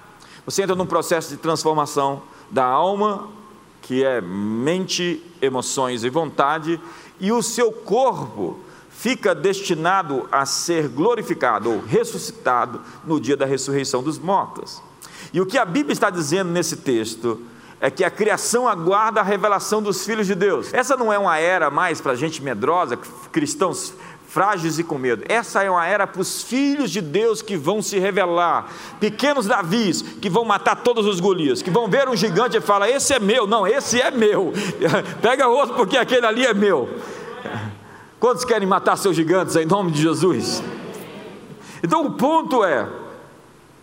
Você 0.45 0.63
entra 0.63 0.75
num 0.75 0.85
processo 0.85 1.29
de 1.29 1.37
transformação 1.37 2.21
da 2.51 2.65
alma, 2.65 3.29
que 3.81 4.03
é 4.03 4.19
mente, 4.19 5.23
emoções 5.41 6.03
e 6.03 6.09
vontade, 6.09 6.79
e 7.19 7.31
o 7.31 7.41
seu 7.41 7.71
corpo 7.71 8.59
fica 8.89 9.33
destinado 9.33 10.27
a 10.29 10.45
ser 10.45 10.89
glorificado 10.89 11.71
ou 11.71 11.79
ressuscitado 11.79 12.81
no 13.05 13.19
dia 13.19 13.37
da 13.37 13.45
ressurreição 13.45 14.03
dos 14.03 14.19
mortos. 14.19 14.81
E 15.31 15.39
o 15.39 15.45
que 15.45 15.57
a 15.57 15.63
Bíblia 15.63 15.93
está 15.93 16.09
dizendo 16.09 16.51
nesse 16.51 16.77
texto 16.77 17.41
é 17.81 17.89
que 17.89 18.03
a 18.03 18.11
criação 18.11 18.67
aguarda 18.67 19.21
a 19.21 19.23
revelação 19.23 19.81
dos 19.81 20.05
filhos 20.05 20.27
de 20.27 20.35
Deus. 20.35 20.73
Essa 20.73 20.97
não 20.97 21.11
é 21.11 21.17
uma 21.17 21.37
era 21.37 21.69
mais 21.69 22.01
para 22.01 22.15
gente 22.15 22.41
medrosa, 22.43 22.97
cristãos 23.31 23.93
frágeis 24.27 24.77
e 24.77 24.83
com 24.83 24.97
medo. 24.97 25.23
Essa 25.27 25.63
é 25.63 25.71
uma 25.71 25.85
era 25.87 26.05
para 26.05 26.21
os 26.21 26.43
filhos 26.43 26.91
de 26.91 27.01
Deus 27.01 27.41
que 27.41 27.57
vão 27.57 27.81
se 27.81 27.97
revelar, 27.97 28.69
pequenos 28.99 29.47
Davis 29.47 30.01
que 30.01 30.29
vão 30.29 30.45
matar 30.45 30.75
todos 30.75 31.05
os 31.07 31.19
Golias, 31.19 31.61
que 31.61 31.71
vão 31.71 31.89
ver 31.89 32.07
um 32.07 32.15
gigante 32.15 32.55
e 32.55 32.61
falar: 32.61 32.89
Esse 32.89 33.13
é 33.13 33.19
meu, 33.19 33.47
não, 33.47 33.65
esse 33.65 33.99
é 33.99 34.11
meu, 34.11 34.53
pega 35.21 35.47
outro 35.47 35.75
porque 35.75 35.97
aquele 35.97 36.25
ali 36.25 36.45
é 36.45 36.53
meu. 36.53 36.87
Quantos 38.19 38.43
querem 38.45 38.67
matar 38.67 38.97
seus 38.97 39.15
gigantes 39.15 39.55
em 39.55 39.65
nome 39.65 39.91
de 39.91 40.01
Jesus? 40.01 40.61
Então 41.81 42.05
o 42.05 42.11
ponto 42.11 42.63
é: 42.63 42.87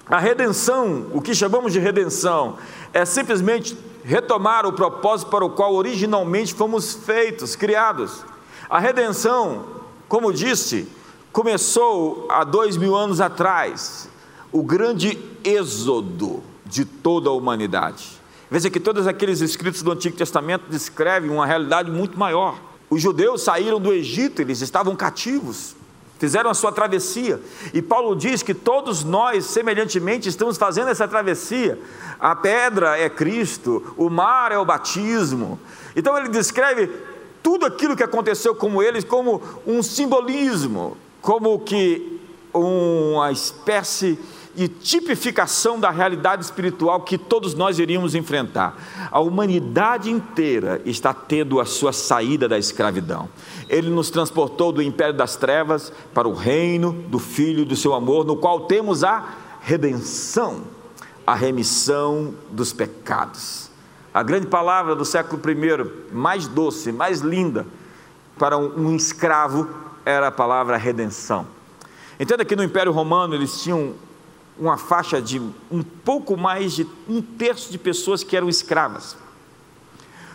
a 0.08 0.20
redenção, 0.20 1.06
o 1.12 1.20
que 1.20 1.34
chamamos 1.34 1.72
de 1.72 1.80
redenção, 1.80 2.56
é 2.96 3.04
simplesmente 3.04 3.76
retomar 4.02 4.64
o 4.64 4.72
propósito 4.72 5.30
para 5.30 5.44
o 5.44 5.50
qual 5.50 5.74
originalmente 5.74 6.54
fomos 6.54 6.94
feitos, 6.94 7.54
criados. 7.54 8.24
A 8.70 8.78
redenção 8.78 9.76
como 10.08 10.32
disse, 10.32 10.88
começou 11.32 12.26
há 12.30 12.44
dois 12.44 12.76
mil 12.76 12.94
anos 12.94 13.20
atrás 13.20 14.08
o 14.52 14.62
grande 14.62 15.18
êxodo 15.42 16.42
de 16.64 16.84
toda 16.84 17.28
a 17.28 17.32
humanidade. 17.32 18.20
Veja 18.50 18.70
que 18.70 18.78
todos 18.78 19.06
aqueles 19.06 19.40
escritos 19.40 19.82
do 19.82 19.90
Antigo 19.90 20.16
Testamento 20.16 20.64
descrevem 20.70 21.30
uma 21.30 21.44
realidade 21.44 21.90
muito 21.90 22.18
maior. 22.18 22.58
Os 22.88 23.02
judeus 23.02 23.42
saíram 23.42 23.80
do 23.80 23.92
Egito, 23.92 24.40
eles 24.40 24.60
estavam 24.60 24.94
cativos, 24.94 25.74
fizeram 26.18 26.50
a 26.50 26.54
sua 26.54 26.72
travessia. 26.72 27.40
E 27.72 27.82
Paulo 27.82 28.14
diz 28.16 28.42
que 28.42 28.54
todos 28.54 29.04
nós, 29.04 29.44
semelhantemente, 29.46 30.28
estamos 30.28 30.56
fazendo 30.56 30.88
essa 30.88 31.06
travessia. 31.06 31.78
A 32.18 32.34
pedra 32.34 32.98
é 32.98 33.08
Cristo, 33.08 33.94
o 33.96 34.08
mar 34.08 34.52
é 34.52 34.58
o 34.58 34.64
batismo. 34.64 35.58
Então 35.94 36.16
ele 36.16 36.28
descreve 36.28 36.90
tudo 37.42 37.64
aquilo 37.66 37.96
que 37.96 38.02
aconteceu 38.02 38.54
com 38.54 38.82
eles 38.82 39.04
como 39.04 39.42
um 39.66 39.82
simbolismo, 39.82 40.96
como 41.20 41.58
que 41.60 42.20
uma 42.52 43.30
espécie 43.30 44.12
de 44.14 44.35
tipificação 44.68 45.78
da 45.78 45.90
realidade 45.90 46.42
espiritual 46.42 47.02
que 47.02 47.18
todos 47.18 47.54
nós 47.54 47.78
iríamos 47.78 48.14
enfrentar. 48.14 49.08
A 49.10 49.20
humanidade 49.20 50.10
inteira 50.10 50.80
está 50.86 51.12
tendo 51.12 51.60
a 51.60 51.66
sua 51.66 51.92
saída 51.92 52.48
da 52.48 52.58
escravidão. 52.58 53.28
Ele 53.68 53.90
nos 53.90 54.08
transportou 54.08 54.72
do 54.72 54.80
império 54.80 55.12
das 55.12 55.36
trevas 55.36 55.92
para 56.14 56.26
o 56.26 56.32
reino 56.32 56.92
do 56.92 57.18
Filho 57.18 57.66
do 57.66 57.76
seu 57.76 57.92
amor, 57.92 58.24
no 58.24 58.36
qual 58.36 58.60
temos 58.60 59.04
a 59.04 59.28
redenção, 59.60 60.62
a 61.26 61.34
remissão 61.34 62.34
dos 62.50 62.72
pecados. 62.72 63.70
A 64.14 64.22
grande 64.22 64.46
palavra 64.46 64.94
do 64.96 65.04
século 65.04 65.42
I, 65.50 66.14
mais 66.14 66.48
doce, 66.48 66.90
mais 66.90 67.20
linda 67.20 67.66
para 68.38 68.56
um 68.56 68.96
escravo, 68.96 69.68
era 70.06 70.28
a 70.28 70.32
palavra 70.32 70.78
redenção. 70.78 71.46
Entenda 72.18 72.44
que 72.44 72.56
no 72.56 72.64
Império 72.64 72.92
Romano 72.92 73.34
eles 73.34 73.60
tinham 73.60 73.92
uma 74.58 74.76
faixa 74.76 75.20
de 75.20 75.38
um 75.70 75.82
pouco 75.82 76.36
mais 76.36 76.72
de 76.72 76.86
um 77.08 77.20
terço 77.20 77.70
de 77.70 77.78
pessoas 77.78 78.24
que 78.24 78.36
eram 78.36 78.48
escravas. 78.48 79.16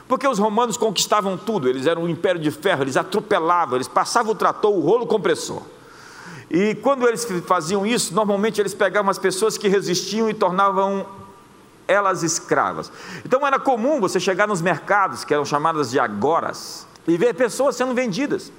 Porque 0.08 0.28
os 0.28 0.40
romanos 0.40 0.78
conquistavam 0.78 1.38
tudo, 1.38 1.70
eles 1.70 1.88
eram 1.88 2.04
um 2.04 2.10
império 2.10 2.40
de 2.40 2.52
ferro, 2.52 2.84
eles 2.84 2.98
atropelavam, 2.98 3.76
eles 3.76 3.88
passavam 3.88 4.34
o 4.34 4.36
trator, 4.36 4.72
o 4.72 4.82
rolo 4.82 5.08
compressor. 5.08 5.62
E 6.50 6.76
quando 6.76 7.08
eles 7.08 7.26
faziam 7.48 7.86
isso, 7.86 8.14
normalmente 8.14 8.60
eles 8.60 8.74
pegavam 8.74 9.10
as 9.10 9.18
pessoas 9.18 9.58
que 9.58 9.70
resistiam 9.70 10.30
e 10.30 10.34
tornavam 10.34 11.06
elas 11.88 12.24
escravas. 12.24 12.92
Então 13.26 13.48
era 13.48 13.58
comum 13.58 14.00
você 14.00 14.20
chegar 14.20 14.48
nos 14.48 14.62
mercados, 14.62 15.24
que 15.24 15.34
eram 15.34 15.46
chamadas 15.46 15.92
de 15.92 16.00
agoras, 16.00 16.86
e 17.08 17.18
ver 17.18 17.34
pessoas 17.34 17.76
sendo 17.76 17.94
vendidas. 17.94 18.52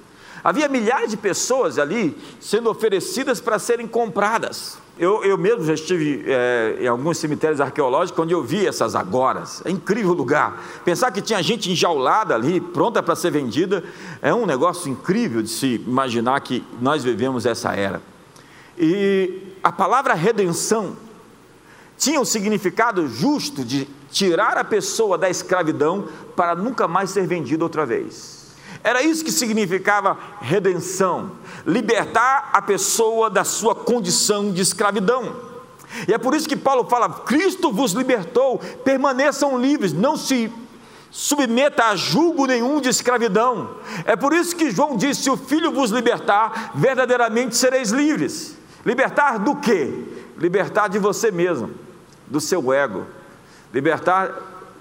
Havia 0.43 0.67
milhares 0.67 1.11
de 1.11 1.17
pessoas 1.17 1.79
ali 1.79 2.17
sendo 2.41 2.69
oferecidas 2.69 3.39
para 3.39 3.57
serem 3.57 3.87
compradas. 3.87 4.77
Eu, 5.03 5.21
eu 5.21 5.37
mesmo 5.37 5.65
já 5.65 5.73
estive 5.73 6.23
é, 6.25 6.77
em 6.79 6.87
alguns 6.87 7.17
cemitérios 7.17 7.59
arqueológicos 7.59 8.23
onde 8.23 8.33
eu 8.33 8.41
vi 8.41 8.65
essas 8.65 8.95
agoras. 8.95 9.61
É 9.65 9.69
incrível 9.69 10.13
lugar. 10.13 10.63
Pensar 10.85 11.11
que 11.11 11.21
tinha 11.21 11.43
gente 11.43 11.69
enjaulada 11.69 12.33
ali, 12.33 12.61
pronta 12.61 13.03
para 13.03 13.13
ser 13.13 13.29
vendida, 13.29 13.83
é 14.21 14.33
um 14.33 14.45
negócio 14.45 14.89
incrível 14.89 15.41
de 15.41 15.49
se 15.49 15.75
imaginar 15.85 16.39
que 16.39 16.63
nós 16.79 17.03
vivemos 17.03 17.45
essa 17.45 17.73
era. 17.73 18.01
E 18.77 19.41
a 19.61 19.73
palavra 19.73 20.13
redenção 20.13 20.95
tinha 21.97 22.21
o 22.21 22.25
significado 22.25 23.05
justo 23.09 23.65
de 23.65 23.85
tirar 24.09 24.57
a 24.57 24.63
pessoa 24.63 25.17
da 25.17 25.29
escravidão 25.29 26.07
para 26.33 26.55
nunca 26.55 26.87
mais 26.87 27.09
ser 27.09 27.27
vendida 27.27 27.61
outra 27.65 27.85
vez. 27.85 28.42
Era 28.83 29.01
isso 29.01 29.23
que 29.23 29.31
significava 29.31 30.17
redenção, 30.41 31.31
libertar 31.65 32.49
a 32.51 32.61
pessoa 32.61 33.29
da 33.29 33.43
sua 33.43 33.73
condição 33.73 34.51
de 34.51 34.61
escravidão. 34.61 35.35
E 36.07 36.13
é 36.13 36.17
por 36.17 36.35
isso 36.35 36.49
que 36.49 36.55
Paulo 36.55 36.83
fala: 36.85 37.09
Cristo 37.09 37.71
vos 37.71 37.93
libertou, 37.93 38.59
permaneçam 38.83 39.57
livres, 39.57 39.93
não 39.93 40.17
se 40.17 40.51
submeta 41.09 41.85
a 41.85 41.95
julgo 41.95 42.45
nenhum 42.45 42.81
de 42.81 42.89
escravidão. 42.89 43.77
É 44.03 44.15
por 44.15 44.33
isso 44.33 44.55
que 44.55 44.71
João 44.71 44.97
diz: 44.97 45.17
se 45.17 45.29
o 45.29 45.37
Filho 45.37 45.71
vos 45.71 45.91
libertar, 45.91 46.71
verdadeiramente 46.75 47.55
sereis 47.55 47.91
livres. 47.91 48.57
Libertar 48.85 49.39
do 49.39 49.55
quê? 49.55 49.93
Libertar 50.37 50.89
de 50.89 50.99
você 50.99 51.31
mesmo 51.31 51.71
do 52.27 52.41
seu 52.41 52.73
ego, 52.73 53.05
libertar 53.73 54.31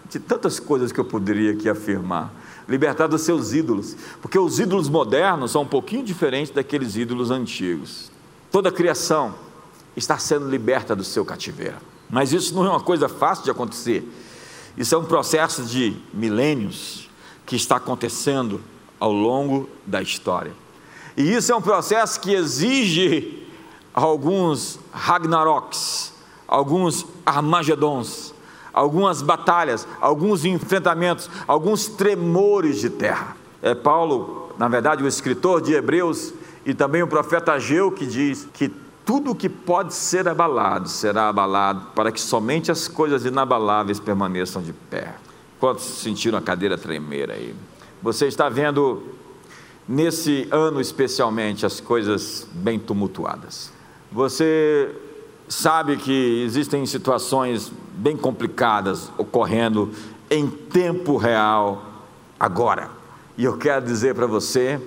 de 0.08 0.18
tantas 0.18 0.58
coisas 0.58 0.90
que 0.90 0.98
eu 0.98 1.04
poderia 1.04 1.52
aqui 1.52 1.68
afirmar, 1.68 2.32
libertar 2.72 3.06
dos 3.06 3.20
seus 3.20 3.52
ídolos, 3.52 3.94
porque 4.22 4.38
os 4.38 4.58
ídolos 4.58 4.88
modernos 4.88 5.50
são 5.50 5.62
um 5.62 5.66
pouquinho 5.66 6.02
diferentes 6.02 6.52
daqueles 6.52 6.96
ídolos 6.96 7.30
antigos. 7.30 8.10
Toda 8.50 8.70
a 8.70 8.72
criação 8.72 9.34
está 9.94 10.16
sendo 10.16 10.48
liberta 10.48 10.96
do 10.96 11.04
seu 11.04 11.22
cativeiro, 11.22 11.76
mas 12.08 12.32
isso 12.32 12.54
não 12.54 12.64
é 12.64 12.70
uma 12.70 12.80
coisa 12.80 13.10
fácil 13.10 13.44
de 13.44 13.50
acontecer. 13.50 14.10
Isso 14.76 14.94
é 14.94 14.98
um 14.98 15.04
processo 15.04 15.64
de 15.64 15.94
milênios 16.14 17.10
que 17.44 17.56
está 17.56 17.76
acontecendo 17.76 18.62
ao 18.98 19.12
longo 19.12 19.68
da 19.86 20.00
história. 20.00 20.52
E 21.14 21.30
isso 21.30 21.52
é 21.52 21.54
um 21.54 21.60
processo 21.60 22.18
que 22.20 22.32
exige 22.32 23.46
alguns 23.92 24.78
Ragnaroks, 24.90 26.14
alguns 26.48 27.04
Armagedons, 27.26 28.31
algumas 28.72 29.22
batalhas, 29.22 29.86
alguns 30.00 30.44
enfrentamentos, 30.44 31.28
alguns 31.46 31.86
tremores 31.86 32.80
de 32.80 32.90
terra. 32.90 33.36
É 33.60 33.74
Paulo, 33.74 34.54
na 34.58 34.68
verdade, 34.68 35.02
o 35.04 35.08
escritor 35.08 35.60
de 35.60 35.72
Hebreus 35.72 36.32
e 36.64 36.74
também 36.74 37.02
o 37.02 37.06
profeta 37.06 37.52
Ageu 37.52 37.90
que 37.92 38.06
diz 38.06 38.48
que 38.52 38.72
tudo 39.04 39.34
que 39.34 39.48
pode 39.48 39.94
ser 39.94 40.28
abalado 40.28 40.88
será 40.88 41.28
abalado, 41.28 41.86
para 41.94 42.12
que 42.12 42.20
somente 42.20 42.70
as 42.70 42.86
coisas 42.86 43.24
inabaláveis 43.24 43.98
permaneçam 43.98 44.62
de 44.62 44.72
pé. 44.72 45.14
Quantos 45.58 45.84
sentiram 45.84 46.38
a 46.38 46.42
cadeira 46.42 46.78
tremer 46.78 47.30
aí? 47.30 47.54
Você 48.02 48.26
está 48.26 48.48
vendo 48.48 49.02
nesse 49.88 50.46
ano 50.50 50.80
especialmente 50.80 51.66
as 51.66 51.80
coisas 51.80 52.46
bem 52.52 52.78
tumultuadas. 52.78 53.72
Você 54.10 54.94
sabe 55.52 55.96
que 55.96 56.42
existem 56.44 56.84
situações 56.86 57.70
bem 57.94 58.16
complicadas 58.16 59.10
ocorrendo 59.18 59.90
em 60.30 60.48
tempo 60.48 61.16
real 61.16 61.84
agora. 62.40 62.90
E 63.36 63.44
eu 63.44 63.58
quero 63.58 63.84
dizer 63.84 64.14
para 64.14 64.26
você 64.26 64.80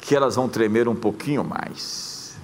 que 0.00 0.14
elas 0.14 0.36
vão 0.36 0.48
tremer 0.48 0.88
um 0.88 0.94
pouquinho 0.94 1.42
mais. 1.42 2.36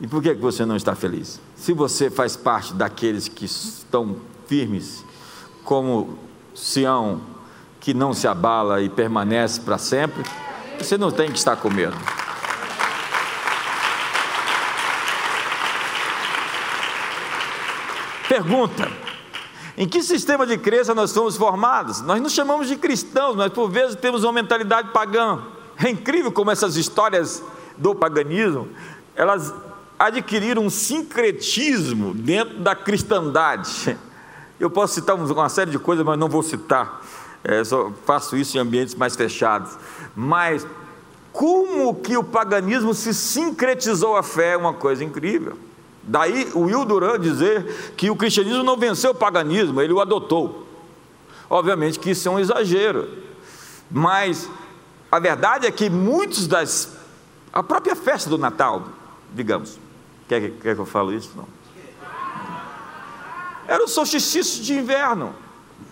E 0.00 0.06
por 0.06 0.22
que 0.22 0.32
você 0.34 0.64
não 0.64 0.76
está 0.76 0.94
feliz? 0.94 1.40
Se 1.56 1.72
você 1.72 2.08
faz 2.10 2.36
parte 2.36 2.72
daqueles 2.72 3.26
que 3.26 3.44
estão 3.44 4.16
firmes, 4.46 5.04
como 5.64 6.16
Sião, 6.54 7.20
que 7.80 7.92
não 7.92 8.14
se 8.14 8.28
abala 8.28 8.80
e 8.80 8.88
permanece 8.88 9.60
para 9.60 9.78
sempre, 9.78 10.22
você 10.78 10.96
não 10.96 11.10
tem 11.10 11.30
que 11.32 11.38
estar 11.38 11.56
com 11.56 11.68
medo. 11.70 11.96
Pergunta: 18.28 18.88
em 19.76 19.88
que 19.88 20.02
sistema 20.02 20.46
de 20.46 20.58
crença 20.58 20.94
nós 20.94 21.10
somos 21.10 21.36
formados? 21.36 22.00
Nós 22.02 22.20
nos 22.20 22.32
chamamos 22.32 22.68
de 22.68 22.76
cristãos, 22.76 23.36
mas 23.36 23.52
por 23.52 23.70
vezes 23.70 23.96
temos 23.96 24.24
uma 24.24 24.32
mentalidade 24.32 24.90
pagã. 24.90 25.40
É 25.82 25.88
incrível 25.88 26.32
como 26.32 26.50
essas 26.50 26.76
histórias 26.76 27.42
do 27.76 27.94
paganismo, 27.94 28.68
elas 29.14 29.54
adquiriram 29.98 30.64
um 30.64 30.70
sincretismo 30.70 32.12
dentro 32.12 32.58
da 32.58 32.74
cristandade. 32.74 33.96
Eu 34.58 34.68
posso 34.68 34.94
citar 34.94 35.14
uma 35.14 35.48
série 35.48 35.70
de 35.70 35.78
coisas, 35.78 36.04
mas 36.04 36.18
não 36.18 36.28
vou 36.28 36.42
citar. 36.42 37.00
É, 37.44 37.62
só 37.62 37.92
faço 38.04 38.36
isso 38.36 38.56
em 38.56 38.60
ambientes 38.60 38.96
mais 38.96 39.14
fechados. 39.14 39.78
Mas 40.16 40.66
como 41.32 41.94
que 41.94 42.16
o 42.16 42.24
paganismo 42.24 42.92
se 42.92 43.14
sincretizou 43.14 44.16
à 44.16 44.22
fé 44.24 44.54
é 44.54 44.56
uma 44.56 44.74
coisa 44.74 45.04
incrível. 45.04 45.56
Daí 46.08 46.50
o 46.54 46.60
Will 46.60 46.86
Duran 46.86 47.20
dizer 47.20 47.92
que 47.94 48.10
o 48.10 48.16
cristianismo 48.16 48.62
não 48.62 48.78
venceu 48.78 49.10
o 49.10 49.14
paganismo, 49.14 49.80
ele 49.80 49.92
o 49.92 50.00
adotou. 50.00 50.66
Obviamente 51.50 51.98
que 51.98 52.10
isso 52.10 52.26
é 52.28 52.30
um 52.30 52.38
exagero, 52.38 53.08
mas 53.90 54.50
a 55.12 55.18
verdade 55.18 55.66
é 55.66 55.70
que 55.70 55.90
muitos 55.90 56.46
das 56.46 56.96
A 57.52 57.62
própria 57.62 57.94
festa 57.94 58.28
do 58.30 58.38
Natal, 58.38 58.88
digamos. 59.34 59.78
Quer, 60.28 60.50
quer 60.52 60.74
que 60.74 60.80
eu 60.80 60.86
fale 60.86 61.16
isso? 61.16 61.32
Não. 61.36 61.46
Era 63.66 63.84
o 63.84 63.88
solstício 63.88 64.62
de 64.62 64.74
inverno. 64.74 65.34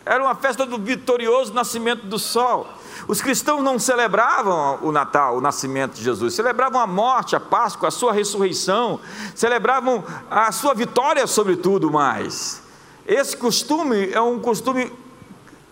Era 0.05 0.23
uma 0.23 0.35
festa 0.35 0.65
do 0.65 0.79
vitorioso 0.79 1.53
nascimento 1.53 2.07
do 2.07 2.19
sol. 2.19 2.67
Os 3.09 3.21
cristãos 3.21 3.63
não 3.63 3.79
celebravam 3.79 4.79
o 4.83 4.91
Natal, 4.91 5.37
o 5.37 5.41
nascimento 5.41 5.95
de 5.95 6.03
Jesus, 6.03 6.35
celebravam 6.35 6.81
a 6.81 6.87
morte, 6.87 7.37
a 7.37 7.41
Páscoa, 7.41 7.89
a 7.89 7.93
sua 7.93 8.13
ressurreição, 8.13 8.99
celebravam 9.35 10.03
a 10.31 10.51
sua 10.51 10.75
vitória 10.75 11.27
sobre 11.27 11.57
tudo 11.57 11.91
mais. 11.91 12.63
Esse 13.07 13.37
costume 13.37 14.11
é 14.11 14.21
um 14.21 14.41
costume 14.41 14.93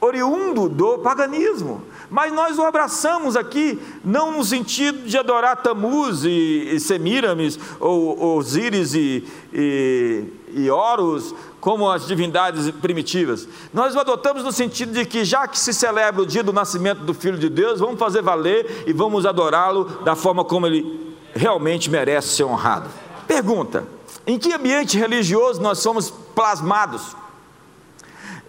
oriundo 0.00 0.68
do 0.68 0.98
paganismo. 0.98 1.82
Mas 2.10 2.32
nós 2.32 2.58
o 2.58 2.62
abraçamos 2.62 3.36
aqui, 3.36 3.80
não 4.04 4.32
no 4.32 4.44
sentido 4.44 5.06
de 5.06 5.18
adorar 5.18 5.62
Tamuz 5.62 6.24
e, 6.24 6.74
e 6.74 6.78
Semiramis, 6.78 7.58
ou 7.80 8.36
Osíris 8.36 8.94
e, 8.94 9.26
e, 9.52 10.24
e 10.54 10.70
Horus, 10.70 11.34
como 11.60 11.90
as 11.90 12.06
divindades 12.06 12.70
primitivas. 12.70 13.48
Nós 13.72 13.94
o 13.94 13.98
adotamos 14.00 14.44
no 14.44 14.52
sentido 14.52 14.92
de 14.92 15.04
que, 15.04 15.24
já 15.24 15.48
que 15.48 15.58
se 15.58 15.72
celebra 15.72 16.22
o 16.22 16.26
dia 16.26 16.42
do 16.42 16.52
nascimento 16.52 17.00
do 17.00 17.14
Filho 17.14 17.38
de 17.38 17.48
Deus, 17.48 17.80
vamos 17.80 17.98
fazer 17.98 18.22
valer 18.22 18.84
e 18.86 18.92
vamos 18.92 19.26
adorá-lo 19.26 19.84
da 20.04 20.14
forma 20.14 20.44
como 20.44 20.66
ele 20.66 21.16
realmente 21.34 21.90
merece 21.90 22.28
ser 22.28 22.44
honrado. 22.44 22.88
Pergunta: 23.26 23.84
em 24.26 24.38
que 24.38 24.52
ambiente 24.52 24.98
religioso 24.98 25.60
nós 25.60 25.78
somos 25.78 26.10
plasmados? 26.10 27.16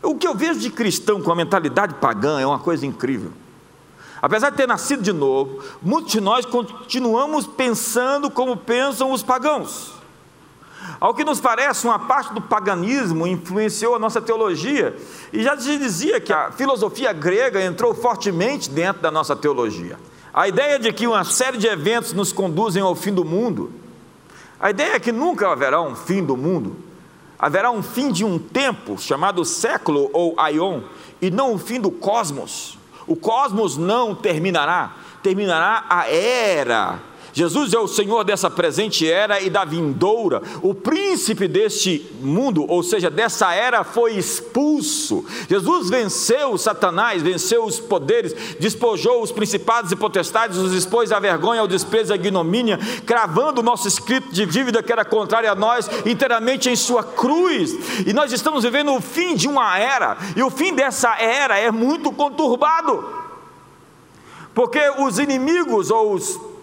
O 0.03 0.15
que 0.15 0.27
eu 0.27 0.35
vejo 0.35 0.59
de 0.59 0.69
cristão 0.69 1.21
com 1.21 1.31
a 1.31 1.35
mentalidade 1.35 1.95
pagã 1.95 2.39
é 2.39 2.45
uma 2.45 2.59
coisa 2.59 2.85
incrível. 2.85 3.31
Apesar 4.21 4.49
de 4.49 4.57
ter 4.57 4.67
nascido 4.67 5.01
de 5.01 5.11
novo, 5.11 5.63
muitos 5.81 6.11
de 6.11 6.21
nós 6.21 6.45
continuamos 6.45 7.47
pensando 7.47 8.29
como 8.29 8.55
pensam 8.55 9.11
os 9.11 9.23
pagãos. 9.23 9.94
Ao 10.99 11.13
que 11.13 11.25
nos 11.25 11.39
parece, 11.39 11.85
uma 11.85 11.99
parte 11.99 12.33
do 12.33 12.41
paganismo 12.41 13.27
influenciou 13.27 13.95
a 13.95 13.99
nossa 13.99 14.21
teologia, 14.21 14.95
e 15.31 15.43
já 15.43 15.57
se 15.57 15.77
dizia 15.77 16.19
que 16.19 16.31
a 16.31 16.51
filosofia 16.51 17.11
grega 17.13 17.63
entrou 17.63 17.93
fortemente 17.93 18.69
dentro 18.69 19.01
da 19.01 19.11
nossa 19.11 19.35
teologia. 19.35 19.97
A 20.33 20.47
ideia 20.47 20.79
de 20.79 20.91
que 20.91 21.07
uma 21.07 21.23
série 21.23 21.57
de 21.57 21.67
eventos 21.67 22.13
nos 22.13 22.31
conduzem 22.31 22.81
ao 22.81 22.95
fim 22.95 23.13
do 23.13 23.23
mundo, 23.23 23.71
a 24.59 24.69
ideia 24.69 24.95
é 24.95 24.99
que 24.99 25.11
nunca 25.11 25.49
haverá 25.49 25.81
um 25.81 25.95
fim 25.95 26.23
do 26.23 26.35
mundo, 26.35 26.75
haverá 27.37 27.71
um 27.71 27.83
fim 27.83 28.11
de 28.11 28.23
um 28.23 28.39
tempo 28.39 28.97
chamado 28.97 29.43
século 29.45 30.09
ou 30.13 30.33
aion, 30.39 30.81
e 31.21 31.29
não 31.29 31.53
o 31.53 31.57
fim 31.57 31.79
do 31.79 31.91
cosmos. 31.91 32.77
O 33.07 33.15
cosmos 33.15 33.77
não 33.77 34.15
terminará, 34.15 34.95
terminará 35.21 35.85
a 35.89 36.09
era 36.09 36.99
Jesus 37.35 37.73
é 37.73 37.77
o 37.77 37.85
Senhor 37.85 38.23
dessa 38.23 38.49
presente 38.49 39.05
era 39.05 39.41
e 39.41 39.49
da 39.49 39.65
vindoura. 39.65 40.41
O 40.61 40.73
príncipe 40.73 41.49
deste 41.49 42.09
mundo, 42.21 42.65
ou 42.65 42.81
seja, 42.81 43.09
dessa 43.09 43.53
era, 43.53 43.83
foi 43.83 44.13
expulso. 44.13 45.25
Jesus 45.49 45.89
venceu 45.89 46.57
Satanás, 46.57 47.21
venceu 47.21 47.65
os 47.65 47.77
poderes, 47.77 48.33
despojou 48.57 49.21
os 49.21 49.33
principados 49.33 49.91
e 49.91 49.97
potestades, 49.97 50.57
os 50.57 50.71
expôs 50.71 51.11
à 51.11 51.19
vergonha, 51.19 51.59
ao 51.59 51.67
desprezo, 51.67 52.13
à 52.13 52.15
ignomínia, 52.15 52.79
cravando 53.05 53.59
o 53.59 53.63
nosso 53.63 53.85
escrito 53.85 54.31
de 54.31 54.45
dívida 54.45 54.81
que 54.81 54.93
era 54.93 55.03
contrário 55.03 55.51
a 55.51 55.55
nós, 55.55 55.89
inteiramente 56.05 56.69
em 56.69 56.75
sua 56.77 57.03
cruz. 57.03 57.75
E 58.07 58.13
nós 58.13 58.31
estamos 58.31 58.63
vivendo 58.63 58.93
o 58.93 59.01
fim 59.01 59.35
de 59.35 59.49
uma 59.49 59.77
era, 59.77 60.17
e 60.37 60.41
o 60.41 60.49
fim 60.49 60.73
dessa 60.73 61.17
era 61.19 61.59
é 61.59 61.69
muito 61.69 62.13
conturbado. 62.13 63.03
Porque 64.53 64.79
os 64.99 65.19
inimigos 65.19 65.91
ou 65.91 66.13
os 66.13 66.54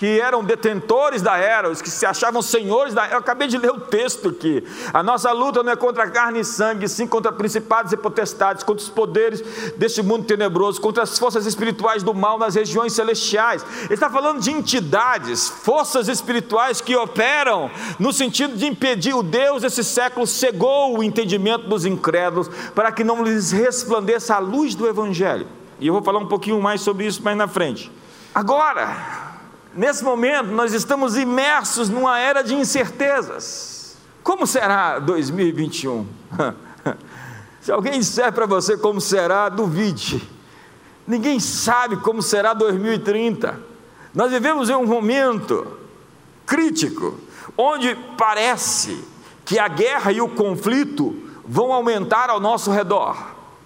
que 0.00 0.18
eram 0.18 0.42
detentores 0.42 1.20
da 1.20 1.36
era, 1.36 1.68
os 1.68 1.82
que 1.82 1.90
se 1.90 2.06
achavam 2.06 2.40
senhores 2.40 2.94
da 2.94 3.04
era. 3.04 3.16
Eu 3.16 3.18
acabei 3.18 3.46
de 3.46 3.58
ler 3.58 3.70
o 3.70 3.78
texto 3.78 4.30
aqui. 4.30 4.64
A 4.94 5.02
nossa 5.02 5.30
luta 5.30 5.62
não 5.62 5.70
é 5.70 5.76
contra 5.76 6.08
carne 6.10 6.40
e 6.40 6.44
sangue, 6.44 6.88
sim 6.88 7.06
contra 7.06 7.30
principados 7.30 7.92
e 7.92 7.98
potestades, 7.98 8.64
contra 8.64 8.82
os 8.82 8.88
poderes 8.88 9.42
deste 9.76 10.00
mundo 10.00 10.24
tenebroso, 10.24 10.80
contra 10.80 11.02
as 11.02 11.18
forças 11.18 11.44
espirituais 11.44 12.02
do 12.02 12.14
mal 12.14 12.38
nas 12.38 12.54
regiões 12.54 12.94
celestiais. 12.94 13.62
Ele 13.84 13.92
está 13.92 14.08
falando 14.08 14.40
de 14.40 14.50
entidades, 14.50 15.50
forças 15.50 16.08
espirituais 16.08 16.80
que 16.80 16.96
operam 16.96 17.70
no 17.98 18.10
sentido 18.10 18.56
de 18.56 18.64
impedir 18.64 19.12
o 19.12 19.22
Deus 19.22 19.60
desse 19.60 19.84
século 19.84 20.26
cegou 20.26 20.96
o 20.96 21.02
entendimento 21.02 21.68
dos 21.68 21.84
incrédulos 21.84 22.48
para 22.74 22.90
que 22.90 23.04
não 23.04 23.22
lhes 23.22 23.52
resplandeça 23.52 24.34
a 24.34 24.38
luz 24.38 24.74
do 24.74 24.88
Evangelho. 24.88 25.46
E 25.78 25.88
eu 25.88 25.92
vou 25.92 26.02
falar 26.02 26.20
um 26.20 26.26
pouquinho 26.26 26.58
mais 26.58 26.80
sobre 26.80 27.04
isso 27.04 27.22
mais 27.22 27.36
na 27.36 27.46
frente. 27.46 27.92
Agora, 28.34 29.28
Nesse 29.74 30.02
momento, 30.02 30.48
nós 30.48 30.72
estamos 30.72 31.16
imersos 31.16 31.88
numa 31.88 32.18
era 32.18 32.42
de 32.42 32.54
incertezas. 32.54 33.96
Como 34.22 34.46
será 34.46 34.98
2021? 34.98 36.06
Se 37.60 37.70
alguém 37.70 37.98
disser 37.98 38.32
para 38.32 38.46
você 38.46 38.76
como 38.76 39.00
será, 39.00 39.48
duvide. 39.48 40.26
Ninguém 41.06 41.38
sabe 41.38 41.96
como 41.98 42.20
será 42.20 42.52
2030. 42.52 43.60
Nós 44.14 44.32
vivemos 44.32 44.68
em 44.68 44.74
um 44.74 44.86
momento 44.86 45.78
crítico, 46.44 47.18
onde 47.56 47.94
parece 48.16 49.04
que 49.44 49.58
a 49.58 49.68
guerra 49.68 50.10
e 50.10 50.20
o 50.20 50.28
conflito 50.28 51.14
vão 51.46 51.72
aumentar 51.72 52.28
ao 52.28 52.40
nosso 52.40 52.70
redor. 52.70 53.16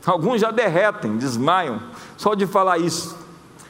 Alguns 0.05 0.41
já 0.41 0.51
derretem, 0.51 1.17
desmaiam, 1.17 1.83
só 2.17 2.35
de 2.35 2.47
falar 2.47 2.79
isso. 2.79 3.17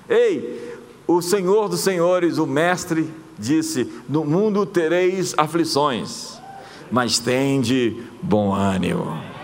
Ei, 0.08 0.73
o 1.06 1.20
Senhor 1.20 1.68
dos 1.68 1.80
Senhores, 1.80 2.38
o 2.38 2.46
Mestre, 2.46 3.12
disse: 3.38 3.90
No 4.08 4.24
mundo 4.24 4.64
tereis 4.64 5.34
aflições, 5.36 6.38
mas 6.90 7.18
tende 7.18 8.02
bom 8.22 8.54
ânimo. 8.54 9.34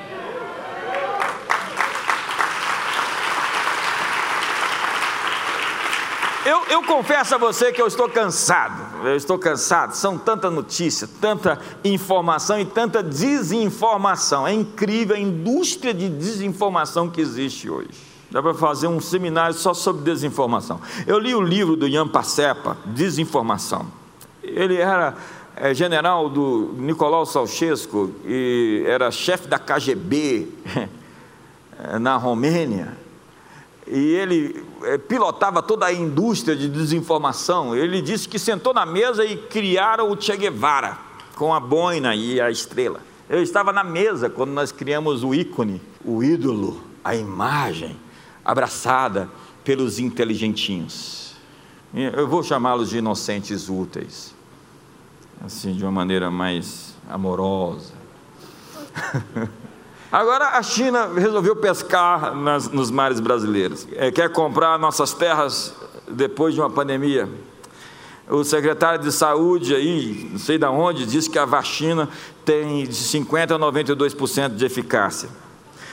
Eu, 6.45 6.65
eu, 6.71 6.83
confesso 6.83 7.35
a 7.35 7.39
você 7.39 7.71
que 7.71 7.81
eu 7.81 7.87
estou 7.87 8.09
cansado, 8.09 9.07
eu 9.07 9.15
estou 9.15 9.39
cansado, 9.39 9.93
são 9.93 10.17
tanta 10.17 10.51
notícia, 10.51 11.09
tanta 11.21 11.61
informação 11.85 12.59
e 12.59 12.65
tanta 12.65 13.03
desinformação. 13.03 14.49
É 14.49 14.53
incrível 14.53 15.15
a 15.15 15.19
indústria 15.19 15.93
de 15.93 16.09
desinformação 16.09 17.11
que 17.11 17.21
existe 17.21 17.69
hoje. 17.69 18.10
Dá 18.31 18.41
para 18.41 18.55
fazer 18.55 18.87
um 18.87 19.01
seminário 19.01 19.55
só 19.55 19.75
sobre 19.75 20.03
desinformação. 20.03 20.81
Eu 21.05 21.19
li 21.19 21.35
o 21.35 21.41
livro 21.41 21.75
do 21.75 21.89
Ian 21.89 22.07
Pacepa, 22.07 22.77
Desinformação. 22.87 23.87
Ele 24.41 24.77
era 24.77 25.17
é, 25.57 25.75
general 25.75 26.29
do 26.29 26.73
Nicolau 26.79 27.27
Ceausescu 27.27 28.13
e 28.25 28.85
era 28.87 29.11
chefe 29.11 29.49
da 29.49 29.59
KGB 29.59 30.49
na 32.01 32.17
Romênia. 32.17 32.97
E 33.85 34.15
ele 34.15 34.65
é, 34.85 34.97
pilotava 34.97 35.61
toda 35.61 35.87
a 35.87 35.93
indústria 35.93 36.55
de 36.55 36.69
desinformação. 36.69 37.75
Ele 37.75 38.01
disse 38.01 38.29
que 38.29 38.39
sentou 38.39 38.73
na 38.73 38.87
mesa 38.87 39.25
e 39.25 39.37
criaram 39.37 40.09
o 40.09 40.21
Che 40.21 40.37
Guevara 40.37 40.97
com 41.35 41.53
a 41.53 41.59
boina 41.59 42.15
e 42.15 42.41
a 42.41 42.49
estrela. 42.49 43.01
Eu 43.29 43.43
estava 43.43 43.73
na 43.73 43.83
mesa 43.83 44.31
quando 44.31 44.51
nós 44.51 44.71
criamos 44.71 45.25
o 45.25 45.35
ícone, 45.35 45.83
o 46.05 46.23
ídolo, 46.23 46.81
a 47.03 47.17
imagem 47.17 47.97
abraçada 48.51 49.31
pelos 49.63 49.99
inteligentinhos. 50.01 51.37
Eu 51.95 52.27
vou 52.27 52.43
chamá-los 52.43 52.91
de 52.91 52.99
inocentes 52.99 53.69
úteis, 53.69 54.35
assim, 55.45 55.75
de 55.75 55.85
uma 55.85 55.93
maneira 55.93 56.31
mais 56.31 56.95
amorosa. 57.09 57.93
Agora 60.11 60.59
a 60.59 60.63
China 60.63 61.07
resolveu 61.15 61.55
pescar 61.55 62.35
nas, 62.35 62.69
nos 62.69 62.91
mares 62.91 63.21
brasileiros. 63.21 63.87
É, 63.93 64.11
quer 64.11 64.29
comprar 64.31 64.77
nossas 64.79 65.15
terras 65.15 65.73
depois 66.09 66.53
de 66.53 66.61
uma 66.61 66.71
pandemia. 66.71 67.29
O 68.29 68.43
secretário 68.43 69.01
de 69.01 69.13
saúde 69.13 69.75
aí, 69.75 70.29
não 70.33 70.39
sei 70.39 70.59
de 70.59 70.67
onde, 70.67 71.07
disse 71.07 71.31
que 71.31 71.39
a 71.39 71.45
vacina 71.45 72.09
tem 72.45 72.85
de 72.85 72.93
50% 72.93 73.53
a 73.53 73.59
92% 73.59 74.57
de 74.57 74.65
eficácia. 74.65 75.29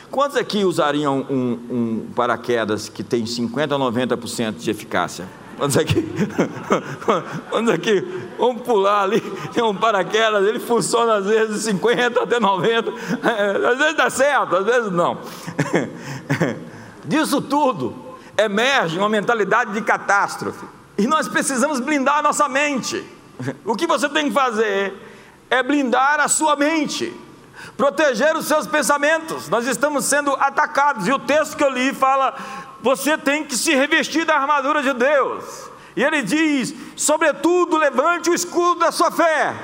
Quantos 0.10 0.38
aqui 0.38 0.64
usariam 0.64 1.26
um, 1.30 1.60
um 1.70 2.08
paraquedas 2.16 2.88
que 2.88 3.04
tem 3.04 3.24
50% 3.26 3.74
a 3.74 4.18
90% 4.18 4.56
de 4.56 4.72
eficácia? 4.72 5.28
Quantos 5.58 5.76
aqui? 5.76 6.08
Quantos 7.50 7.74
aqui? 7.74 8.02
Vamos 8.38 8.62
pular 8.62 9.04
ali, 9.04 9.20
tem 9.54 9.64
um 9.64 9.76
paraquedas, 9.76 10.48
ele 10.48 10.60
funciona 10.60 11.16
às 11.16 11.26
vezes 11.26 11.64
50 11.64 12.24
até 12.24 12.40
90, 12.40 12.92
às 13.72 13.78
vezes 13.78 13.98
dá 13.98 14.10
certo, 14.10 14.56
às 14.56 14.66
vezes 14.66 14.92
não. 14.92 15.18
Disso 17.04 17.42
tudo 17.42 17.96
emerge 18.38 18.98
uma 19.00 19.10
mentalidade 19.10 19.74
de 19.74 19.82
catástrofe. 19.82 20.66
E 20.98 21.08
nós 21.08 21.28
precisamos 21.28 21.80
blindar 21.80 22.20
a 22.20 22.22
nossa 22.22 22.48
mente. 22.48 23.04
O 23.66 23.76
que 23.76 23.88
você 23.88 24.08
tem 24.10 24.28
que 24.28 24.32
fazer 24.32 24.94
é 25.50 25.62
blindar 25.64 26.20
a 26.20 26.28
sua 26.28 26.56
mente 26.56 27.14
proteger 27.76 28.36
os 28.36 28.46
seus 28.46 28.68
pensamentos. 28.68 29.50
Nós 29.50 29.66
estamos 29.68 30.06
sendo 30.06 30.34
atacados, 30.34 31.08
e 31.08 31.12
o 31.12 31.20
texto 31.20 31.58
que 31.58 31.64
eu 31.64 31.70
li 31.70 31.94
fala: 31.94 32.36
você 32.82 33.18
tem 33.18 33.44
que 33.44 33.56
se 33.56 33.74
revestir 33.74 34.26
da 34.26 34.36
armadura 34.36 34.82
de 34.82 34.94
Deus. 34.94 35.70
E 35.96 36.04
ele 36.04 36.22
diz: 36.22 36.74
sobretudo, 36.96 37.78
levante 37.78 38.30
o 38.30 38.34
escudo 38.34 38.82
da 38.82 38.92
sua 38.92 39.12
fé. 39.12 39.56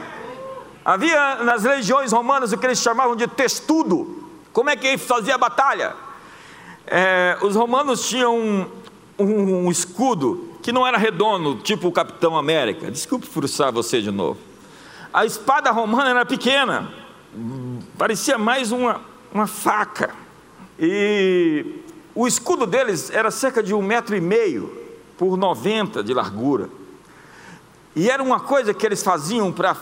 Havia 0.84 1.36
nas 1.43 1.63
legiões 1.63 2.12
romanas 2.12 2.51
o 2.51 2.58
que 2.58 2.65
eles 2.65 2.79
chamavam 2.79 3.15
de 3.15 3.27
testudo. 3.27 4.27
Como 4.51 4.69
é 4.69 4.75
que 4.75 4.86
ele 4.86 4.97
fazia 4.97 5.36
a 5.36 5.38
batalha? 5.38 5.95
É, 6.86 7.38
os 7.41 7.56
romanos 7.56 8.08
tinham 8.08 8.38
um, 8.38 8.65
um, 9.17 9.65
um 9.65 9.71
escudo 9.71 10.53
que 10.62 10.71
não 10.71 10.86
era 10.86 10.97
redondo, 10.97 11.56
tipo 11.56 11.88
o 11.88 11.91
Capitão 11.91 12.38
América. 12.38 12.91
Desculpe 12.91 13.25
frustrar 13.27 13.71
você 13.71 14.01
de 14.01 14.12
novo. 14.12 14.39
A 15.13 15.25
espada 15.25 15.71
romana 15.71 16.10
era 16.10 16.25
pequena, 16.25 16.91
parecia 17.97 18.38
mais 18.38 18.71
uma, 18.71 19.01
uma 19.34 19.47
faca. 19.47 20.13
E 20.79 21.82
o 22.15 22.27
escudo 22.27 22.65
deles 22.65 23.10
era 23.10 23.32
cerca 23.32 23.62
de 23.62 23.73
um 23.73 23.82
metro 23.82 24.15
e 24.15 24.21
meio 24.21 24.75
por 25.17 25.38
90 25.38 26.03
de 26.03 26.13
largura. 26.13 26.69
E 27.95 28.10
era 28.10 28.21
uma 28.23 28.39
coisa 28.39 28.73
que 28.73 28.86
eles 28.86 29.03
faziam 29.03 29.51
para 29.51 29.75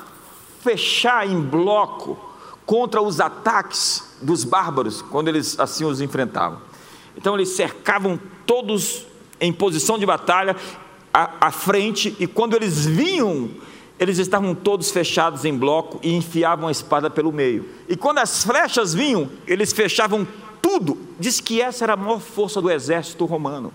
fechar 0.61 1.27
em 1.27 1.41
bloco 1.41 2.19
contra 2.65 3.01
os 3.01 3.19
ataques 3.19 4.15
dos 4.21 4.43
bárbaros, 4.43 5.01
quando 5.01 5.27
eles 5.27 5.59
assim 5.59 5.83
os 5.85 5.99
enfrentavam. 6.01 6.59
Então 7.17 7.35
eles 7.35 7.49
cercavam 7.49 8.19
todos 8.45 9.05
em 9.39 9.51
posição 9.51 9.97
de 9.97 10.05
batalha 10.05 10.55
à, 11.13 11.47
à 11.47 11.51
frente, 11.51 12.15
e 12.19 12.27
quando 12.27 12.55
eles 12.55 12.85
vinham, 12.85 13.49
eles 14.01 14.17
estavam 14.17 14.55
todos 14.55 14.89
fechados 14.89 15.45
em 15.45 15.55
bloco 15.55 15.99
e 16.01 16.11
enfiavam 16.11 16.67
a 16.67 16.71
espada 16.71 17.07
pelo 17.07 17.31
meio. 17.31 17.69
E 17.87 17.95
quando 17.95 18.17
as 18.17 18.43
flechas 18.43 18.95
vinham, 18.95 19.29
eles 19.45 19.71
fechavam 19.71 20.27
tudo. 20.59 20.97
Diz 21.19 21.39
que 21.39 21.61
essa 21.61 21.85
era 21.85 21.93
a 21.93 21.95
maior 21.95 22.19
força 22.19 22.59
do 22.59 22.71
exército 22.71 23.25
romano. 23.25 23.71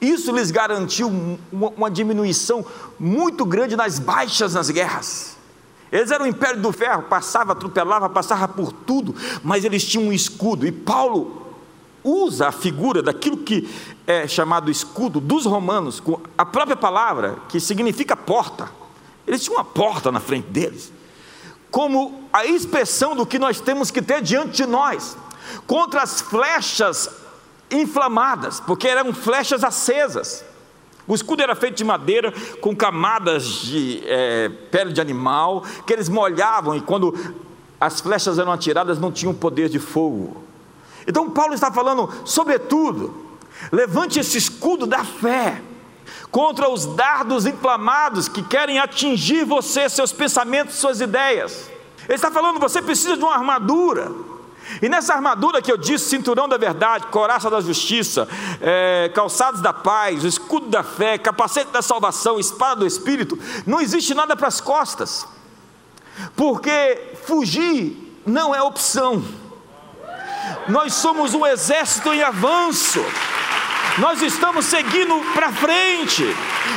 Isso 0.00 0.34
lhes 0.34 0.50
garantiu 0.50 1.08
uma, 1.52 1.68
uma 1.68 1.88
diminuição 1.88 2.66
muito 2.98 3.44
grande 3.44 3.76
nas 3.76 4.00
baixas 4.00 4.54
nas 4.54 4.68
guerras. 4.68 5.36
Eles 5.92 6.10
eram 6.10 6.24
o 6.24 6.28
império 6.28 6.60
do 6.60 6.72
ferro, 6.72 7.04
passava, 7.04 7.52
atropelava, 7.52 8.10
passava 8.10 8.48
por 8.48 8.72
tudo, 8.72 9.14
mas 9.44 9.64
eles 9.64 9.84
tinham 9.84 10.08
um 10.08 10.12
escudo. 10.12 10.66
E 10.66 10.72
Paulo 10.72 11.46
usa 12.02 12.48
a 12.48 12.52
figura 12.52 13.00
daquilo 13.00 13.36
que 13.36 13.70
é 14.08 14.26
chamado 14.26 14.72
escudo 14.72 15.20
dos 15.20 15.46
romanos, 15.46 16.00
com 16.00 16.18
a 16.36 16.44
própria 16.44 16.76
palavra, 16.76 17.36
que 17.48 17.60
significa 17.60 18.16
porta. 18.16 18.82
Eles 19.26 19.42
tinham 19.42 19.56
uma 19.56 19.64
porta 19.64 20.12
na 20.12 20.20
frente 20.20 20.48
deles, 20.48 20.92
como 21.70 22.28
a 22.32 22.44
expressão 22.44 23.16
do 23.16 23.26
que 23.26 23.38
nós 23.38 23.60
temos 23.60 23.90
que 23.90 24.02
ter 24.02 24.22
diante 24.22 24.58
de 24.58 24.66
nós, 24.66 25.16
contra 25.66 26.02
as 26.02 26.20
flechas 26.20 27.08
inflamadas, 27.70 28.60
porque 28.60 28.86
eram 28.86 29.12
flechas 29.12 29.64
acesas. 29.64 30.44
O 31.06 31.14
escudo 31.14 31.42
era 31.42 31.54
feito 31.54 31.76
de 31.76 31.84
madeira 31.84 32.32
com 32.60 32.74
camadas 32.74 33.44
de 33.44 34.02
é, 34.06 34.48
pele 34.70 34.92
de 34.92 35.00
animal 35.00 35.62
que 35.86 35.92
eles 35.92 36.08
molhavam 36.08 36.74
e 36.74 36.80
quando 36.80 37.14
as 37.80 38.00
flechas 38.00 38.38
eram 38.38 38.52
atiradas 38.52 38.98
não 38.98 39.12
tinham 39.12 39.34
poder 39.34 39.68
de 39.68 39.78
fogo. 39.78 40.42
Então 41.06 41.28
Paulo 41.28 41.52
está 41.52 41.70
falando, 41.70 42.10
sobretudo, 42.24 43.14
levante 43.70 44.18
esse 44.18 44.38
escudo 44.38 44.86
da 44.86 45.04
fé 45.04 45.60
contra 46.34 46.68
os 46.68 46.84
dardos 46.84 47.46
inflamados 47.46 48.26
que 48.28 48.42
querem 48.42 48.80
atingir 48.80 49.44
você, 49.44 49.88
seus 49.88 50.12
pensamentos, 50.12 50.74
suas 50.74 51.00
ideias. 51.00 51.70
Ele 52.08 52.16
está 52.16 52.28
falando, 52.28 52.58
você 52.58 52.82
precisa 52.82 53.16
de 53.16 53.22
uma 53.22 53.34
armadura 53.34 54.10
e 54.82 54.88
nessa 54.88 55.14
armadura 55.14 55.62
que 55.62 55.70
eu 55.70 55.76
disse, 55.76 56.08
cinturão 56.08 56.48
da 56.48 56.56
verdade, 56.56 57.06
coraça 57.06 57.48
da 57.48 57.60
justiça, 57.60 58.26
é, 58.60 59.12
calçados 59.14 59.60
da 59.60 59.72
paz, 59.72 60.24
escudo 60.24 60.66
da 60.66 60.82
fé, 60.82 61.16
capacete 61.18 61.70
da 61.70 61.82
salvação, 61.82 62.40
espada 62.40 62.80
do 62.80 62.86
Espírito, 62.86 63.38
não 63.64 63.80
existe 63.80 64.12
nada 64.12 64.34
para 64.34 64.48
as 64.48 64.60
costas, 64.60 65.28
porque 66.34 67.14
fugir 67.22 68.20
não 68.26 68.52
é 68.52 68.60
opção. 68.60 69.22
Nós 70.66 70.94
somos 70.94 71.32
um 71.32 71.46
exército 71.46 72.12
em 72.12 72.24
avanço. 72.24 73.00
Nós 73.98 74.20
estamos 74.22 74.66
seguindo 74.66 75.20
para 75.32 75.52
frente. 75.52 76.24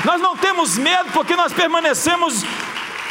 Nós 0.06 0.22
não 0.22 0.38
temos 0.38 0.78
medo 0.78 1.12
porque 1.14 1.36
nós 1.36 1.52
permanecemos 1.52 2.44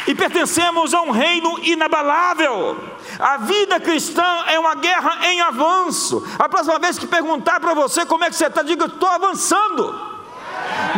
e 0.07 0.15
pertencemos 0.15 0.93
a 0.93 1.01
um 1.01 1.11
reino 1.11 1.59
inabalável. 1.59 2.77
A 3.19 3.37
vida 3.37 3.79
cristã 3.79 4.43
é 4.47 4.57
uma 4.57 4.75
guerra 4.75 5.27
em 5.27 5.41
avanço. 5.41 6.25
A 6.39 6.47
próxima 6.47 6.79
vez 6.79 6.97
que 6.97 7.05
perguntar 7.05 7.59
para 7.59 7.73
você 7.73 8.05
como 8.05 8.23
é 8.23 8.29
que 8.29 8.35
você 8.35 8.45
está, 8.45 8.61
diga: 8.61 8.85
estou 8.85 9.09
avançando. 9.09 10.17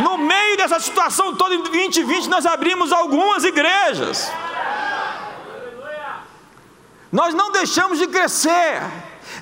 No 0.04 0.18
meio 0.18 0.58
dessa 0.58 0.80
situação 0.80 1.36
toda 1.36 1.56
em 1.56 1.62
2020, 1.62 2.28
nós 2.28 2.46
abrimos 2.46 2.94
algumas 2.94 3.44
igrejas. 3.44 4.32
Nós 7.12 7.34
não 7.34 7.52
deixamos 7.52 7.98
de 7.98 8.06
crescer, 8.06 8.82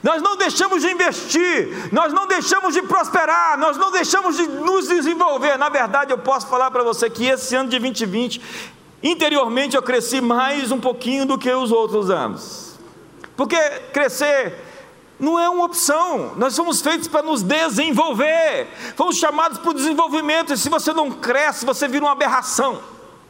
nós 0.03 0.21
não 0.21 0.37
deixamos 0.37 0.81
de 0.81 0.89
investir, 0.89 1.89
nós 1.91 2.13
não 2.13 2.27
deixamos 2.27 2.73
de 2.73 2.81
prosperar, 2.81 3.57
nós 3.57 3.77
não 3.77 3.91
deixamos 3.91 4.35
de 4.35 4.47
nos 4.47 4.87
desenvolver. 4.87 5.57
Na 5.57 5.69
verdade, 5.69 6.11
eu 6.11 6.17
posso 6.17 6.47
falar 6.47 6.71
para 6.71 6.83
você 6.83 7.09
que 7.09 7.25
esse 7.25 7.55
ano 7.55 7.69
de 7.69 7.79
2020, 7.79 8.41
interiormente 9.01 9.75
eu 9.75 9.81
cresci 9.81 10.21
mais 10.21 10.71
um 10.71 10.79
pouquinho 10.79 11.25
do 11.25 11.37
que 11.37 11.51
os 11.51 11.71
outros 11.71 12.09
anos. 12.09 12.77
Porque 13.35 13.57
crescer 13.93 14.65
não 15.19 15.39
é 15.39 15.49
uma 15.49 15.65
opção, 15.65 16.33
nós 16.35 16.53
somos 16.53 16.81
feitos 16.81 17.07
para 17.07 17.23
nos 17.23 17.41
desenvolver, 17.41 18.67
fomos 18.95 19.17
chamados 19.17 19.57
para 19.57 19.71
o 19.71 19.73
desenvolvimento, 19.73 20.53
e 20.53 20.57
se 20.57 20.69
você 20.69 20.93
não 20.93 21.09
cresce, 21.11 21.65
você 21.65 21.87
vira 21.87 22.05
uma 22.05 22.11
aberração, 22.11 22.79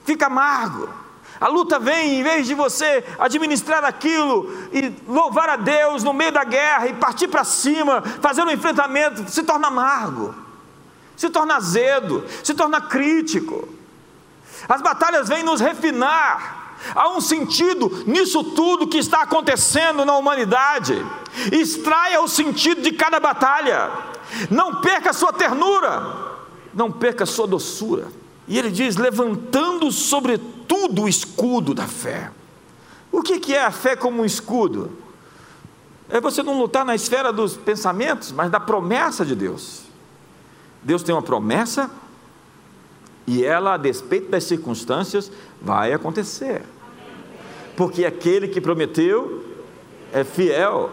fica 0.04 0.26
amargo. 0.26 1.07
A 1.40 1.48
luta 1.48 1.80
vem, 1.80 2.20
em 2.20 2.24
vez 2.24 2.48
de 2.48 2.54
você 2.54 3.04
administrar 3.20 3.84
aquilo 3.84 4.52
e 4.74 4.94
louvar 5.08 5.50
a 5.50 5.56
Deus 5.56 6.04
no 6.04 6.14
meio 6.14 6.32
da 6.32 6.44
guerra 6.44 6.88
e 6.88 6.94
partir 6.94 7.28
para 7.28 7.44
cima, 7.44 8.02
fazer 8.22 8.44
um 8.44 8.50
enfrentamento, 8.50 9.30
se 9.30 9.44
torna 9.44 9.68
amargo, 9.68 10.34
se 11.16 11.30
torna 11.30 11.56
azedo, 11.56 12.26
se 12.44 12.54
torna 12.54 12.82
crítico. 12.82 13.68
As 14.68 14.82
batalhas 14.82 15.30
vêm 15.30 15.44
nos 15.44 15.62
refinar, 15.62 16.58
Há 16.94 17.10
um 17.10 17.22
sentido 17.22 18.04
nisso 18.06 18.44
tudo 18.44 18.88
que 18.88 18.98
está 18.98 19.24
acontecendo 19.24 20.06
na 20.06 20.16
humanidade. 20.16 21.04
Extraia 21.52 22.22
o 22.22 22.28
sentido 22.28 22.82
de 22.82 22.92
cada 22.92 23.20
batalha. 23.20 23.92
Não 24.50 24.82
perca 24.82 25.14
sua 25.14 25.34
ternura, 25.34 26.16
não 26.74 26.92
perca 26.92 27.26
sua 27.26 27.48
doçura. 27.48 28.08
E 28.48 28.58
ele 28.58 28.70
diz: 28.70 28.96
levantando 28.96 29.92
sobretudo 30.68 31.04
o 31.04 31.10
escudo 31.10 31.74
da 31.74 31.88
fé. 31.88 32.32
O 33.12 33.22
que 33.22 33.54
é 33.54 33.64
a 33.64 33.72
fé 33.72 33.96
como 33.96 34.22
um 34.22 34.26
escudo? 34.26 34.92
É 36.10 36.20
você 36.20 36.44
não 36.44 36.60
lutar 36.60 36.86
na 36.86 36.94
esfera 36.94 37.32
dos 37.32 37.56
pensamentos, 37.56 38.32
mas 38.32 38.52
da 38.52 38.60
promessa 38.60 39.26
de 39.26 39.36
Deus. 39.36 39.84
Deus 40.84 41.04
tem 41.04 41.16
uma 41.16 41.22
promessa 41.22 41.90
e 43.26 43.44
ela, 43.44 43.74
a 43.74 43.78
despeito 43.78 44.30
das 44.30 44.44
circunstâncias, 44.44 45.32
vai 45.62 45.92
acontecer. 45.92 46.64
Porque 47.76 48.06
aquele 48.06 48.48
que 48.48 48.62
prometeu 48.62 49.44
é 50.14 50.24
fiel. 50.24 50.90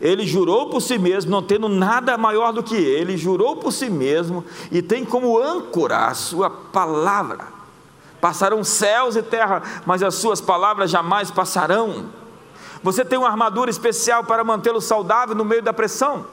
Ele 0.00 0.26
jurou 0.26 0.70
por 0.70 0.80
si 0.80 0.98
mesmo, 0.98 1.30
não 1.30 1.42
tendo 1.42 1.68
nada 1.68 2.16
maior 2.18 2.52
do 2.52 2.62
que 2.62 2.74
ele, 2.74 3.16
jurou 3.16 3.56
por 3.56 3.72
si 3.72 3.88
mesmo 3.88 4.44
e 4.70 4.82
tem 4.82 5.04
como 5.04 5.38
âncora 5.38 6.06
a 6.06 6.14
sua 6.14 6.50
palavra. 6.50 7.61
Passarão 8.22 8.62
céus 8.62 9.16
e 9.16 9.22
terra, 9.22 9.82
mas 9.84 10.00
as 10.00 10.14
suas 10.14 10.40
palavras 10.40 10.88
jamais 10.88 11.28
passarão. 11.28 12.08
Você 12.80 13.04
tem 13.04 13.18
uma 13.18 13.26
armadura 13.26 13.68
especial 13.68 14.22
para 14.22 14.44
mantê-lo 14.44 14.80
saudável 14.80 15.34
no 15.34 15.44
meio 15.44 15.60
da 15.60 15.72
pressão. 15.72 16.24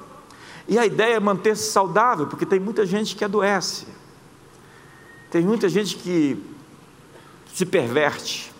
E 0.67 0.77
a 0.77 0.85
ideia 0.85 1.15
é 1.15 1.19
manter-se 1.19 1.71
saudável, 1.71 2.27
porque 2.27 2.45
tem 2.45 2.59
muita 2.59 2.85
gente 2.85 3.15
que 3.15 3.25
adoece. 3.25 3.87
Tem 5.31 5.41
muita 5.41 5.67
gente 5.67 5.95
que 5.95 6.39
se 7.55 7.65
perverte. 7.65 8.53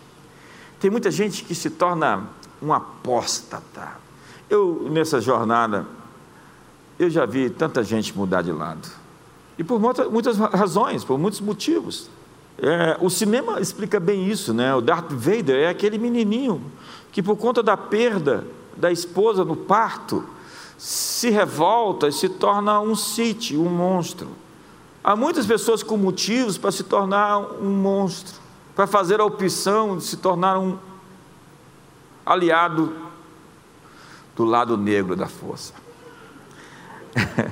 Tem 0.80 0.90
muita 0.90 1.12
gente 1.12 1.44
que 1.44 1.54
se 1.54 1.70
torna 1.70 2.24
um 2.60 2.74
apóstata. 2.74 3.92
Eu, 4.50 4.88
nessa 4.90 5.22
jornada, 5.22 5.86
eu 6.98 7.12
já 7.12 7.28
vi 7.28 7.52
tanta 7.52 7.84
gente 7.84 8.18
mudar 8.18 8.42
de 8.42 8.52
lado. 8.52 8.90
E 9.56 9.64
por 9.64 9.80
muitas 9.80 10.40
razões, 10.40 11.04
por 11.04 11.20
muitos 11.20 11.42
motivos. 11.42 12.10
É, 12.62 12.98
o 13.00 13.10
cinema 13.10 13.62
explica 13.62 14.00
bem 14.00 14.28
isso, 14.28 14.54
né? 14.54 14.76
O 14.76 14.82
Darth 14.82 15.12
Vader 15.12 15.56
é 15.56 15.70
aquele 15.70 15.98
menininho 15.98 16.62
que, 17.12 17.24
por 17.24 17.38
conta 17.38 17.64
da 17.64 17.78
perda 17.78 18.46
da 18.76 18.92
esposa 18.92 19.46
no 19.46 19.56
parto, 19.56 20.26
se 20.78 21.30
revolta 21.30 22.08
e 22.08 22.12
se 22.12 22.28
torna 22.28 22.80
um 22.80 22.96
Sith, 22.96 23.52
um 23.52 23.70
monstro. 23.70 24.30
Há 25.04 25.16
muitas 25.16 25.46
pessoas 25.46 25.84
com 25.84 25.98
motivos 25.98 26.58
para 26.58 26.72
se 26.72 26.84
tornar 26.84 27.40
um 27.40 27.70
monstro, 27.70 28.36
para 28.76 28.88
fazer 28.88 29.20
a 29.20 29.26
opção 29.26 29.98
de 29.98 30.04
se 30.04 30.18
tornar 30.18 30.58
um 30.58 30.78
aliado 32.26 32.94
do 34.36 34.44
lado 34.46 34.78
negro 34.78 35.16
da 35.16 35.28
força. 35.28 35.74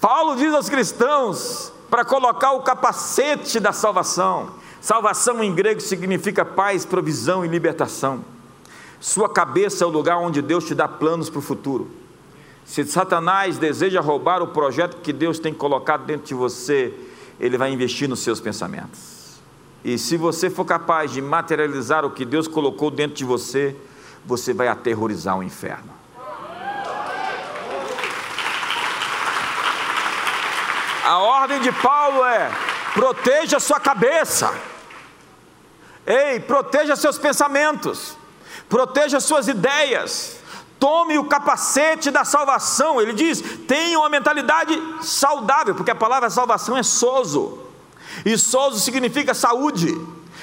Paulo 0.00 0.36
diz 0.36 0.52
aos 0.52 0.68
cristãos 0.68 1.73
para 1.94 2.04
colocar 2.04 2.50
o 2.50 2.62
capacete 2.62 3.60
da 3.60 3.72
salvação. 3.72 4.50
Salvação 4.80 5.44
em 5.44 5.54
grego 5.54 5.80
significa 5.80 6.44
paz, 6.44 6.84
provisão 6.84 7.44
e 7.44 7.48
libertação. 7.48 8.24
Sua 8.98 9.28
cabeça 9.28 9.84
é 9.84 9.86
o 9.86 9.90
lugar 9.90 10.18
onde 10.18 10.42
Deus 10.42 10.64
te 10.64 10.74
dá 10.74 10.88
planos 10.88 11.30
para 11.30 11.38
o 11.38 11.40
futuro. 11.40 11.88
Se 12.64 12.84
Satanás 12.84 13.58
deseja 13.58 14.00
roubar 14.00 14.42
o 14.42 14.48
projeto 14.48 15.02
que 15.02 15.12
Deus 15.12 15.38
tem 15.38 15.54
colocado 15.54 16.04
dentro 16.04 16.26
de 16.26 16.34
você, 16.34 16.92
ele 17.38 17.56
vai 17.56 17.72
investir 17.72 18.08
nos 18.08 18.18
seus 18.18 18.40
pensamentos. 18.40 19.38
E 19.84 19.96
se 19.96 20.16
você 20.16 20.50
for 20.50 20.64
capaz 20.64 21.12
de 21.12 21.22
materializar 21.22 22.04
o 22.04 22.10
que 22.10 22.24
Deus 22.24 22.48
colocou 22.48 22.90
dentro 22.90 23.14
de 23.14 23.24
você, 23.24 23.76
você 24.26 24.52
vai 24.52 24.66
aterrorizar 24.66 25.38
o 25.38 25.44
inferno. 25.44 26.03
A 31.04 31.18
ordem 31.18 31.60
de 31.60 31.70
Paulo 31.70 32.24
é: 32.24 32.50
proteja 32.94 33.60
sua 33.60 33.78
cabeça. 33.78 34.52
Ei, 36.06 36.40
proteja 36.40 36.96
seus 36.96 37.18
pensamentos. 37.18 38.16
Proteja 38.68 39.20
suas 39.20 39.46
ideias. 39.46 40.38
Tome 40.78 41.18
o 41.18 41.24
capacete 41.24 42.10
da 42.10 42.24
salvação. 42.24 43.00
Ele 43.00 43.12
diz: 43.12 43.42
tenha 43.68 43.98
uma 43.98 44.08
mentalidade 44.08 44.80
saudável, 45.02 45.74
porque 45.74 45.90
a 45.90 45.94
palavra 45.94 46.30
salvação 46.30 46.76
é 46.76 46.82
sozo. 46.82 47.58
E 48.24 48.36
sozo 48.38 48.80
significa 48.80 49.34
saúde. 49.34 49.94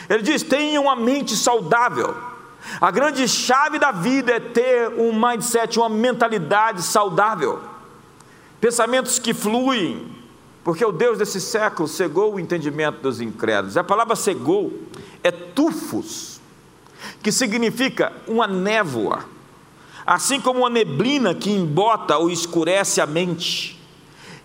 Ele 0.08 0.22
diz: 0.22 0.44
tenha 0.44 0.80
uma 0.80 0.96
mente 0.96 1.36
saudável. 1.36 2.16
A 2.80 2.92
grande 2.92 3.28
chave 3.28 3.80
da 3.80 3.92
vida 3.92 4.34
é 4.34 4.40
ter 4.40 4.90
um 4.90 5.12
mindset, 5.12 5.80
uma 5.80 5.90
mentalidade 5.90 6.84
saudável. 6.84 7.60
Pensamentos 8.60 9.18
que 9.18 9.34
fluem, 9.34 10.21
porque 10.64 10.86
o 10.86 10.92
Deus 10.92 11.18
desse 11.18 11.42
século 11.42 11.88
cegou 11.88 12.36
o 12.36 12.40
entendimento 12.40 13.02
dos 13.02 13.20
incrédulos. 13.20 13.78
A 13.78 13.84
palavra 13.84 14.16
cegou 14.16 14.72
é 15.24 15.32
tufos, 15.32 16.40
que 17.24 17.32
significa 17.32 18.14
uma 18.28 18.48
névoa, 18.48 19.26
assim 20.06 20.40
como 20.40 20.60
uma 20.60 20.70
neblina 20.70 21.34
que 21.34 21.50
embota 21.50 22.18
ou 22.18 22.30
escurece 22.30 23.02
a 23.02 23.08
mente. 23.08 23.80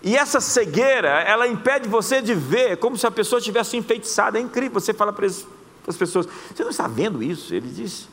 E 0.01 0.15
essa 0.15 0.39
cegueira, 0.39 1.09
ela 1.21 1.47
impede 1.47 1.87
você 1.87 2.21
de 2.21 2.33
ver 2.33 2.77
como 2.77 2.97
se 2.97 3.05
a 3.05 3.11
pessoa 3.11 3.41
tivesse 3.41 3.77
enfeitiçada. 3.77 4.37
É 4.37 4.41
incrível. 4.41 4.79
Você 4.79 4.93
fala 4.93 5.11
para 5.11 5.25
as 5.25 5.97
pessoas: 5.97 6.27
Você 6.53 6.63
não 6.63 6.69
está 6.69 6.87
vendo 6.87 7.21
isso? 7.21 7.53
Ele 7.53 7.67
diz: 7.67 8.07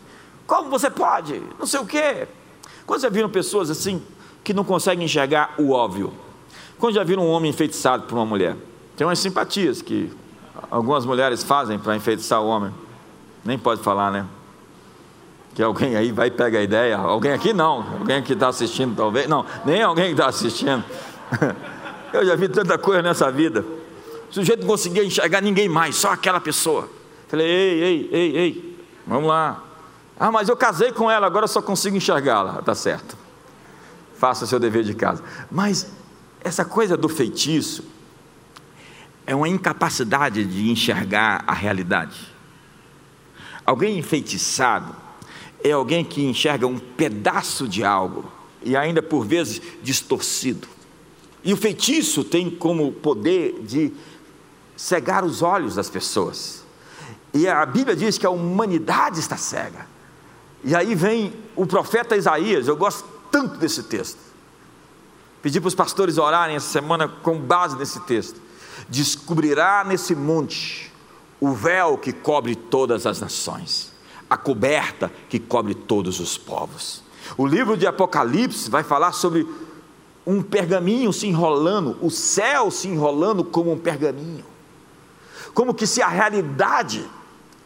Como 0.47 0.69
você 0.71 0.91
pode? 0.91 1.43
Não 1.59 1.67
sei 1.67 1.81
o 1.81 1.87
quê. 1.87 2.27
Quando 2.87 3.01
já 3.01 3.09
viram 3.09 3.31
pessoas 3.31 3.71
assim 3.71 4.03
que 4.43 4.53
não 4.53 4.65
conseguem 4.65 5.05
enxergar 5.05 5.55
o 5.59 5.71
óbvio? 5.71 6.13
Quando 6.79 6.95
já 6.95 7.05
viram 7.05 7.25
um 7.25 7.31
homem 7.31 7.51
enfeitiçado 7.51 8.05
por 8.05 8.17
uma 8.17 8.27
mulher? 8.27 8.57
Tem 8.97 9.07
umas 9.07 9.19
simpatias 9.19 9.83
que 9.83 10.13
algumas 10.71 11.05
mulheres 11.05 11.43
fazem 11.43 11.79
para 11.79 11.97
enfeitiçar 11.97 12.41
o 12.43 12.47
homem. 12.47 12.73
Nem 13.45 13.59
pode 13.59 13.83
falar, 13.83 14.11
né? 14.11 14.27
Que 15.55 15.63
alguém 15.63 15.97
aí 15.97 16.11
vai 16.11 16.31
pegar 16.31 16.59
a 16.59 16.63
ideia. 16.63 16.97
Alguém 16.97 17.33
aqui 17.33 17.53
não. 17.53 17.85
Alguém 18.01 18.23
que 18.23 18.33
está 18.33 18.49
assistindo, 18.49 18.97
talvez. 18.97 19.29
Não, 19.29 19.45
nem 19.65 19.83
alguém 19.83 20.07
que 20.07 20.13
está 20.13 20.27
assistindo. 20.27 20.85
Eu 22.13 22.25
já 22.25 22.37
vi 22.37 22.49
tanta 22.49 22.79
coisa 22.79 23.03
nessa 23.03 23.31
vida. 23.31 23.65
O 24.31 24.35
sujeito 24.35 24.61
não 24.61 24.69
conseguia 24.69 25.05
enxergar 25.05 25.41
ninguém 25.41 25.69
mais, 25.69 25.97
só 25.97 26.13
aquela 26.13 26.41
pessoa. 26.41 26.89
Falei, 27.29 27.47
ei, 27.47 27.83
ei, 27.83 28.09
ei, 28.13 28.37
ei, 28.37 28.79
vamos 29.07 29.29
lá. 29.29 29.63
Ah, 30.19 30.31
mas 30.31 30.49
eu 30.49 30.57
casei 30.57 30.93
com 30.93 31.11
ela, 31.11 31.27
agora 31.27 31.47
só 31.49 31.61
consigo 31.61 31.97
enxergá-la. 31.97 32.63
Tá 32.63 32.75
certo. 32.75 33.17
Faça 34.17 34.47
seu 34.47 34.61
dever 34.61 34.85
de 34.85 34.95
casa. 34.95 35.23
Mas 35.51 35.91
essa 36.45 36.65
coisa 36.65 36.95
do 36.95 37.09
feitiço 37.09 37.83
é 39.27 39.35
uma 39.35 39.49
incapacidade 39.49 40.45
de 40.45 40.71
enxergar 40.71 41.43
a 41.47 41.55
realidade. 41.55 42.33
Alguém 43.65 43.99
enfeitiçado 43.99 44.95
é 45.65 45.73
alguém 45.73 46.05
que 46.05 46.23
enxerga 46.23 46.67
um 46.67 46.79
pedaço 46.79 47.67
de 47.67 47.83
algo 47.83 48.31
e 48.63 48.77
ainda 48.77 49.03
por 49.03 49.27
vezes 49.27 49.63
distorcido. 49.83 50.69
E 51.43 51.53
o 51.55 51.57
feitiço 51.57 52.23
tem 52.23 52.51
como 52.51 52.93
poder 52.93 53.63
de 53.63 53.91
cegar 54.77 55.25
os 55.25 55.41
olhos 55.41 55.75
das 55.77 55.89
pessoas. 55.89 56.63
E 57.33 57.49
a 57.49 57.65
Bíblia 57.65 57.97
diz 57.97 58.19
que 58.19 58.27
a 58.27 58.31
humanidade 58.31 59.19
está 59.19 59.39
cega. 59.39 59.87
E 60.63 60.75
aí 60.75 60.95
vem 60.95 61.33
o 61.57 61.67
profeta 61.67 62.17
Isaías, 62.17 62.69
eu 62.69 62.77
gosto 62.77 63.09
tanto 63.31 63.57
desse 63.57 63.83
texto. 63.85 64.24
Pedi 65.45 65.61
para 65.61 65.69
os 65.69 65.75
pastores 65.75 66.17
orarem 66.17 66.57
essa 66.57 66.71
semana 66.71 67.07
com 67.07 67.39
base 67.39 67.77
nesse 67.77 68.01
texto. 68.01 68.41
Descobrirá 68.89 69.85
nesse 69.87 70.15
monte 70.15 70.91
o 71.39 71.53
véu 71.53 71.99
que 71.99 72.15
cobre 72.15 72.57
todas 72.57 73.05
as 73.05 73.21
nações, 73.21 73.93
a 74.29 74.39
coberta 74.39 75.13
que 75.29 75.39
cobre 75.39 75.75
todos 75.75 76.19
os 76.19 76.39
povos. 76.39 77.03
O 77.37 77.47
livro 77.47 77.77
de 77.77 77.87
Apocalipse 77.87 78.71
vai 78.71 78.83
falar 78.83 79.13
sobre 79.13 79.47
um 80.27 80.41
pergaminho 80.41 81.13
se 81.13 81.27
enrolando, 81.27 81.99
o 82.01 82.11
céu 82.11 82.71
se 82.71 82.89
enrolando 82.89 83.45
como 83.45 83.71
um 83.71 83.79
pergaminho. 83.79 84.47
Como 85.53 85.75
que 85.75 85.87
se 85.87 86.01
a 86.01 86.09
realidade 86.09 87.07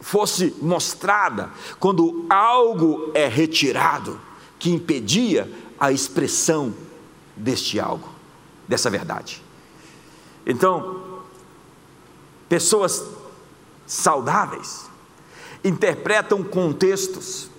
fosse 0.01 0.53
mostrada 0.61 1.49
quando 1.79 2.25
algo 2.29 3.09
é 3.13 3.25
retirado 3.25 4.19
que 4.59 4.69
impedia 4.69 5.49
a 5.79 5.93
expressão 5.93 6.73
deste 7.39 7.79
algo, 7.79 8.07
dessa 8.67 8.89
verdade. 8.89 9.41
Então, 10.45 11.01
pessoas 12.47 13.03
saudáveis 13.85 14.89
interpretam 15.63 16.43
contextos, 16.43 17.49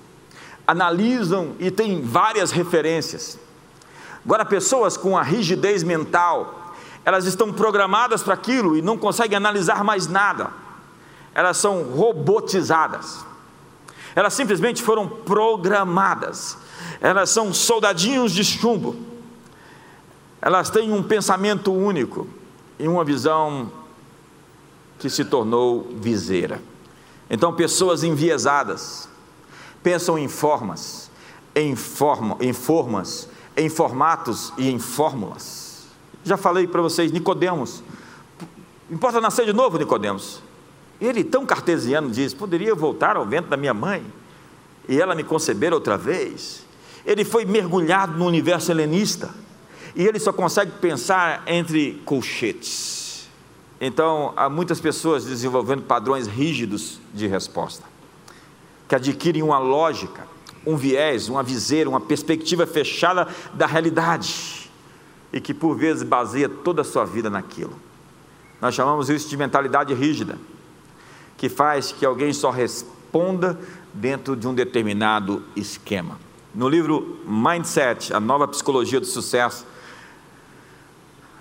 analisam 0.66 1.55
e 1.59 1.70
têm 1.70 2.03
várias 2.03 2.51
referências. 2.51 3.39
Agora, 4.24 4.45
pessoas 4.45 4.97
com 4.97 5.16
a 5.16 5.22
rigidez 5.22 5.83
mental, 5.83 6.74
elas 7.05 7.24
estão 7.24 7.53
programadas 7.53 8.22
para 8.22 8.35
aquilo 8.35 8.76
e 8.76 8.83
não 8.83 8.99
conseguem 8.99 9.37
analisar 9.37 9.83
mais 9.83 10.07
nada. 10.07 10.51
Elas 11.35 11.57
são 11.57 11.85
robotizadas. 11.85 13.24
Elas 14.14 14.35
simplesmente 14.35 14.83
foram 14.83 15.09
programadas. 15.09 16.59
Elas 17.01 17.31
são 17.31 17.55
soldadinhos 17.55 18.33
de 18.33 18.45
chumbo 18.45 19.09
elas 20.43 20.70
têm 20.70 20.93
um 20.93 21.03
pensamento 21.03 21.72
único 21.72 22.26
e 22.78 22.88
uma 22.88 23.05
visão 23.05 23.70
que 24.99 25.11
se 25.11 25.24
tornou 25.24 25.88
viseira. 26.01 26.62
Então, 27.28 27.53
pessoas 27.53 28.03
enviesadas 28.03 29.09
pensam 29.82 30.18
em 30.18 30.28
formas, 30.28 31.11
em, 31.55 31.76
forma, 31.76 32.36
em 32.41 32.53
formas, 32.53 33.28
em 33.57 33.68
formatos 33.68 34.53
e 34.57 34.70
em 34.70 34.78
fórmulas. 34.78 35.86
Já 36.24 36.36
falei 36.36 36.66
para 36.66 36.82
vocês, 36.82 37.12
Nicodemos. 37.12 37.82
Importa 38.91 39.20
nascer 39.20 39.47
de 39.47 39.53
novo, 39.53 39.78
Nicodemos. 39.78 40.43
Ele, 41.01 41.22
tão 41.22 41.47
cartesiano, 41.47 42.11
diz: 42.11 42.34
Poderia 42.34 42.74
voltar 42.74 43.16
ao 43.16 43.24
vento 43.24 43.49
da 43.49 43.57
minha 43.57 43.72
mãe 43.72 44.05
e 44.88 45.01
ela 45.01 45.14
me 45.14 45.22
conceber 45.22 45.72
outra 45.72 45.97
vez? 45.97 46.66
Ele 47.07 47.24
foi 47.24 47.45
mergulhado 47.45 48.18
no 48.18 48.26
universo 48.26 48.70
helenista 48.70 49.30
e 49.95 50.07
ele 50.07 50.18
só 50.18 50.32
consegue 50.32 50.72
pensar 50.72 51.43
entre 51.47 52.01
colchetes. 52.05 53.28
Então, 53.80 54.32
há 54.36 54.49
muitas 54.49 54.80
pessoas 54.80 55.24
desenvolvendo 55.24 55.82
padrões 55.82 56.26
rígidos 56.26 57.01
de 57.14 57.26
resposta, 57.26 57.84
que 58.88 58.95
adquirem 58.95 59.43
uma 59.43 59.59
lógica, 59.59 60.26
um 60.66 60.76
viés, 60.76 61.28
uma 61.28 61.43
viseira, 61.43 61.88
uma 61.88 62.01
perspectiva 62.01 62.66
fechada 62.66 63.26
da 63.55 63.66
realidade, 63.66 64.70
e 65.32 65.41
que 65.41 65.55
por 65.55 65.76
vezes 65.76 66.03
baseia 66.03 66.49
toda 66.49 66.82
a 66.82 66.84
sua 66.84 67.05
vida 67.05 67.30
naquilo. 67.30 67.74
Nós 68.61 68.74
chamamos 68.74 69.09
isso 69.09 69.28
de 69.28 69.36
mentalidade 69.36 69.95
rígida, 69.95 70.38
que 71.38 71.49
faz 71.49 71.91
que 71.91 72.05
alguém 72.05 72.34
só 72.34 72.51
responda 72.51 73.59
dentro 73.95 74.36
de 74.36 74.47
um 74.47 74.55
determinado 74.55 75.43
esquema. 75.57 76.18
No 76.55 76.68
livro 76.68 77.20
Mindset, 77.26 78.12
a 78.12 78.20
nova 78.20 78.47
psicologia 78.47 79.01
do 79.01 79.07
sucesso, 79.07 79.64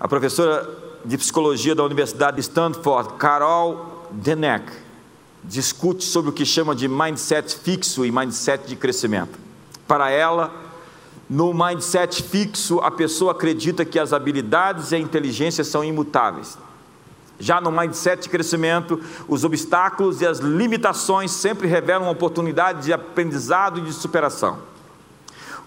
a 0.00 0.08
professora 0.08 0.66
de 1.04 1.18
psicologia 1.18 1.74
da 1.74 1.84
Universidade 1.84 2.36
de 2.36 2.40
Stanford, 2.40 3.14
Carol 3.18 4.08
Dweck, 4.10 4.72
discute 5.44 6.04
sobre 6.04 6.30
o 6.30 6.32
que 6.32 6.46
chama 6.46 6.74
de 6.74 6.88
mindset 6.88 7.54
fixo 7.56 8.04
e 8.06 8.10
mindset 8.10 8.66
de 8.66 8.76
crescimento. 8.76 9.38
Para 9.86 10.10
ela, 10.10 10.50
no 11.28 11.52
mindset 11.52 12.22
fixo, 12.22 12.80
a 12.80 12.90
pessoa 12.90 13.32
acredita 13.32 13.84
que 13.84 13.98
as 13.98 14.14
habilidades 14.14 14.90
e 14.90 14.96
a 14.96 14.98
inteligência 14.98 15.62
são 15.62 15.84
imutáveis. 15.84 16.56
Já 17.38 17.60
no 17.60 17.70
mindset 17.70 18.22
de 18.22 18.28
crescimento, 18.30 19.02
os 19.28 19.44
obstáculos 19.44 20.22
e 20.22 20.26
as 20.26 20.38
limitações 20.38 21.30
sempre 21.30 21.68
revelam 21.68 22.04
uma 22.04 22.12
oportunidade 22.12 22.84
de 22.84 22.92
aprendizado 22.92 23.80
e 23.80 23.82
de 23.82 23.92
superação. 23.92 24.58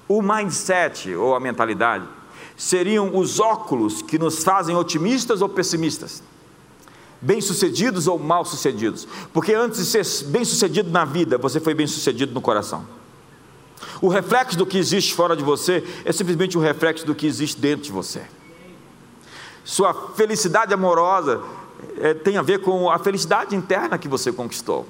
O 0.08 0.22
mindset, 0.22 1.14
ou 1.16 1.36
a 1.36 1.40
mentalidade, 1.40 2.06
seriam 2.58 3.16
os 3.18 3.40
óculos 3.40 4.02
que 4.02 4.20
nos 4.20 4.44
fazem 4.44 4.76
otimistas 4.76 5.42
ou 5.42 5.50
pessimistas. 5.50 6.22
bem-sucedidos 7.22 8.06
ou 8.06 8.20
mal-sucedidos. 8.20 9.08
Porque 9.32 9.54
antes 9.54 9.80
de 9.80 9.86
ser 9.86 10.26
bem-sucedido 10.28 10.92
na 10.92 11.06
vida, 11.06 11.38
você 11.38 11.60
foi 11.60 11.74
bem-sucedido 11.74 12.34
no 12.34 12.42
coração. 12.42 12.86
O 14.02 14.10
reflexo 14.10 14.58
do 14.58 14.66
que 14.66 14.78
existe 14.78 15.14
fora 15.14 15.36
de 15.36 15.44
você 15.44 15.84
é 16.04 16.12
simplesmente 16.12 16.58
um 16.58 16.62
reflexo 16.62 17.06
do 17.06 17.16
que 17.16 17.26
existe 17.26 17.60
dentro 17.60 17.86
de 17.86 17.92
você. 17.92 18.24
Sua 19.64 19.94
felicidade 20.16 20.74
amorosa 20.74 21.42
é, 21.98 22.14
tem 22.14 22.36
a 22.36 22.42
ver 22.42 22.60
com 22.60 22.92
a 22.92 23.00
felicidade 23.00 23.56
interna 23.56 23.98
que 23.98 24.10
você 24.10 24.32
conquistou. 24.32 24.86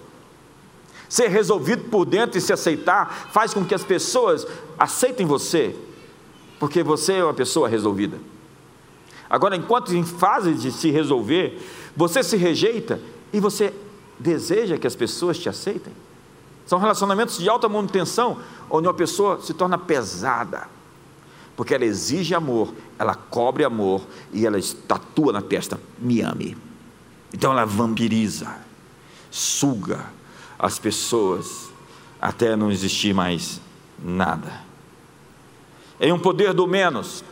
Ser 1.08 1.28
resolvido 1.28 1.84
por 1.92 2.06
dentro 2.06 2.40
e 2.40 2.42
se 2.42 2.52
aceitar 2.52 3.30
faz 3.32 3.54
com 3.54 3.64
que 3.64 3.76
as 3.76 3.84
pessoas 3.84 4.48
aceitem 4.80 5.28
você, 5.28 5.76
porque 6.64 6.82
você 6.82 7.16
é 7.16 7.24
uma 7.26 7.34
pessoa 7.34 7.68
resolvida. 7.68 8.18
Agora, 9.30 9.54
enquanto 9.54 9.94
em 9.94 10.06
fase 10.06 10.54
de 10.54 10.72
se 10.72 10.90
resolver, 10.92 11.62
você 11.94 12.24
se 12.24 12.38
rejeita 12.38 13.02
e 13.34 13.40
você 13.42 13.74
deseja 14.18 14.78
que 14.78 14.88
as 14.88 14.96
pessoas 14.96 15.38
te 15.38 15.50
aceitem. 15.50 15.92
São 16.66 16.80
relacionamentos 16.80 17.38
de 17.38 17.50
alta 17.50 17.68
manutenção, 17.68 18.38
onde 18.70 18.88
uma 18.88 18.94
pessoa 18.94 19.42
se 19.42 19.54
torna 19.54 19.78
pesada, 19.78 20.70
porque 21.54 21.74
ela 21.76 21.84
exige 21.84 22.34
amor, 22.34 22.74
ela 22.98 23.14
cobre 23.14 23.66
amor 23.66 24.02
e 24.32 24.46
ela 24.46 24.58
estatua 24.58 25.34
na 25.34 25.42
testa: 25.42 25.78
me 26.00 26.22
ame. 26.22 26.56
Então 27.34 27.52
ela 27.52 27.66
vampiriza, 27.66 28.56
suga 29.30 30.06
as 30.58 30.80
pessoas 30.80 31.70
até 32.22 32.56
não 32.56 32.72
existir 32.72 33.14
mais 33.14 33.60
nada. 34.02 34.72
Em 36.00 36.12
um 36.12 36.20
poder 36.20 36.54
do 36.54 36.68
menos, 36.68 37.24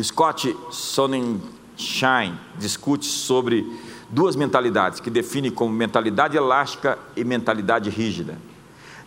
Scott 0.00 0.56
Sonnenschein 0.70 2.38
discute 2.56 3.06
sobre 3.06 3.66
duas 4.08 4.36
mentalidades 4.36 5.00
que 5.00 5.10
define 5.10 5.50
como 5.50 5.72
mentalidade 5.72 6.36
elástica 6.36 6.98
e 7.16 7.24
mentalidade 7.24 7.90
rígida. 7.90 8.36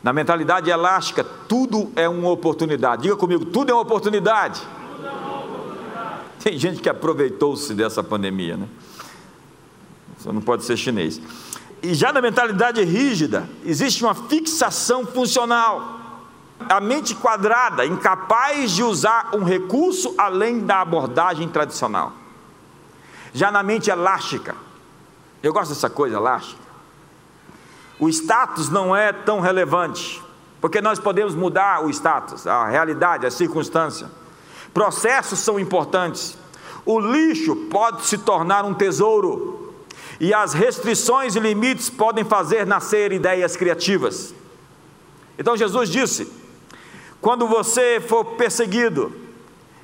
Na 0.01 0.11
mentalidade 0.11 0.69
elástica, 0.69 1.23
tudo 1.23 1.91
é 1.95 2.09
uma 2.09 2.29
oportunidade. 2.29 3.03
Diga 3.03 3.15
comigo, 3.15 3.45
tudo 3.45 3.71
é 3.71 3.73
uma 3.73 3.83
oportunidade. 3.83 4.61
Tem 6.43 6.57
gente 6.57 6.81
que 6.81 6.89
aproveitou-se 6.89 7.73
dessa 7.73 8.03
pandemia, 8.03 8.57
né? 8.57 8.67
Só 10.17 10.33
não 10.33 10.41
pode 10.41 10.65
ser 10.65 10.75
chinês. 10.75 11.21
E 11.81 11.93
já 11.93 12.11
na 12.11 12.21
mentalidade 12.21 12.83
rígida, 12.83 13.47
existe 13.65 14.03
uma 14.03 14.13
fixação 14.13 15.05
funcional. 15.05 16.02
A 16.69 16.79
mente 16.79 17.15
quadrada, 17.15 17.85
incapaz 17.85 18.71
de 18.71 18.83
usar 18.83 19.31
um 19.33 19.43
recurso 19.43 20.13
além 20.17 20.59
da 20.59 20.81
abordagem 20.81 21.47
tradicional. 21.49 22.13
Já 23.33 23.51
na 23.51 23.63
mente 23.63 23.89
elástica, 23.89 24.55
eu 25.41 25.51
gosto 25.51 25.69
dessa 25.69 25.89
coisa 25.89 26.17
elástica. 26.17 26.61
O 27.99 28.09
status 28.09 28.69
não 28.69 28.95
é 28.95 29.11
tão 29.11 29.39
relevante, 29.39 30.21
porque 30.61 30.81
nós 30.81 30.99
podemos 30.99 31.35
mudar 31.35 31.83
o 31.83 31.89
status, 31.89 32.47
a 32.47 32.67
realidade, 32.67 33.25
a 33.25 33.31
circunstância. 33.31 34.09
Processos 34.73 35.39
são 35.39 35.59
importantes. 35.59 36.37
O 36.85 36.99
lixo 36.99 37.55
pode 37.69 38.05
se 38.05 38.17
tornar 38.17 38.65
um 38.65 38.73
tesouro 38.73 39.73
e 40.19 40.33
as 40.33 40.53
restrições 40.53 41.35
e 41.35 41.39
limites 41.39 41.89
podem 41.89 42.23
fazer 42.23 42.65
nascer 42.65 43.11
ideias 43.11 43.55
criativas. 43.55 44.33
Então 45.37 45.55
Jesus 45.55 45.89
disse: 45.89 46.31
quando 47.23 47.47
você 47.47 48.01
for 48.01 48.25
perseguido 48.35 49.15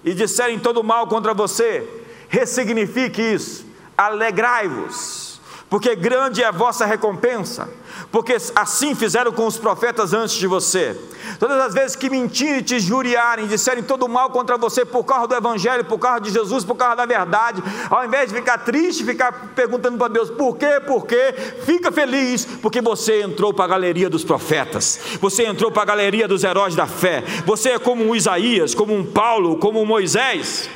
e 0.04 0.14
disserem 0.14 0.60
todo 0.60 0.84
mal 0.84 1.08
contra 1.08 1.34
você, 1.34 1.88
ressignifique 2.28 3.22
isso, 3.22 3.66
alegrai-vos, 3.98 5.40
porque 5.70 5.96
grande 5.96 6.44
é 6.44 6.48
a 6.48 6.52
vossa 6.52 6.86
recompensa 6.86 7.70
porque 8.12 8.38
assim 8.56 8.96
fizeram 8.96 9.32
com 9.32 9.46
os 9.46 9.58
profetas 9.58 10.14
antes 10.14 10.36
de 10.36 10.48
você. 10.48 11.00
Todas 11.38 11.60
as 11.60 11.74
vezes 11.74 11.96
que 11.96 12.10
mentirem, 12.10 12.62
te 12.62 12.80
juriarem, 12.80 13.46
disserem 13.46 13.84
todo 13.84 14.10
mal 14.10 14.32
contra 14.32 14.58
você 14.58 14.84
por 14.84 15.04
causa 15.04 15.28
do 15.28 15.36
Evangelho, 15.36 15.86
por 15.86 16.00
causa 16.00 16.22
de 16.22 16.32
Jesus, 16.32 16.64
por 16.64 16.76
causa 16.76 16.96
da 16.96 17.06
verdade, 17.06 17.62
ao 17.90 18.04
invés 18.04 18.30
de 18.30 18.36
ficar 18.36 18.60
triste, 18.60 19.04
ficar 19.04 19.52
perguntando 19.56 19.98
para 19.98 20.08
Deus 20.08 20.30
por 20.32 20.58
quê, 20.58 20.80
por 20.86 21.06
quê, 21.06 21.34
fica 21.66 21.92
feliz, 21.92 22.46
porque 22.46 22.82
você 22.82 23.22
entrou 23.22 23.54
para 23.54 23.66
a 23.66 23.68
galeria 23.68 24.10
dos 24.10 24.24
profetas, 24.24 25.00
você 25.22 25.46
entrou 25.46 25.72
para 25.72 25.84
a 25.84 25.86
galeria 25.86 26.28
dos 26.28 26.44
heróis 26.44 26.76
da 26.76 26.88
fé, 26.88 27.24
você 27.46 27.72
é 27.72 27.80
como 27.80 28.04
um 28.04 28.16
Isaías, 28.16 28.74
como 28.74 28.96
um 28.96 29.06
Paulo, 29.06 29.58
como 29.58 29.80
um 29.80 29.86
Moisés. 29.86 30.70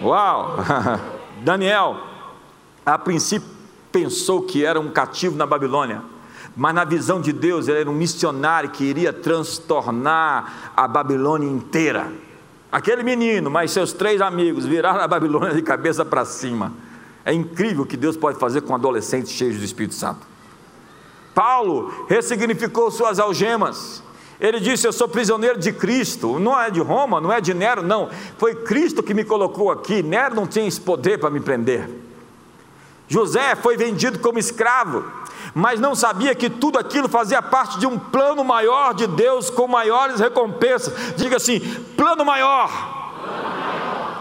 Uau! 0.00 0.56
Daniel, 1.44 1.98
a 2.86 2.98
princípio 2.98 3.48
pensou 3.90 4.42
que 4.42 4.64
era 4.64 4.80
um 4.80 4.90
cativo 4.90 5.36
na 5.36 5.44
Babilônia 5.44 6.11
mas 6.56 6.74
na 6.74 6.84
visão 6.84 7.20
de 7.20 7.32
Deus 7.32 7.68
ele 7.68 7.80
era 7.80 7.90
um 7.90 7.94
missionário 7.94 8.70
que 8.70 8.84
iria 8.84 9.12
transtornar 9.12 10.72
a 10.76 10.86
Babilônia 10.86 11.48
inteira. 11.48 12.12
Aquele 12.70 13.02
menino, 13.02 13.50
mais 13.50 13.70
seus 13.70 13.92
três 13.92 14.20
amigos, 14.20 14.64
viraram 14.64 15.00
a 15.00 15.08
Babilônia 15.08 15.54
de 15.54 15.62
cabeça 15.62 16.04
para 16.04 16.24
cima. 16.24 16.72
É 17.24 17.32
incrível 17.32 17.84
o 17.84 17.86
que 17.86 17.96
Deus 17.96 18.16
pode 18.16 18.38
fazer 18.38 18.62
com 18.62 18.74
adolescentes 18.74 19.32
cheios 19.32 19.58
do 19.58 19.64
Espírito 19.64 19.94
Santo. 19.94 20.26
Paulo 21.34 22.06
ressignificou 22.08 22.90
suas 22.90 23.18
algemas. 23.18 24.02
Ele 24.40 24.58
disse: 24.58 24.86
Eu 24.86 24.92
sou 24.92 25.08
prisioneiro 25.08 25.58
de 25.58 25.72
Cristo, 25.72 26.38
não 26.38 26.58
é 26.58 26.70
de 26.70 26.80
Roma, 26.80 27.20
não 27.20 27.32
é 27.32 27.40
de 27.40 27.54
Nero, 27.54 27.82
não. 27.82 28.10
Foi 28.38 28.54
Cristo 28.54 29.02
que 29.02 29.14
me 29.14 29.24
colocou 29.24 29.70
aqui. 29.70 30.02
Nero 30.02 30.34
não 30.34 30.46
tinha 30.46 30.66
esse 30.66 30.80
poder 30.80 31.18
para 31.18 31.30
me 31.30 31.40
prender. 31.40 31.88
José 33.06 33.54
foi 33.54 33.76
vendido 33.76 34.18
como 34.18 34.38
escravo 34.38 35.04
mas 35.54 35.78
não 35.78 35.94
sabia 35.94 36.34
que 36.34 36.48
tudo 36.48 36.78
aquilo 36.78 37.08
fazia 37.08 37.42
parte 37.42 37.78
de 37.78 37.86
um 37.86 37.98
plano 37.98 38.42
maior 38.42 38.94
de 38.94 39.06
Deus 39.06 39.50
com 39.50 39.66
maiores 39.66 40.18
recompensas. 40.18 41.14
Diga 41.16 41.36
assim: 41.36 41.60
plano 41.96 42.24
maior. 42.24 42.70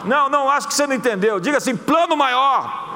Não, 0.03 0.29
não, 0.29 0.49
acho 0.49 0.67
que 0.67 0.73
você 0.73 0.85
não 0.85 0.95
entendeu. 0.95 1.39
Diga 1.39 1.57
assim: 1.57 1.75
plano 1.75 2.17
maior. 2.17 2.89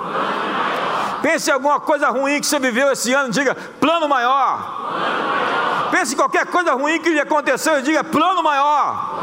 Pense 1.21 1.49
em 1.49 1.53
alguma 1.53 1.79
coisa 1.79 2.09
ruim 2.09 2.39
que 2.39 2.45
você 2.45 2.59
viveu 2.59 2.91
esse 2.91 3.11
ano, 3.13 3.31
diga 3.31 3.55
plano 3.79 4.07
maior. 4.07 4.75
Plano 4.75 5.29
maior. 5.29 5.89
Pense 5.91 6.13
em 6.13 6.17
qualquer 6.17 6.45
coisa 6.47 6.73
ruim 6.73 6.99
que 6.99 7.09
lhe 7.09 7.19
aconteceu 7.19 7.79
e 7.79 7.81
diga 7.81 8.03
plano 8.03 8.43
maior. 8.43 9.15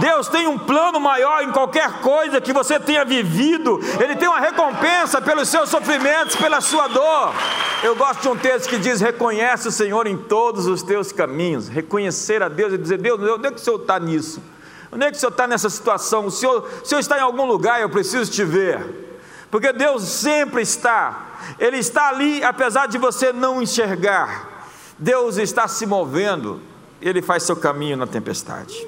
Deus 0.00 0.28
tem 0.28 0.46
um 0.46 0.58
plano 0.58 1.00
maior 1.00 1.42
em 1.42 1.52
qualquer 1.52 2.00
coisa 2.00 2.40
que 2.40 2.52
você 2.52 2.78
tenha 2.78 3.04
vivido, 3.04 3.80
Ele 4.00 4.16
tem 4.16 4.28
uma 4.28 4.40
recompensa 4.40 5.20
pelos 5.20 5.48
seus 5.48 5.68
sofrimentos, 5.68 6.36
pela 6.36 6.60
sua 6.60 6.88
dor. 6.88 7.32
Eu 7.82 7.94
gosto 7.96 8.22
de 8.22 8.28
um 8.28 8.36
texto 8.36 8.68
que 8.68 8.78
diz: 8.78 9.00
Reconhece 9.00 9.68
o 9.68 9.72
Senhor 9.72 10.06
em 10.06 10.16
todos 10.16 10.66
os 10.66 10.82
teus 10.82 11.12
caminhos. 11.12 11.68
Reconhecer 11.68 12.42
a 12.42 12.48
Deus 12.48 12.72
e 12.72 12.78
dizer: 12.78 12.98
Deus, 12.98 13.20
onde 13.20 13.46
é 13.46 13.50
que 13.50 13.60
o 13.60 13.64
Senhor 13.64 13.80
está 13.80 13.98
nisso? 13.98 14.42
Onde 14.90 15.04
é 15.04 15.10
que 15.10 15.16
o 15.16 15.20
Senhor 15.20 15.30
está 15.30 15.46
nessa 15.46 15.68
situação? 15.68 16.26
O 16.26 16.30
Senhor, 16.30 16.66
o 16.82 16.86
Senhor 16.86 17.00
está 17.00 17.18
em 17.18 17.22
algum 17.22 17.44
lugar, 17.44 17.80
eu 17.80 17.90
preciso 17.90 18.30
te 18.30 18.44
ver. 18.44 19.06
Porque 19.50 19.72
Deus 19.72 20.02
sempre 20.02 20.62
está, 20.62 21.54
Ele 21.58 21.78
está 21.78 22.08
ali, 22.08 22.42
apesar 22.42 22.86
de 22.86 22.98
você 22.98 23.32
não 23.32 23.62
enxergar. 23.62 24.66
Deus 24.98 25.36
está 25.36 25.68
se 25.68 25.86
movendo, 25.86 26.60
Ele 27.00 27.22
faz 27.22 27.44
seu 27.44 27.56
caminho 27.56 27.96
na 27.96 28.06
tempestade. 28.06 28.86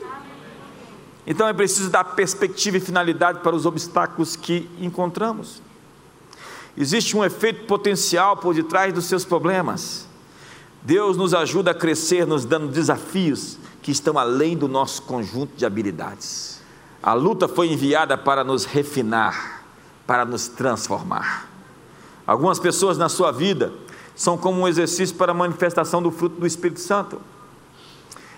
Então 1.26 1.46
é 1.46 1.52
preciso 1.52 1.90
dar 1.90 2.04
perspectiva 2.04 2.76
e 2.76 2.80
finalidade 2.80 3.40
para 3.40 3.54
os 3.54 3.66
obstáculos 3.66 4.36
que 4.36 4.68
encontramos. 4.80 5.62
Existe 6.76 7.16
um 7.16 7.24
efeito 7.24 7.66
potencial 7.66 8.36
por 8.36 8.54
detrás 8.54 8.92
dos 8.92 9.04
seus 9.04 9.24
problemas. 9.24 10.06
Deus 10.82 11.16
nos 11.16 11.34
ajuda 11.34 11.72
a 11.72 11.74
crescer, 11.74 12.26
nos 12.26 12.44
dando 12.44 12.68
desafios 12.68 13.58
que 13.82 13.90
estão 13.90 14.18
além 14.18 14.56
do 14.56 14.68
nosso 14.68 15.02
conjunto 15.02 15.56
de 15.56 15.66
habilidades. 15.66 16.60
A 17.02 17.12
luta 17.12 17.48
foi 17.48 17.70
enviada 17.72 18.16
para 18.16 18.44
nos 18.44 18.64
refinar, 18.64 19.64
para 20.06 20.24
nos 20.24 20.48
transformar. 20.48 21.48
Algumas 22.26 22.58
pessoas 22.58 22.96
na 22.96 23.08
sua 23.08 23.32
vida 23.32 23.72
são 24.14 24.36
como 24.36 24.60
um 24.60 24.68
exercício 24.68 25.16
para 25.16 25.32
a 25.32 25.34
manifestação 25.34 26.02
do 26.02 26.10
fruto 26.10 26.40
do 26.40 26.46
Espírito 26.46 26.80
Santo. 26.80 27.20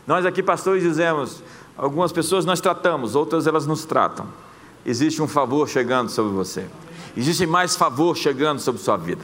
Nós 0.06 0.24
aqui, 0.24 0.42
pastores, 0.42 0.82
dizemos: 0.82 1.42
Algumas 1.76 2.12
pessoas 2.12 2.44
nós 2.44 2.60
tratamos, 2.60 3.14
outras 3.14 3.46
elas 3.46 3.66
nos 3.66 3.84
tratam. 3.84 4.26
Existe 4.84 5.22
um 5.22 5.28
favor 5.28 5.68
chegando 5.68 6.10
sobre 6.10 6.32
você. 6.32 6.66
Existe 7.16 7.46
mais 7.46 7.76
favor 7.76 8.16
chegando 8.16 8.60
sobre 8.60 8.80
sua 8.80 8.96
vida. 8.96 9.22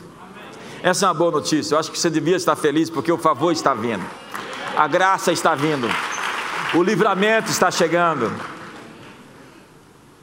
Essa 0.83 1.07
é 1.07 1.09
uma 1.09 1.15
boa 1.15 1.33
notícia. 1.33 1.75
Eu 1.75 1.79
acho 1.79 1.91
que 1.91 1.99
você 1.99 2.09
devia 2.09 2.37
estar 2.37 2.55
feliz 2.55 2.89
porque 2.89 3.11
o 3.11 3.19
favor 3.19 3.53
está 3.53 3.75
vindo. 3.75 4.05
A 4.77 4.87
graça 4.87 5.33
está 5.33 5.55
vindo. 5.55 5.89
O 6.75 6.83
livramento 6.83 7.51
está 7.51 7.71
chegando. 7.71 8.31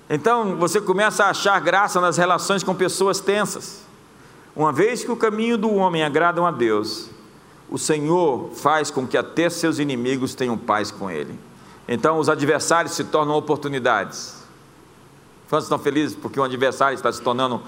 Então 0.09 0.55
você 0.55 0.79
começa 0.79 1.25
a 1.25 1.29
achar 1.31 1.59
graça 1.59 1.99
nas 1.99 2.17
relações 2.17 2.63
com 2.63 2.73
pessoas 2.73 3.19
tensas. 3.19 3.83
Uma 4.55 4.71
vez 4.71 5.03
que 5.03 5.11
o 5.11 5.17
caminho 5.17 5.57
do 5.57 5.73
homem 5.73 6.03
agrada 6.03 6.45
a 6.45 6.51
Deus, 6.51 7.09
o 7.69 7.77
Senhor 7.77 8.51
faz 8.53 8.89
com 8.89 9.05
que 9.05 9.17
até 9.17 9.49
seus 9.49 9.79
inimigos 9.79 10.33
tenham 10.33 10.57
paz 10.57 10.91
com 10.91 11.11
ele. 11.11 11.37
Então 11.87 12.17
os 12.17 12.29
adversários 12.29 12.93
se 12.93 13.03
tornam 13.03 13.35
oportunidades. 13.35 14.43
Quantos 15.49 15.65
estão 15.65 15.77
felizes 15.77 16.15
porque 16.15 16.39
o 16.39 16.43
adversário 16.43 16.95
está 16.95 17.11
se 17.11 17.21
tornando 17.21 17.61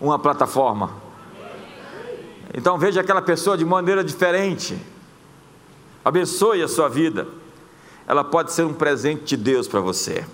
uma 0.00 0.18
plataforma. 0.18 0.90
Então 2.52 2.78
veja 2.78 3.00
aquela 3.00 3.22
pessoa 3.22 3.56
de 3.56 3.64
maneira 3.64 4.04
diferente. 4.04 4.78
Abençoe 6.04 6.62
a 6.62 6.68
sua 6.68 6.88
vida. 6.88 7.26
Ela 8.06 8.22
pode 8.22 8.52
ser 8.52 8.64
um 8.64 8.74
presente 8.74 9.24
de 9.24 9.36
Deus 9.36 9.66
para 9.66 9.80
você. 9.80 10.24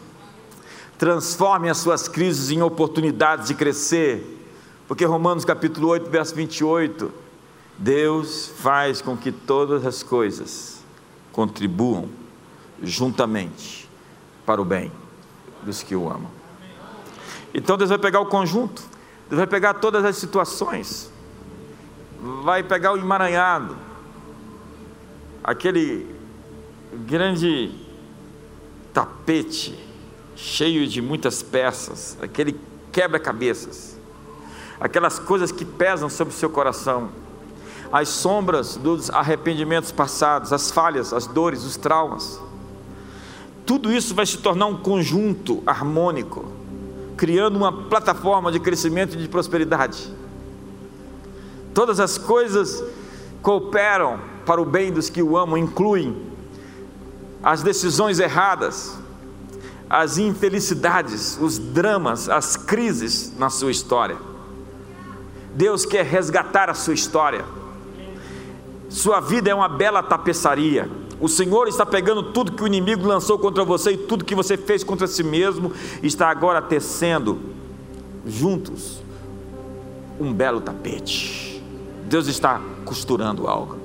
Transforme 0.98 1.70
as 1.70 1.78
suas 1.78 2.08
crises 2.08 2.50
em 2.50 2.60
oportunidades 2.62 3.48
de 3.48 3.54
crescer. 3.54 4.40
Porque 4.86 5.04
Romanos 5.04 5.44
capítulo 5.44 5.88
8, 5.88 6.10
verso 6.10 6.34
28, 6.34 7.10
Deus 7.78 8.52
faz 8.58 9.00
com 9.00 9.16
que 9.16 9.32
todas 9.32 9.86
as 9.86 10.02
coisas 10.02 10.82
contribuam 11.32 12.21
juntamente 12.82 13.88
para 14.44 14.60
o 14.60 14.64
bem 14.64 14.90
dos 15.62 15.82
que 15.82 15.94
o 15.94 16.08
amam. 16.08 16.30
Então 17.54 17.76
Deus 17.76 17.90
vai 17.90 17.98
pegar 17.98 18.20
o 18.20 18.26
conjunto, 18.26 18.82
Deus 19.28 19.38
vai 19.38 19.46
pegar 19.46 19.74
todas 19.74 20.04
as 20.04 20.16
situações, 20.16 21.10
vai 22.42 22.62
pegar 22.62 22.92
o 22.92 22.96
emaranhado, 22.96 23.76
aquele 25.42 26.14
grande 27.06 27.74
tapete 28.92 29.78
cheio 30.36 30.86
de 30.86 31.00
muitas 31.00 31.42
peças, 31.42 32.16
aquele 32.20 32.58
quebra-cabeças, 32.90 33.98
aquelas 34.80 35.18
coisas 35.18 35.52
que 35.52 35.64
pesam 35.64 36.08
sobre 36.08 36.34
o 36.34 36.36
seu 36.36 36.50
coração, 36.50 37.10
as 37.92 38.08
sombras 38.08 38.76
dos 38.76 39.10
arrependimentos 39.10 39.92
passados, 39.92 40.52
as 40.52 40.70
falhas, 40.70 41.12
as 41.12 41.26
dores, 41.26 41.62
os 41.64 41.76
traumas. 41.76 42.40
Tudo 43.64 43.92
isso 43.92 44.14
vai 44.14 44.26
se 44.26 44.38
tornar 44.38 44.66
um 44.66 44.76
conjunto 44.76 45.62
harmônico, 45.66 46.44
criando 47.16 47.56
uma 47.56 47.72
plataforma 47.72 48.50
de 48.50 48.58
crescimento 48.58 49.14
e 49.14 49.16
de 49.18 49.28
prosperidade. 49.28 50.12
Todas 51.72 52.00
as 52.00 52.18
coisas 52.18 52.82
cooperam 53.40 54.18
para 54.44 54.60
o 54.60 54.64
bem 54.64 54.92
dos 54.92 55.08
que 55.08 55.22
o 55.22 55.36
amam, 55.36 55.56
incluem 55.56 56.16
as 57.42 57.62
decisões 57.62 58.18
erradas, 58.18 58.98
as 59.88 60.18
infelicidades, 60.18 61.38
os 61.40 61.58
dramas, 61.58 62.28
as 62.28 62.56
crises 62.56 63.32
na 63.38 63.50
sua 63.50 63.70
história. 63.70 64.16
Deus 65.54 65.84
quer 65.84 66.04
resgatar 66.04 66.70
a 66.70 66.74
sua 66.74 66.94
história. 66.94 67.44
Sua 68.88 69.20
vida 69.20 69.50
é 69.50 69.54
uma 69.54 69.68
bela 69.68 70.02
tapeçaria 70.02 70.88
o 71.22 71.28
Senhor 71.28 71.68
está 71.68 71.86
pegando 71.86 72.32
tudo 72.32 72.50
que 72.50 72.64
o 72.64 72.66
inimigo 72.66 73.06
lançou 73.06 73.38
contra 73.38 73.64
você 73.64 73.92
e 73.92 73.96
tudo 73.96 74.24
que 74.24 74.34
você 74.34 74.56
fez 74.56 74.82
contra 74.82 75.06
si 75.06 75.22
mesmo, 75.22 75.72
está 76.02 76.28
agora 76.28 76.60
tecendo 76.60 77.40
juntos 78.26 79.00
um 80.18 80.32
belo 80.32 80.60
tapete. 80.60 81.62
Deus 82.06 82.26
está 82.26 82.60
costurando 82.84 83.46
algo. 83.46 83.76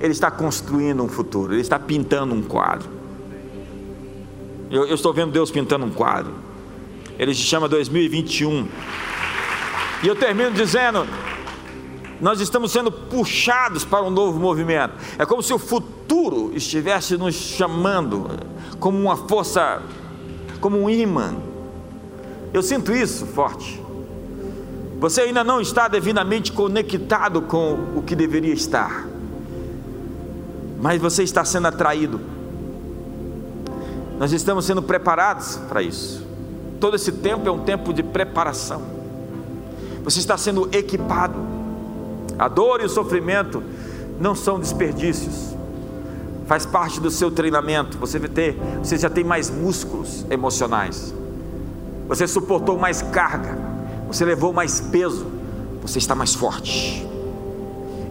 Ele 0.00 0.12
está 0.12 0.30
construindo 0.30 1.02
um 1.02 1.08
futuro, 1.08 1.52
ele 1.52 1.60
está 1.60 1.78
pintando 1.78 2.34
um 2.34 2.42
quadro. 2.42 2.88
Eu, 4.70 4.86
eu 4.86 4.94
estou 4.94 5.12
vendo 5.12 5.30
Deus 5.30 5.50
pintando 5.50 5.84
um 5.84 5.90
quadro. 5.90 6.32
Ele 7.18 7.34
se 7.34 7.42
chama 7.42 7.68
2021. 7.68 8.66
E 10.02 10.08
eu 10.08 10.16
termino 10.16 10.50
dizendo: 10.52 11.06
nós 12.18 12.40
estamos 12.40 12.72
sendo 12.72 12.90
puxados 12.90 13.84
para 13.84 14.02
um 14.02 14.10
novo 14.10 14.40
movimento. 14.40 14.94
É 15.18 15.26
como 15.26 15.42
se 15.42 15.52
o 15.52 15.58
futuro 15.58 16.01
estivesse 16.54 17.16
nos 17.16 17.34
chamando, 17.34 18.28
como 18.78 18.98
uma 18.98 19.16
força, 19.16 19.82
como 20.60 20.78
um 20.78 20.90
imã. 20.90 21.34
Eu 22.52 22.62
sinto 22.62 22.92
isso 22.92 23.26
forte. 23.26 23.82
Você 25.00 25.22
ainda 25.22 25.42
não 25.42 25.60
está 25.60 25.88
devidamente 25.88 26.52
conectado 26.52 27.42
com 27.42 27.96
o 27.96 28.02
que 28.02 28.14
deveria 28.14 28.52
estar, 28.52 29.06
mas 30.80 31.00
você 31.00 31.22
está 31.22 31.44
sendo 31.44 31.66
atraído. 31.66 32.20
Nós 34.18 34.32
estamos 34.32 34.64
sendo 34.64 34.82
preparados 34.82 35.56
para 35.68 35.82
isso. 35.82 36.24
Todo 36.78 36.94
esse 36.94 37.10
tempo 37.12 37.48
é 37.48 37.50
um 37.50 37.60
tempo 37.60 37.92
de 37.92 38.02
preparação. 38.02 38.82
Você 40.04 40.18
está 40.18 40.36
sendo 40.36 40.68
equipado. 40.72 41.38
A 42.38 42.48
dor 42.48 42.80
e 42.80 42.84
o 42.84 42.88
sofrimento 42.88 43.62
não 44.20 44.34
são 44.34 44.58
desperdícios. 44.60 45.51
Faz 46.52 46.66
parte 46.66 47.00
do 47.00 47.10
seu 47.10 47.30
treinamento. 47.30 47.96
Você, 47.96 48.20
ter, 48.20 48.58
você 48.82 48.98
já 48.98 49.08
tem 49.08 49.24
mais 49.24 49.48
músculos 49.48 50.26
emocionais. 50.28 51.14
Você 52.06 52.28
suportou 52.28 52.78
mais 52.78 53.00
carga. 53.00 53.56
Você 54.06 54.22
levou 54.22 54.52
mais 54.52 54.78
peso. 54.78 55.26
Você 55.80 55.96
está 55.96 56.14
mais 56.14 56.34
forte. 56.34 57.08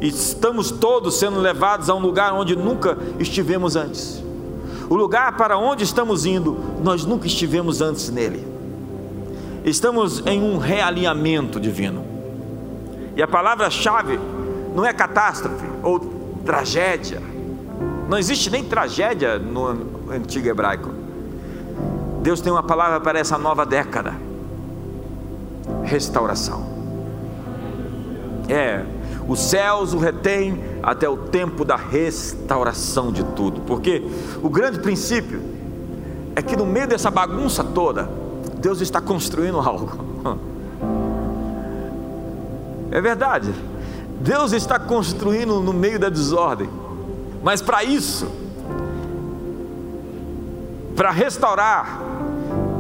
E 0.02 0.08
estamos 0.08 0.72
todos 0.72 1.20
sendo 1.20 1.40
levados 1.40 1.88
a 1.88 1.94
um 1.94 2.00
lugar 2.00 2.34
onde 2.34 2.56
nunca 2.56 2.98
estivemos 3.20 3.76
antes. 3.76 4.24
O 4.90 4.96
lugar 4.96 5.38
para 5.38 5.60
onde 5.60 5.84
estamos 5.84 6.26
indo, 6.26 6.58
nós 6.84 7.06
nunca 7.06 7.28
estivemos 7.28 7.80
antes 7.80 8.10
nele. 8.10 8.44
Estamos 9.64 10.26
em 10.26 10.42
um 10.42 10.58
realinhamento 10.58 11.60
divino. 11.60 12.04
E 13.16 13.22
a 13.22 13.28
palavra-chave 13.28 14.20
não 14.76 14.84
é 14.84 14.92
catástrofe 14.92 15.68
ou 15.84 16.00
tragédia. 16.44 17.31
Não 18.12 18.20
existe 18.20 18.50
nem 18.50 18.62
tragédia 18.62 19.40
no 19.40 19.68
antigo 20.12 20.46
hebraico. 20.46 20.90
Deus 22.22 22.42
tem 22.42 22.52
uma 22.52 22.62
palavra 22.62 23.00
para 23.00 23.18
essa 23.18 23.38
nova 23.38 23.66
década: 23.66 24.14
restauração. 25.82 26.62
É, 28.50 28.84
os 29.30 29.40
céus 29.40 29.94
o 29.94 29.98
retêm 29.98 30.62
até 30.84 31.08
o 31.08 31.16
tempo 31.16 31.64
da 31.64 31.78
restauração 31.78 33.14
de 33.14 33.24
tudo, 33.24 33.62
porque 33.62 34.06
o 34.44 34.50
grande 34.50 34.80
princípio 34.80 35.42
é 36.36 36.42
que 36.42 36.58
no 36.58 36.66
meio 36.66 36.90
dessa 36.90 37.10
bagunça 37.10 37.64
toda, 37.64 38.10
Deus 38.58 38.82
está 38.82 39.00
construindo 39.00 39.56
algo. 39.62 39.90
É 42.92 43.00
verdade. 43.00 43.54
Deus 44.20 44.52
está 44.52 44.78
construindo 44.78 45.62
no 45.62 45.72
meio 45.72 45.98
da 45.98 46.10
desordem. 46.10 46.91
Mas 47.44 47.62
para 47.62 47.84
isso, 47.84 48.32
para 50.96 51.12
restaurar, 51.12 52.02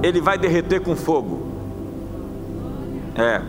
ele 0.03 0.21
vai 0.21 0.37
derreter 0.37 0.81
com 0.81 0.95
fogo. 0.95 1.47
É. 3.15 3.41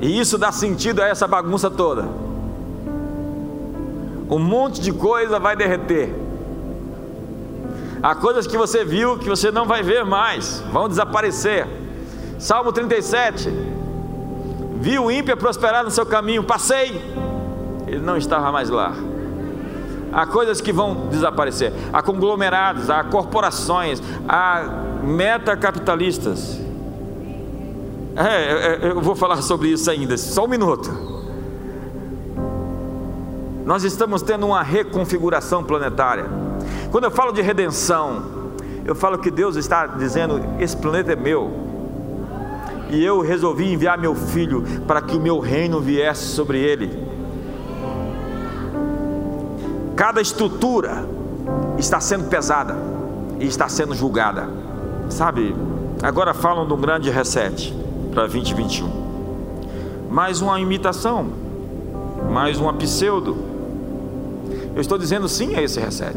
E 0.00 0.18
isso 0.18 0.36
dá 0.38 0.50
sentido 0.50 1.00
a 1.00 1.06
essa 1.06 1.28
bagunça 1.28 1.70
toda. 1.70 2.08
Um 4.28 4.38
monte 4.38 4.80
de 4.80 4.92
coisa 4.92 5.38
vai 5.38 5.54
derreter. 5.54 6.14
Há 8.02 8.14
coisas 8.14 8.46
que 8.46 8.56
você 8.56 8.84
viu 8.84 9.18
que 9.18 9.28
você 9.28 9.52
não 9.52 9.66
vai 9.66 9.82
ver 9.82 10.04
mais, 10.04 10.60
vão 10.72 10.88
desaparecer. 10.88 11.68
Salmo 12.38 12.72
37 12.72 13.48
vi 14.82 14.98
o 14.98 15.08
ímpio 15.08 15.36
prosperar 15.36 15.84
no 15.84 15.90
seu 15.92 16.04
caminho, 16.04 16.42
passei, 16.42 17.00
ele 17.92 18.00
não 18.00 18.16
estava 18.16 18.50
mais 18.50 18.70
lá. 18.70 18.94
Há 20.10 20.26
coisas 20.26 20.60
que 20.60 20.72
vão 20.72 21.08
desaparecer, 21.08 21.72
há 21.92 22.02
conglomerados, 22.02 22.88
há 22.90 23.04
corporações, 23.04 24.02
há 24.28 24.64
metacapitalistas. 25.02 26.58
É, 28.16 28.22
é, 28.22 28.78
é, 28.82 28.90
eu 28.90 29.00
vou 29.00 29.14
falar 29.14 29.40
sobre 29.42 29.68
isso 29.68 29.90
ainda, 29.90 30.16
só 30.16 30.44
um 30.44 30.48
minuto. 30.48 30.90
Nós 33.64 33.84
estamos 33.84 34.22
tendo 34.22 34.46
uma 34.46 34.62
reconfiguração 34.62 35.62
planetária. 35.62 36.26
Quando 36.90 37.04
eu 37.04 37.10
falo 37.10 37.32
de 37.32 37.40
redenção, 37.40 38.22
eu 38.84 38.94
falo 38.94 39.18
que 39.18 39.30
Deus 39.30 39.56
está 39.56 39.86
dizendo: 39.86 40.42
esse 40.58 40.76
planeta 40.76 41.12
é 41.12 41.16
meu, 41.16 41.50
e 42.90 43.02
eu 43.02 43.20
resolvi 43.20 43.72
enviar 43.72 43.98
meu 43.98 44.14
filho 44.14 44.62
para 44.86 45.00
que 45.00 45.16
o 45.16 45.20
meu 45.20 45.38
reino 45.40 45.80
viesse 45.80 46.26
sobre 46.26 46.58
ele. 46.58 47.11
Cada 49.96 50.20
estrutura 50.20 51.06
está 51.78 52.00
sendo 52.00 52.28
pesada 52.28 52.76
e 53.38 53.46
está 53.46 53.68
sendo 53.68 53.94
julgada. 53.94 54.48
Sabe, 55.08 55.54
agora 56.02 56.32
falam 56.32 56.66
de 56.66 56.72
um 56.72 56.80
grande 56.80 57.10
reset 57.10 57.72
para 58.12 58.22
2021. 58.22 58.88
Mais 60.10 60.40
uma 60.40 60.60
imitação, 60.60 61.26
mais 62.30 62.58
uma 62.58 62.72
pseudo. 62.74 63.36
Eu 64.74 64.80
estou 64.80 64.96
dizendo 64.96 65.28
sim 65.28 65.54
a 65.54 65.62
esse 65.62 65.78
reset, 65.78 66.16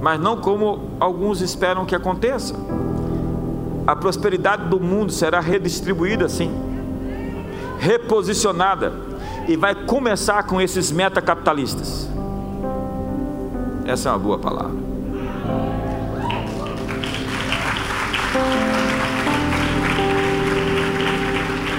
mas 0.00 0.20
não 0.20 0.36
como 0.36 0.80
alguns 1.00 1.40
esperam 1.40 1.84
que 1.84 1.94
aconteça 1.94 2.54
a 3.86 3.94
prosperidade 3.94 4.64
do 4.64 4.80
mundo 4.80 5.12
será 5.12 5.38
redistribuída 5.38 6.26
assim, 6.26 6.50
reposicionada, 7.78 8.92
e 9.46 9.56
vai 9.56 9.74
começar 9.74 10.42
com 10.42 10.60
esses 10.60 10.90
metacapitalistas. 10.90 12.08
Essa 13.86 14.08
é 14.08 14.12
uma 14.12 14.18
boa 14.18 14.38
palavra. 14.38 14.74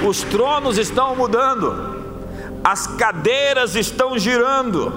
Os 0.08 0.24
tronos 0.24 0.78
estão 0.78 1.18
mudando, 1.18 1.98
as 2.64 2.88
cadeiras 2.88 3.76
estão 3.76 4.18
girando, 4.18 4.94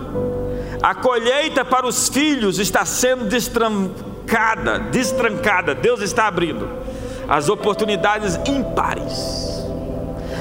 a 0.81 0.95
colheita 0.95 1.65
para 1.65 1.85
os 1.85 2.09
filhos 2.09 2.61
está 2.61 2.85
sendo 2.85 3.25
destrancada, 3.25 4.79
destrancada. 4.79 5.75
Deus 5.75 6.01
está 6.03 6.29
abrindo 6.29 6.69
as 7.29 7.49
oportunidades 7.49 8.39
ímpares, 8.47 9.67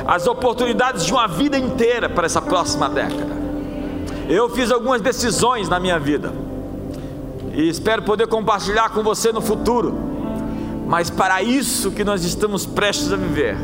as 0.06 0.28
oportunidades 0.28 1.04
de 1.04 1.12
uma 1.12 1.28
vida 1.28 1.58
inteira 1.58 2.08
para 2.08 2.28
essa 2.28 2.42
próxima 2.42 2.88
década. 2.88 3.40
Eu 4.30 4.48
fiz 4.50 4.72
algumas 4.72 5.02
decisões 5.02 5.68
na 5.68 5.80
minha 5.80 5.98
vida 5.98 6.32
e 7.54 7.68
espero 7.68 8.04
poder 8.04 8.28
compartilhar 8.28 8.90
com 8.90 9.04
você 9.04 9.32
no 9.32 9.42
futuro. 9.42 9.94
Mas 10.88 11.10
para 11.10 11.42
isso 11.44 11.92
que 11.92 12.04
nós 12.04 12.24
estamos 12.24 12.66
prestes 12.66 13.12
a 13.14 13.16
viver, 13.16 13.58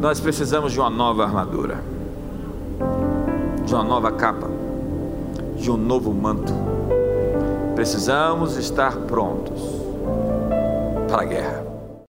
nós 0.00 0.18
precisamos 0.18 0.72
de 0.72 0.80
uma 0.80 0.90
nova 0.90 1.22
armadura, 1.22 1.82
de 3.64 3.74
uma 3.74 3.84
nova 3.84 4.10
capa, 4.10 4.50
de 5.56 5.70
um 5.70 5.76
novo 5.76 6.12
manto. 6.12 6.52
Precisamos 7.74 8.56
estar 8.56 8.96
prontos 8.96 9.62
para 11.08 11.22
a 11.22 11.24
guerra. 11.24 11.71